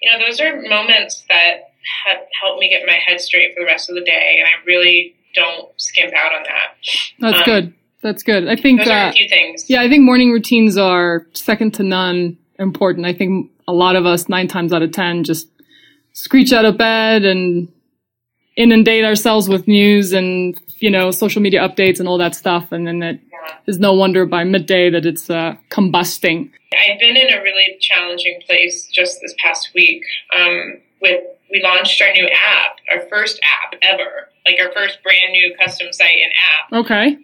you 0.00 0.10
know, 0.12 0.24
those 0.24 0.40
are 0.40 0.62
moments 0.68 1.24
that 1.28 1.72
ha- 2.04 2.22
help 2.40 2.60
me 2.60 2.68
get 2.70 2.82
my 2.86 2.94
head 2.94 3.20
straight 3.20 3.54
for 3.54 3.60
the 3.60 3.66
rest 3.66 3.88
of 3.90 3.96
the 3.96 4.02
day, 4.04 4.36
and 4.38 4.46
I 4.46 4.64
really 4.66 5.14
don't 5.34 5.68
skimp 5.80 6.12
out 6.14 6.32
on 6.32 6.42
that. 6.44 6.76
That's 7.20 7.38
Um, 7.38 7.44
good. 7.44 7.74
That's 8.00 8.22
good. 8.22 8.46
I 8.48 8.54
think 8.54 8.78
Those 8.80 8.88
are 8.88 9.06
uh, 9.06 9.10
a 9.10 9.12
few 9.12 9.28
things. 9.28 9.68
Yeah, 9.68 9.82
I 9.82 9.88
think 9.88 10.04
morning 10.04 10.30
routines 10.30 10.76
are 10.76 11.26
second 11.32 11.74
to 11.74 11.82
none 11.82 12.38
important. 12.60 13.04
I 13.06 13.12
think 13.12 13.50
a 13.66 13.72
lot 13.72 13.96
of 13.96 14.06
us, 14.06 14.28
nine 14.28 14.46
times 14.46 14.72
out 14.72 14.82
of 14.82 14.92
10, 14.92 15.24
just 15.24 15.48
screech 16.12 16.52
out 16.52 16.64
of 16.64 16.78
bed 16.78 17.24
and 17.24 17.68
inundate 18.58 19.04
ourselves 19.04 19.48
with 19.48 19.66
news 19.68 20.12
and, 20.12 20.60
you 20.80 20.90
know, 20.90 21.10
social 21.12 21.40
media 21.40 21.60
updates 21.66 22.00
and 22.00 22.08
all 22.08 22.18
that 22.18 22.34
stuff. 22.34 22.70
And 22.72 22.86
then 22.86 23.02
it 23.02 23.20
Yeah. 23.32 23.54
is 23.68 23.78
no 23.78 23.92
wonder 23.94 24.26
by 24.26 24.42
midday 24.44 24.90
that 24.90 25.06
it's 25.06 25.30
uh, 25.30 25.54
combusting. 25.70 26.50
I've 26.76 26.98
been 26.98 27.16
in 27.16 27.32
a 27.32 27.40
really 27.40 27.76
challenging 27.80 28.40
place 28.44 28.86
just 28.92 29.20
this 29.22 29.34
past 29.42 29.70
week. 29.74 30.02
Um, 30.36 30.80
with 31.00 31.22
we 31.50 31.62
launched 31.62 32.02
our 32.02 32.12
new 32.12 32.26
app, 32.26 32.72
our 32.92 33.08
first 33.08 33.40
app 33.42 33.78
ever, 33.80 34.28
like 34.44 34.56
our 34.60 34.70
first 34.72 35.02
brand 35.02 35.32
new 35.32 35.54
custom 35.58 35.92
site 35.92 36.18
and 36.24 36.32
app. 36.52 36.72
Okay. 36.82 37.16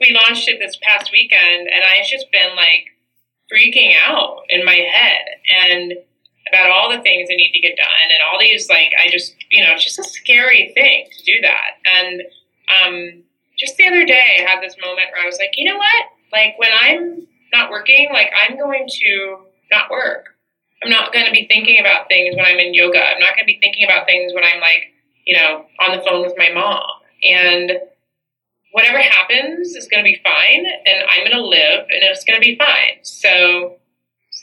we 0.00 0.14
launched 0.14 0.46
it 0.48 0.58
this 0.60 0.76
past 0.82 1.10
weekend, 1.10 1.68
and 1.72 1.82
I've 1.82 2.06
just 2.06 2.30
been 2.30 2.54
like 2.54 2.84
freaking 3.52 3.94
out 4.06 4.42
in 4.50 4.64
my 4.64 4.76
head 4.76 5.22
and 5.64 5.94
about 6.50 6.70
all 6.70 6.90
the 6.90 7.02
things 7.02 7.28
that 7.28 7.36
need 7.36 7.52
to 7.52 7.60
get 7.60 7.76
done, 7.76 8.06
and 8.10 8.20
all 8.30 8.38
these 8.38 8.68
like 8.68 8.90
I 8.98 9.08
just 9.08 9.34
you 9.50 9.62
know 9.62 9.72
it's 9.72 9.84
just 9.84 9.98
a 9.98 10.04
scary 10.04 10.72
thing 10.74 11.06
to 11.10 11.24
do 11.24 11.40
that. 11.42 11.78
And 11.86 12.22
um, 12.70 13.22
just 13.58 13.76
the 13.76 13.86
other 13.86 14.04
day, 14.04 14.38
I 14.40 14.50
had 14.50 14.62
this 14.62 14.76
moment 14.80 15.08
where 15.12 15.22
I 15.22 15.26
was 15.26 15.38
like, 15.38 15.54
you 15.56 15.70
know 15.70 15.78
what? 15.78 16.04
Like 16.32 16.58
when 16.58 16.70
I'm 16.72 17.26
not 17.52 17.70
working, 17.70 18.08
like 18.12 18.30
I'm 18.34 18.56
going 18.58 18.88
to 18.88 19.38
not 19.70 19.90
work. 19.90 20.36
I'm 20.82 20.90
not 20.90 21.12
going 21.12 21.26
to 21.26 21.32
be 21.32 21.46
thinking 21.46 21.78
about 21.78 22.08
things 22.08 22.34
when 22.36 22.44
I'm 22.44 22.58
in 22.58 22.72
yoga. 22.72 22.98
I'm 22.98 23.20
not 23.20 23.36
going 23.36 23.44
to 23.44 23.52
be 23.52 23.58
thinking 23.60 23.84
about 23.84 24.06
things 24.06 24.32
when 24.32 24.44
I'm 24.44 24.60
like, 24.60 24.94
you 25.26 25.36
know, 25.36 25.66
on 25.78 25.96
the 25.96 26.02
phone 26.02 26.22
with 26.22 26.34
my 26.38 26.50
mom. 26.52 26.88
And 27.22 27.72
whatever 28.72 28.98
happens 28.98 29.74
is 29.74 29.88
going 29.88 30.02
to 30.02 30.08
be 30.10 30.20
fine, 30.24 30.64
and 30.86 31.04
I'm 31.08 31.20
going 31.20 31.36
to 31.36 31.44
live, 31.44 31.80
and 31.80 32.02
it's 32.02 32.24
going 32.24 32.40
to 32.40 32.44
be 32.44 32.56
fine. 32.56 33.02
So, 33.02 33.76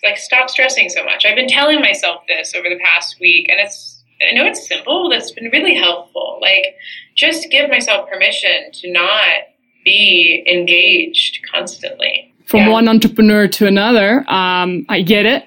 like, 0.03 0.17
stop 0.17 0.49
stressing 0.49 0.89
so 0.89 1.03
much. 1.03 1.25
I've 1.25 1.35
been 1.35 1.47
telling 1.47 1.79
myself 1.81 2.23
this 2.27 2.53
over 2.55 2.67
the 2.69 2.79
past 2.83 3.17
week, 3.19 3.47
and 3.49 3.59
it's, 3.59 4.03
I 4.27 4.33
know 4.33 4.45
it's 4.45 4.67
simple, 4.67 5.09
but 5.09 5.17
it's 5.17 5.31
been 5.31 5.49
really 5.51 5.75
helpful. 5.75 6.39
Like, 6.41 6.75
just 7.15 7.49
give 7.49 7.69
myself 7.69 8.09
permission 8.09 8.71
to 8.73 8.91
not 8.91 9.31
be 9.83 10.43
engaged 10.51 11.39
constantly. 11.51 12.33
From 12.45 12.61
Yeah. 12.61 12.69
one 12.69 12.87
entrepreneur 12.87 13.47
to 13.49 13.67
another, 13.67 14.19
um, 14.29 14.85
I 14.87 15.01
get 15.01 15.25
it, 15.25 15.43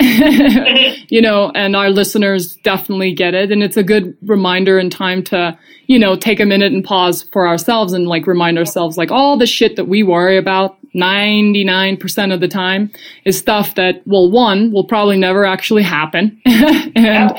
you 1.11 1.23
know, 1.23 1.51
and 1.55 1.75
our 1.75 1.89
listeners 1.89 2.57
definitely 2.57 3.13
get 3.15 3.33
it. 3.33 3.51
And 3.51 3.63
it's 3.63 3.79
a 3.79 3.83
good 3.83 4.15
reminder 4.23 4.79
and 4.79 4.93
time 4.93 5.23
to, 5.25 5.59
you 5.87 5.99
know, 5.99 6.15
take 6.15 6.41
a 6.41 6.45
minute 6.45 6.73
and 6.75 6.85
pause 6.85 7.23
for 7.33 7.49
ourselves 7.49 7.95
and 7.95 8.07
like 8.07 8.27
remind 8.27 8.59
ourselves 8.59 8.99
like 8.99 9.11
all 9.11 9.39
the 9.39 9.47
shit 9.47 9.77
that 9.77 9.87
we 9.87 10.03
worry 10.03 10.37
about 10.37 10.77
99% 10.95 12.35
of 12.35 12.41
the 12.41 12.49
time 12.49 12.91
is 13.25 13.39
stuff 13.39 13.75
that, 13.77 14.03
well, 14.07 14.31
one, 14.31 14.73
will 14.73 14.85
probably 14.85 15.19
never 15.19 15.45
actually 15.45 15.83
happen. 15.83 16.41
and, 16.47 17.33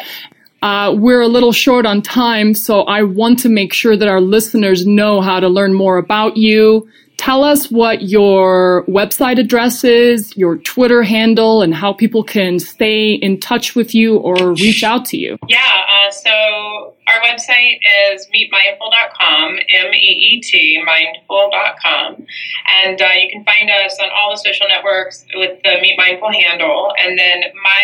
uh, 0.61 0.93
we're 0.95 1.21
a 1.21 1.27
little 1.27 1.51
short 1.51 1.85
on 1.85 2.01
time, 2.01 2.53
so 2.53 2.81
I 2.81 3.01
want 3.01 3.39
to 3.39 3.49
make 3.49 3.73
sure 3.73 3.97
that 3.97 4.07
our 4.07 4.21
listeners 4.21 4.85
know 4.85 5.21
how 5.21 5.39
to 5.39 5.47
learn 5.47 5.73
more 5.73 5.97
about 5.97 6.37
you. 6.37 6.87
Tell 7.21 7.43
us 7.43 7.69
what 7.69 8.01
your 8.01 8.83
website 8.87 9.37
address 9.37 9.83
is, 9.83 10.35
your 10.35 10.57
Twitter 10.57 11.03
handle, 11.03 11.61
and 11.61 11.71
how 11.71 11.93
people 11.93 12.23
can 12.23 12.57
stay 12.57 13.13
in 13.13 13.39
touch 13.39 13.75
with 13.75 13.93
you 13.93 14.17
or 14.17 14.53
reach 14.53 14.83
out 14.83 15.05
to 15.13 15.17
you. 15.17 15.37
Yeah, 15.47 15.59
uh, 15.61 16.09
so 16.09 16.95
our 17.05 17.21
website 17.21 17.77
is 18.09 18.27
meetmindful.com, 18.33 19.59
M-E-E-T, 19.69 20.83
mindful.com. 20.83 22.25
And 22.81 22.99
uh, 22.99 23.09
you 23.21 23.29
can 23.29 23.43
find 23.45 23.69
us 23.69 23.99
on 23.99 24.09
all 24.15 24.31
the 24.31 24.37
social 24.37 24.67
networks 24.67 25.23
with 25.35 25.61
the 25.61 25.77
Meet 25.79 25.99
Mindful 25.99 26.31
handle. 26.31 26.91
And 26.97 27.19
then 27.19 27.43
my 27.53 27.83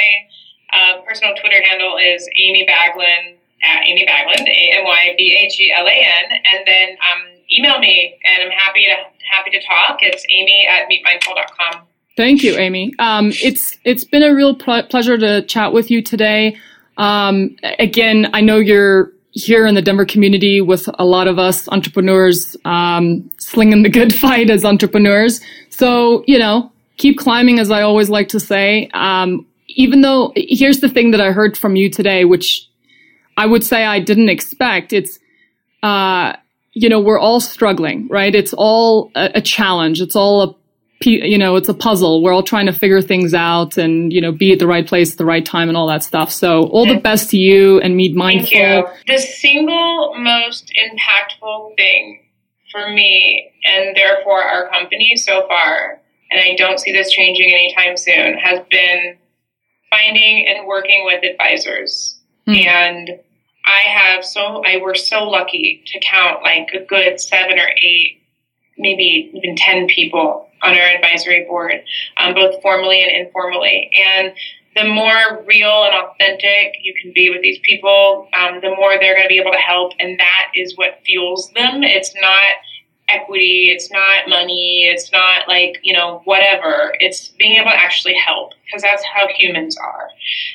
uh, 0.73 1.01
personal 1.07 1.35
Twitter 1.35 1.61
handle 1.63 1.97
is 1.97 2.27
Amy 2.41 2.65
Baglan, 2.67 3.37
at 3.63 3.83
Amy 3.85 4.03
Baglan, 4.07 4.47
A-M-Y-B-A-G-L-A-N. 4.49 6.25
And 6.31 6.65
then 6.65 6.89
um, 6.89 7.37
email 7.55 7.79
me, 7.79 8.17
and 8.25 8.43
I'm 8.43 8.57
happy 8.57 8.85
to 8.85 9.16
happy 9.29 9.51
to 9.51 9.61
talk. 9.65 9.99
It's 10.01 10.23
amy 10.29 10.67
at 10.69 10.89
meetmindful.com. 10.89 11.87
Thank 12.15 12.43
you, 12.43 12.57
Amy. 12.57 12.93
Um, 12.97 13.31
it's 13.43 13.77
it's 13.83 14.03
been 14.03 14.23
a 14.23 14.33
real 14.33 14.55
ple- 14.55 14.83
pleasure 14.83 15.17
to 15.19 15.43
chat 15.43 15.71
with 15.71 15.91
you 15.91 16.01
today. 16.01 16.57
Um, 16.97 17.55
again, 17.77 18.31
I 18.33 18.41
know 18.41 18.57
you're 18.57 19.11
here 19.33 19.67
in 19.67 19.75
the 19.75 19.83
Denver 19.83 20.05
community 20.05 20.59
with 20.59 20.89
a 20.97 21.05
lot 21.05 21.27
of 21.27 21.37
us 21.37 21.69
entrepreneurs 21.69 22.57
um, 22.65 23.29
slinging 23.37 23.83
the 23.83 23.89
good 23.89 24.15
fight 24.23 24.49
as 24.49 24.65
entrepreneurs. 24.65 25.41
So 25.69 26.23
you 26.25 26.39
know, 26.39 26.71
keep 26.97 27.19
climbing, 27.19 27.59
as 27.59 27.69
I 27.69 27.83
always 27.83 28.09
like 28.09 28.29
to 28.29 28.39
say. 28.39 28.89
Um, 28.95 29.45
even 29.67 30.01
though 30.01 30.33
here's 30.35 30.79
the 30.79 30.89
thing 30.89 31.11
that 31.11 31.21
I 31.21 31.31
heard 31.31 31.55
from 31.55 31.75
you 31.75 31.87
today, 31.87 32.25
which 32.25 32.67
I 33.37 33.45
would 33.45 33.63
say 33.63 33.85
I 33.85 33.99
didn't 33.99 34.29
expect. 34.29 34.91
It's 34.91 35.19
uh, 35.83 36.33
you 36.79 36.89
know, 36.89 36.99
we're 36.99 37.19
all 37.19 37.39
struggling, 37.39 38.07
right? 38.07 38.33
It's 38.33 38.53
all 38.53 39.11
a, 39.15 39.31
a 39.35 39.41
challenge. 39.41 39.99
It's 40.01 40.15
all 40.15 40.41
a 40.43 40.55
you 41.03 41.37
know, 41.37 41.55
it's 41.57 41.69
a 41.69 41.75
puzzle. 41.75 42.23
We're 42.23 42.33
all 42.33 42.41
trying 42.41 42.65
to 42.65 42.73
figure 42.73 43.03
things 43.03 43.35
out 43.35 43.77
and, 43.77 44.11
you 44.11 44.19
know, 44.19 44.31
be 44.31 44.51
at 44.51 44.57
the 44.57 44.65
right 44.65 44.85
place 44.85 45.11
at 45.11 45.19
the 45.19 45.25
right 45.25 45.45
time 45.45 45.67
and 45.69 45.77
all 45.77 45.87
that 45.89 46.03
stuff. 46.03 46.31
So 46.31 46.63
all 46.63 46.87
the 46.87 46.99
best 46.99 47.29
to 47.31 47.37
you 47.37 47.79
and 47.81 47.95
meet 47.95 48.17
Thank 48.17 48.51
you. 48.51 48.59
mindful. 48.59 48.93
The 49.05 49.19
single 49.19 50.15
most 50.17 50.73
impactful 50.73 51.75
thing 51.77 52.25
for 52.71 52.89
me 52.89 53.51
and 53.63 53.95
therefore 53.95 54.41
our 54.41 54.69
company 54.69 55.15
so 55.17 55.47
far, 55.47 56.01
and 56.31 56.41
I 56.41 56.55
don't 56.55 56.79
see 56.79 56.91
this 56.91 57.11
changing 57.11 57.51
anytime 57.51 57.95
soon, 57.95 58.39
has 58.39 58.61
been 58.71 59.17
finding 59.91 60.47
and 60.47 60.65
working 60.65 61.05
with 61.05 61.23
advisors. 61.23 62.19
Hmm. 62.47 62.53
And 62.55 63.09
I 63.67 63.81
have 63.89 64.23
so 64.23 64.63
I 64.65 64.77
were 64.77 64.95
so 64.95 65.25
lucky 65.25 65.83
to 65.85 65.99
count 65.99 66.41
like 66.41 66.69
a 66.73 66.85
good 66.85 67.19
seven 67.19 67.59
or 67.59 67.69
eight, 67.69 68.21
maybe 68.77 69.31
even 69.33 69.55
ten 69.57 69.87
people 69.87 70.49
on 70.63 70.71
our 70.73 70.87
advisory 70.87 71.45
board, 71.47 71.83
um, 72.17 72.33
both 72.33 72.61
formally 72.61 73.03
and 73.03 73.27
informally. 73.27 73.91
And 73.95 74.33
the 74.75 74.85
more 74.85 75.43
real 75.45 75.83
and 75.83 75.93
authentic 75.95 76.77
you 76.81 76.93
can 77.01 77.11
be 77.13 77.29
with 77.29 77.41
these 77.41 77.59
people, 77.63 78.29
um, 78.33 78.61
the 78.61 78.69
more 78.69 78.97
they're 78.99 79.15
going 79.15 79.27
to 79.27 79.29
be 79.29 79.39
able 79.39 79.51
to 79.51 79.57
help, 79.57 79.91
and 79.99 80.19
that 80.19 80.51
is 80.55 80.77
what 80.77 81.01
fuels 81.05 81.51
them. 81.51 81.83
It's 81.83 82.13
not 82.15 82.53
equity, 83.09 83.69
it's 83.73 83.91
not 83.91 84.27
money, 84.27 84.89
it's 84.91 85.11
not 85.11 85.47
like 85.47 85.79
you 85.83 85.93
know 85.93 86.21
whatever. 86.25 86.93
It's 86.99 87.29
being 87.29 87.57
able 87.57 87.71
to 87.71 87.77
actually 87.77 88.15
help 88.15 88.53
because 88.65 88.81
that's 88.81 89.03
how 89.03 89.27
humans 89.35 89.77
are. 89.77 90.09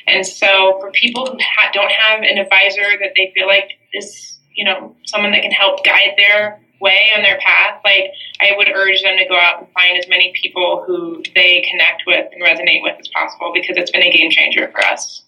And 0.07 0.25
so, 0.25 0.77
for 0.79 0.91
people 0.91 1.25
who 1.25 1.37
ha- 1.39 1.71
don't 1.73 1.91
have 1.91 2.21
an 2.21 2.37
advisor 2.37 2.97
that 2.99 3.13
they 3.15 3.31
feel 3.35 3.47
like 3.47 3.71
is 3.93 4.37
you 4.55 4.65
know 4.65 4.95
someone 5.05 5.31
that 5.31 5.41
can 5.41 5.51
help 5.51 5.83
guide 5.83 6.15
their 6.17 6.59
way 6.79 7.09
on 7.15 7.23
their 7.23 7.39
path, 7.39 7.79
like 7.83 8.11
I 8.41 8.51
would 8.57 8.67
urge 8.67 9.01
them 9.01 9.17
to 9.17 9.25
go 9.27 9.35
out 9.35 9.59
and 9.59 9.71
find 9.73 9.97
as 9.97 10.07
many 10.07 10.33
people 10.39 10.83
who 10.85 11.23
they 11.33 11.65
connect 11.69 12.03
with 12.05 12.27
and 12.31 12.43
resonate 12.43 12.83
with 12.83 12.99
as 12.99 13.07
possible 13.07 13.51
because 13.53 13.77
it's 13.77 13.91
been 13.91 14.03
a 14.03 14.11
game 14.11 14.29
changer 14.29 14.69
for 14.71 14.85
us. 14.85 15.23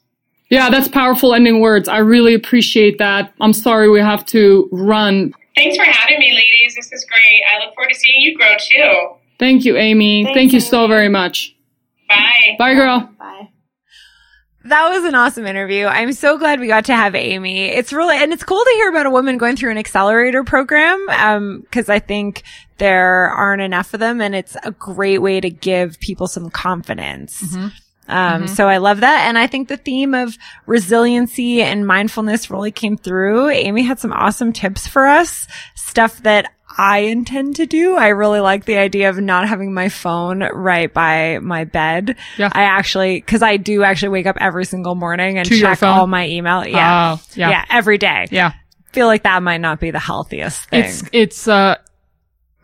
Yeah, 0.50 0.70
that's 0.70 0.88
powerful 0.88 1.34
ending 1.34 1.60
words. 1.60 1.88
I 1.88 1.98
really 1.98 2.34
appreciate 2.34 3.00
that. 3.00 3.34
I'm 3.42 3.54
sorry 3.54 3.90
we 3.90 4.00
have 4.00 4.26
to 4.28 4.70
run. 4.72 5.34
Thanks 5.56 5.78
for 5.78 5.84
having 5.84 6.20
me, 6.20 6.34
ladies. 6.34 6.76
This 6.76 6.92
is 6.92 7.06
great. 7.06 7.42
I 7.50 7.64
look 7.66 7.74
forward 7.76 7.90
to 7.90 7.96
seeing 7.96 8.20
you 8.22 8.38
grow 8.38 8.56
too. 8.60 9.16
Thank 9.40 9.66
you, 9.66 9.78
Amy. 9.78 10.26
Thank 10.26 10.54
you 10.54 10.60
so 10.60 10.88
very 10.88 11.10
much. 11.10 11.56
Bye. 12.08 12.56
Bye, 12.58 12.74
girl. 12.74 13.10
Bye. 13.18 13.50
That 14.66 14.90
was 14.90 15.04
an 15.04 15.14
awesome 15.14 15.46
interview. 15.46 15.86
I'm 15.86 16.12
so 16.12 16.38
glad 16.40 16.60
we 16.60 16.68
got 16.68 16.86
to 16.86 16.96
have 16.96 17.14
Amy. 17.14 17.68
It's 17.68 17.94
really, 17.94 18.18
and 18.18 18.34
it's 18.34 18.44
cool 18.44 18.64
to 18.64 18.72
hear 18.76 18.90
about 18.90 19.06
a 19.06 19.12
woman 19.12 19.38
going 19.38 19.56
through 19.56 19.70
an 19.70 19.78
accelerator 19.78 20.44
program. 20.44 21.06
Um, 21.10 21.64
cause 21.72 21.88
I 21.88 22.00
think 22.00 22.42
there 22.80 23.30
aren't 23.30 23.62
enough 23.62 23.94
of 23.94 24.00
them 24.00 24.22
and 24.22 24.34
it's 24.34 24.58
a 24.64 24.72
great 24.72 25.20
way 25.20 25.40
to 25.40 25.50
give 25.52 26.00
people 26.00 26.28
some 26.28 26.50
confidence. 26.50 27.56
Um, 28.08 28.48
so 28.48 28.68
I 28.68 28.78
love 28.78 29.00
that. 29.00 29.28
And 29.28 29.38
I 29.38 29.48
think 29.48 29.68
the 29.68 29.78
theme 29.78 30.14
of 30.14 30.38
resiliency 30.66 31.62
and 31.62 31.88
mindfulness 31.88 32.52
really 32.52 32.72
came 32.72 32.98
through. 32.98 33.50
Amy 33.50 33.84
had 33.84 34.00
some 34.00 34.14
awesome 34.14 34.54
tips 34.54 34.88
for 34.88 35.08
us, 35.08 35.48
stuff 35.76 36.22
that 36.24 36.52
I 36.78 37.00
intend 37.00 37.56
to 37.56 37.66
do. 37.66 37.96
I 37.96 38.10
really 38.10 38.42
like 38.42 38.66
the 38.66 38.78
idea 38.78 39.10
of 39.10 39.18
not 39.18 39.48
having 39.48 39.74
my 39.74 39.90
phone 39.90 40.40
right 40.42 40.94
by 40.94 41.40
my 41.40 41.64
bed. 41.64 42.16
Yeah. 42.38 42.50
I 42.52 42.64
actually, 42.64 43.22
cause 43.22 43.42
I 43.42 43.58
do 43.58 43.84
actually 43.84 44.10
wake 44.10 44.26
up 44.28 44.38
every 44.40 44.66
single 44.66 44.94
morning 44.96 45.38
and 45.38 45.48
To 45.48 45.60
check 45.60 45.82
all 45.84 46.06
my 46.08 46.28
email. 46.28 46.66
Yeah. 46.66 47.16
Oh, 47.18 47.24
yeah. 47.36 47.50
Yeah. 47.50 47.66
Every 47.70 47.98
day. 47.98 48.28
Yeah. 48.30 48.54
Feel 48.92 49.08
like 49.08 49.24
that 49.24 49.42
might 49.42 49.62
not 49.62 49.80
be 49.80 49.92
the 49.92 50.00
healthiest 50.00 50.70
thing. 50.70 50.84
It's, 50.84 51.04
it's, 51.12 51.48
uh, 51.48 51.76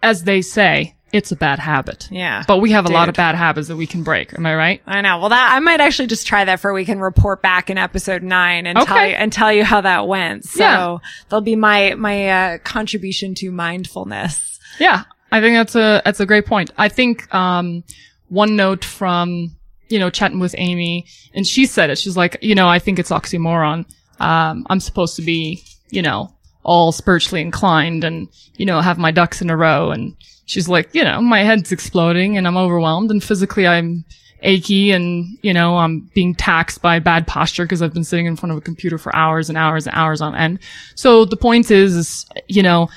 as 0.04 0.24
they 0.24 0.42
say, 0.42 0.96
it's 1.14 1.32
a 1.32 1.36
bad 1.36 1.60
habit. 1.60 2.08
yeah. 2.12 2.44
But 2.48 2.58
we 2.60 2.72
have 2.72 2.86
a 2.86 2.90
lot 2.90 3.10
of 3.10 3.16
bad 3.16 3.36
habits 3.36 3.68
that 3.68 3.76
we 3.76 3.86
can 3.88 4.04
break. 4.04 4.34
Am 4.34 4.46
I 4.46 4.56
right? 4.56 4.82
I 4.88 5.02
know. 5.02 5.20
Well, 5.20 5.30
that 5.30 5.52
I 5.54 5.60
might 5.60 5.82
actually 5.82 6.08
just 6.08 6.26
try 6.26 6.46
that 6.46 6.60
for 6.60 6.72
we 6.74 6.86
can 6.86 7.00
report 7.00 7.42
back 7.42 7.70
in 7.70 7.78
episode 7.78 8.24
nine 8.24 8.66
and 8.68 8.80
tell 8.80 9.06
you 9.06 9.14
and 9.14 9.32
tell 9.34 9.52
you 9.52 9.64
how 9.66 9.82
that 9.82 10.08
went. 10.08 10.46
So 10.46 10.64
Yeah. 10.64 10.98
there'll 11.30 11.42
be 11.42 11.56
my 11.56 11.96
my 11.96 12.28
uh, 12.30 12.58
contribution 12.60 13.36
to 13.36 13.52
mindfulness. 13.52 14.60
Yeah, 14.80 15.04
I 15.32 15.42
think 15.42 15.56
that's 15.58 15.76
a 15.76 16.02
that's 16.06 16.20
a 16.22 16.26
great 16.26 16.46
point. 16.46 16.72
I 16.78 16.88
think 16.88 17.34
um, 17.36 17.84
one 18.30 18.56
note 18.56 18.86
from 18.86 19.56
you 19.90 20.00
know 20.00 20.10
chatting 20.10 20.40
with 20.40 20.56
Amy, 20.58 21.06
and 21.34 21.46
she 21.46 21.66
said 21.66 21.90
it. 21.90 21.98
She's 21.98 22.16
like, 22.16 22.38
you 22.42 22.56
know, 22.56 22.68
I 22.70 22.80
think 22.80 23.00
it's 23.00 23.10
oxymoron. 23.12 23.86
Um, 24.20 24.66
I'm 24.70 24.80
supposed 24.80 25.16
to 25.18 25.22
be, 25.24 25.64
you 25.90 26.02
know, 26.02 26.34
all 26.64 26.92
spiritually 26.94 27.42
inclined 27.42 28.04
and 28.06 28.30
you 28.56 28.66
know 28.66 28.80
have 28.80 28.98
my 28.98 29.12
ducks 29.12 29.42
in 29.42 29.50
a 29.50 29.58
row, 29.58 29.92
and 29.92 30.16
she's 30.52 30.68
like, 30.68 30.94
you 30.94 31.04
know, 31.04 31.22
my 31.22 31.44
head's 31.44 31.72
exploding 31.72 32.38
and 32.38 32.46
I'm 32.48 32.58
overwhelmed, 32.58 33.10
and 33.12 33.24
physically 33.24 33.66
I'm 33.68 34.06
achy 34.44 34.90
and 34.92 35.38
you 35.44 35.54
know 35.54 35.78
I'm 35.78 36.10
being 36.16 36.34
taxed 36.34 36.82
by 36.82 36.98
bad 36.98 37.28
posture 37.28 37.64
because 37.64 37.82
I've 37.84 37.94
been 37.94 38.04
sitting 38.04 38.26
in 38.26 38.36
front 38.36 38.52
of 38.52 38.58
a 38.58 38.62
computer 38.62 38.98
for 38.98 39.16
hours 39.16 39.50
and 39.50 39.58
hours 39.58 39.86
and 39.86 39.96
hours 39.96 40.20
on 40.20 40.36
end. 40.36 40.58
So 40.96 41.26
the 41.26 41.38
point 41.38 41.70
is, 41.70 41.96
is 41.96 42.26
you 42.48 42.64
know 42.64 42.90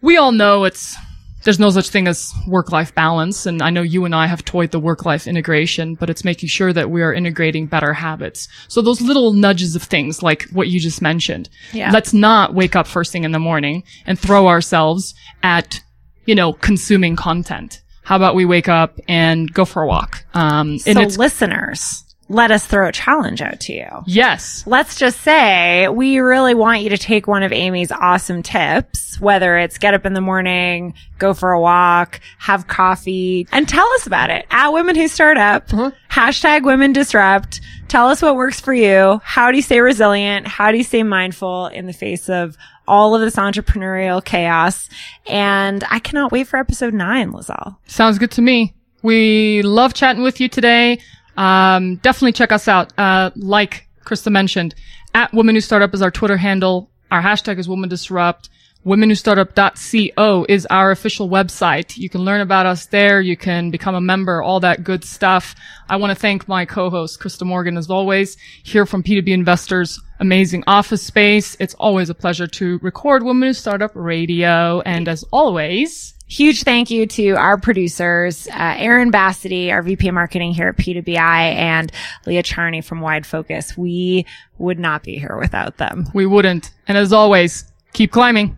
we 0.00 0.16
all 0.16 0.32
know 0.32 0.62
it's 0.64 0.94
there's 1.42 1.58
no 1.60 1.70
such 1.70 1.88
thing 1.90 2.06
as 2.08 2.32
work-life 2.46 2.94
balance 2.94 3.44
and 3.46 3.60
i 3.62 3.68
know 3.68 3.82
you 3.82 4.04
and 4.06 4.14
i 4.14 4.26
have 4.26 4.42
toyed 4.44 4.70
the 4.70 4.80
work-life 4.80 5.26
integration 5.26 5.94
but 5.94 6.08
it's 6.08 6.24
making 6.24 6.48
sure 6.48 6.72
that 6.72 6.88
we 6.90 7.02
are 7.02 7.12
integrating 7.12 7.66
better 7.66 7.92
habits 7.92 8.48
so 8.68 8.80
those 8.80 9.00
little 9.02 9.32
nudges 9.34 9.76
of 9.76 9.82
things 9.82 10.22
like 10.22 10.44
what 10.52 10.68
you 10.68 10.80
just 10.80 11.02
mentioned 11.02 11.48
Yeah. 11.72 11.90
let's 11.90 12.14
not 12.14 12.54
wake 12.54 12.74
up 12.76 12.86
first 12.86 13.12
thing 13.12 13.24
in 13.24 13.32
the 13.32 13.38
morning 13.38 13.82
and 14.06 14.18
throw 14.18 14.48
ourselves 14.48 15.14
at 15.42 15.80
you 16.26 16.34
know 16.34 16.52
consuming 16.52 17.16
content 17.16 17.82
how 18.02 18.16
about 18.16 18.34
we 18.34 18.44
wake 18.44 18.68
up 18.68 18.98
and 19.08 19.52
go 19.52 19.64
for 19.64 19.82
a 19.82 19.86
walk 19.86 20.24
um 20.34 20.78
and 20.86 21.12
so 21.12 21.18
listeners, 21.20 22.00
let 22.28 22.50
us 22.50 22.66
throw 22.66 22.88
a 22.88 22.92
challenge 22.92 23.42
out 23.42 23.60
to 23.60 23.72
you. 23.74 23.86
yes 24.06 24.64
Let's 24.66 24.96
just 24.96 25.20
say 25.20 25.88
we 25.88 26.18
really 26.18 26.54
want 26.54 26.80
you 26.80 26.88
to 26.88 26.96
take 26.98 27.26
one 27.26 27.42
of 27.42 27.52
Amy's 27.52 27.92
awesome 27.92 28.42
tips, 28.42 29.20
whether 29.20 29.58
it's 29.58 29.76
get 29.76 29.92
up 29.92 30.06
in 30.06 30.14
the 30.14 30.22
morning, 30.22 30.94
go 31.18 31.34
for 31.34 31.52
a 31.52 31.60
walk, 31.60 32.20
have 32.38 32.66
coffee, 32.66 33.46
and 33.52 33.68
tell 33.68 33.86
us 33.92 34.06
about 34.06 34.30
it 34.30 34.46
at 34.50 34.70
Women 34.70 34.96
Who 34.96 35.06
Start 35.06 35.36
Up. 35.36 35.68
Hashtag 36.10 36.64
Women 36.64 36.92
Disrupt. 36.94 37.60
Tell 37.88 38.08
us 38.08 38.22
what 38.22 38.36
works 38.36 38.58
for 38.58 38.72
you. 38.72 39.20
How 39.22 39.50
do 39.50 39.56
you 39.56 39.62
stay 39.62 39.80
resilient? 39.80 40.46
How 40.48 40.70
do 40.72 40.78
you 40.78 40.84
stay 40.84 41.02
mindful 41.02 41.66
in 41.66 41.86
the 41.86 41.92
face 41.92 42.28
of 42.30 42.56
all 42.86 43.14
of 43.14 43.20
this 43.20 43.36
entrepreneurial 43.36 44.24
chaos? 44.24 44.88
And 45.26 45.84
I 45.90 45.98
cannot 45.98 46.32
wait 46.32 46.46
for 46.46 46.58
episode 46.58 46.94
nine, 46.94 47.32
Lizelle. 47.32 47.76
Sounds 47.86 48.18
good 48.18 48.30
to 48.32 48.42
me. 48.42 48.74
We 49.02 49.62
love 49.62 49.94
chatting 49.94 50.22
with 50.22 50.40
you 50.40 50.48
today. 50.48 50.98
Um, 51.36 51.96
definitely 51.96 52.32
check 52.32 52.52
us 52.52 52.68
out. 52.68 52.92
Uh, 52.98 53.30
like 53.36 53.88
Krista 54.04 54.30
mentioned, 54.30 54.74
at 55.14 55.32
Women 55.32 55.54
Who 55.54 55.60
Startup 55.60 55.92
is 55.94 56.02
our 56.02 56.10
Twitter 56.10 56.36
handle. 56.36 56.90
Our 57.10 57.22
hashtag 57.22 57.58
is 57.58 57.68
Woman 57.68 57.88
Disrupt. 57.88 58.48
WomenWhoStartup.co 58.86 60.46
is 60.46 60.66
our 60.66 60.90
official 60.90 61.30
website. 61.30 61.96
You 61.96 62.10
can 62.10 62.20
learn 62.20 62.42
about 62.42 62.66
us 62.66 62.86
there. 62.86 63.20
You 63.20 63.36
can 63.36 63.70
become 63.70 63.94
a 63.94 64.00
member, 64.00 64.42
all 64.42 64.60
that 64.60 64.84
good 64.84 65.04
stuff. 65.04 65.54
I 65.88 65.96
want 65.96 66.10
to 66.10 66.14
thank 66.14 66.46
my 66.48 66.66
co-host, 66.66 67.18
Krista 67.18 67.46
Morgan, 67.46 67.78
as 67.78 67.88
always, 67.88 68.36
here 68.62 68.84
from 68.84 69.02
P2B 69.02 69.28
Investors 69.28 69.98
amazing 70.20 70.64
office 70.66 71.02
space. 71.02 71.56
It's 71.58 71.74
always 71.74 72.10
a 72.10 72.14
pleasure 72.14 72.46
to 72.46 72.78
record 72.82 73.22
Women 73.22 73.48
Who 73.48 73.52
Startup 73.54 73.90
Radio. 73.94 74.80
And 74.82 75.08
as 75.08 75.24
always, 75.32 76.12
Huge 76.26 76.62
thank 76.62 76.90
you 76.90 77.06
to 77.06 77.32
our 77.32 77.58
producers, 77.58 78.48
uh, 78.48 78.74
Aaron 78.78 79.12
Bassity, 79.12 79.70
our 79.70 79.82
VP 79.82 80.08
of 80.08 80.14
marketing 80.14 80.54
here 80.54 80.68
at 80.68 80.76
P2BI, 80.78 81.18
and 81.18 81.92
Leah 82.26 82.42
Charney 82.42 82.80
from 82.80 83.02
Wide 83.02 83.26
Focus. 83.26 83.76
We 83.76 84.24
would 84.56 84.78
not 84.78 85.02
be 85.02 85.18
here 85.18 85.36
without 85.38 85.76
them. 85.76 86.06
we 86.14 86.24
wouldn't. 86.24 86.70
And 86.88 86.96
as 86.96 87.12
always, 87.12 87.70
keep 87.92 88.10
climbing. 88.10 88.56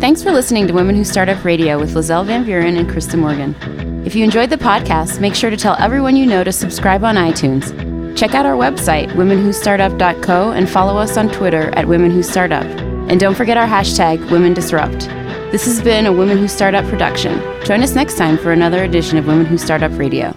Thanks 0.00 0.22
for 0.22 0.32
listening 0.32 0.66
to 0.68 0.72
Women 0.72 0.94
Who 0.94 1.04
Start 1.04 1.28
Up 1.28 1.44
Radio 1.44 1.78
with 1.78 1.94
Lizelle 1.94 2.24
Van 2.24 2.44
Vuuren 2.44 2.78
and 2.78 2.88
Krista 2.88 3.18
Morgan. 3.18 3.54
If 4.06 4.14
you 4.14 4.22
enjoyed 4.24 4.48
the 4.48 4.56
podcast, 4.56 5.20
make 5.20 5.34
sure 5.34 5.50
to 5.50 5.56
tell 5.56 5.76
everyone 5.78 6.16
you 6.16 6.24
know 6.24 6.44
to 6.44 6.52
subscribe 6.52 7.04
on 7.04 7.16
iTunes. 7.16 7.66
Check 8.16 8.34
out 8.34 8.46
our 8.46 8.54
website, 8.54 9.10
womenwhostartup.co, 9.12 10.52
and 10.52 10.68
follow 10.70 10.96
us 10.96 11.16
on 11.16 11.28
Twitter 11.30 11.70
at 11.76 11.88
Women 11.88 12.10
Who 12.10 12.22
Startup. 12.22 12.64
And 12.64 13.20
don't 13.20 13.34
forget 13.34 13.56
our 13.56 13.66
hashtag, 13.66 14.30
Women 14.30 14.54
Disrupt. 14.54 15.00
This 15.50 15.64
has 15.66 15.82
been 15.82 16.06
a 16.06 16.12
Women 16.12 16.38
Who 16.38 16.48
Startup 16.48 16.84
production. 16.86 17.40
Join 17.64 17.82
us 17.82 17.94
next 17.94 18.16
time 18.16 18.38
for 18.38 18.52
another 18.52 18.84
edition 18.84 19.18
of 19.18 19.26
Women 19.26 19.46
Who 19.46 19.58
Startup 19.58 19.92
Radio. 19.98 20.34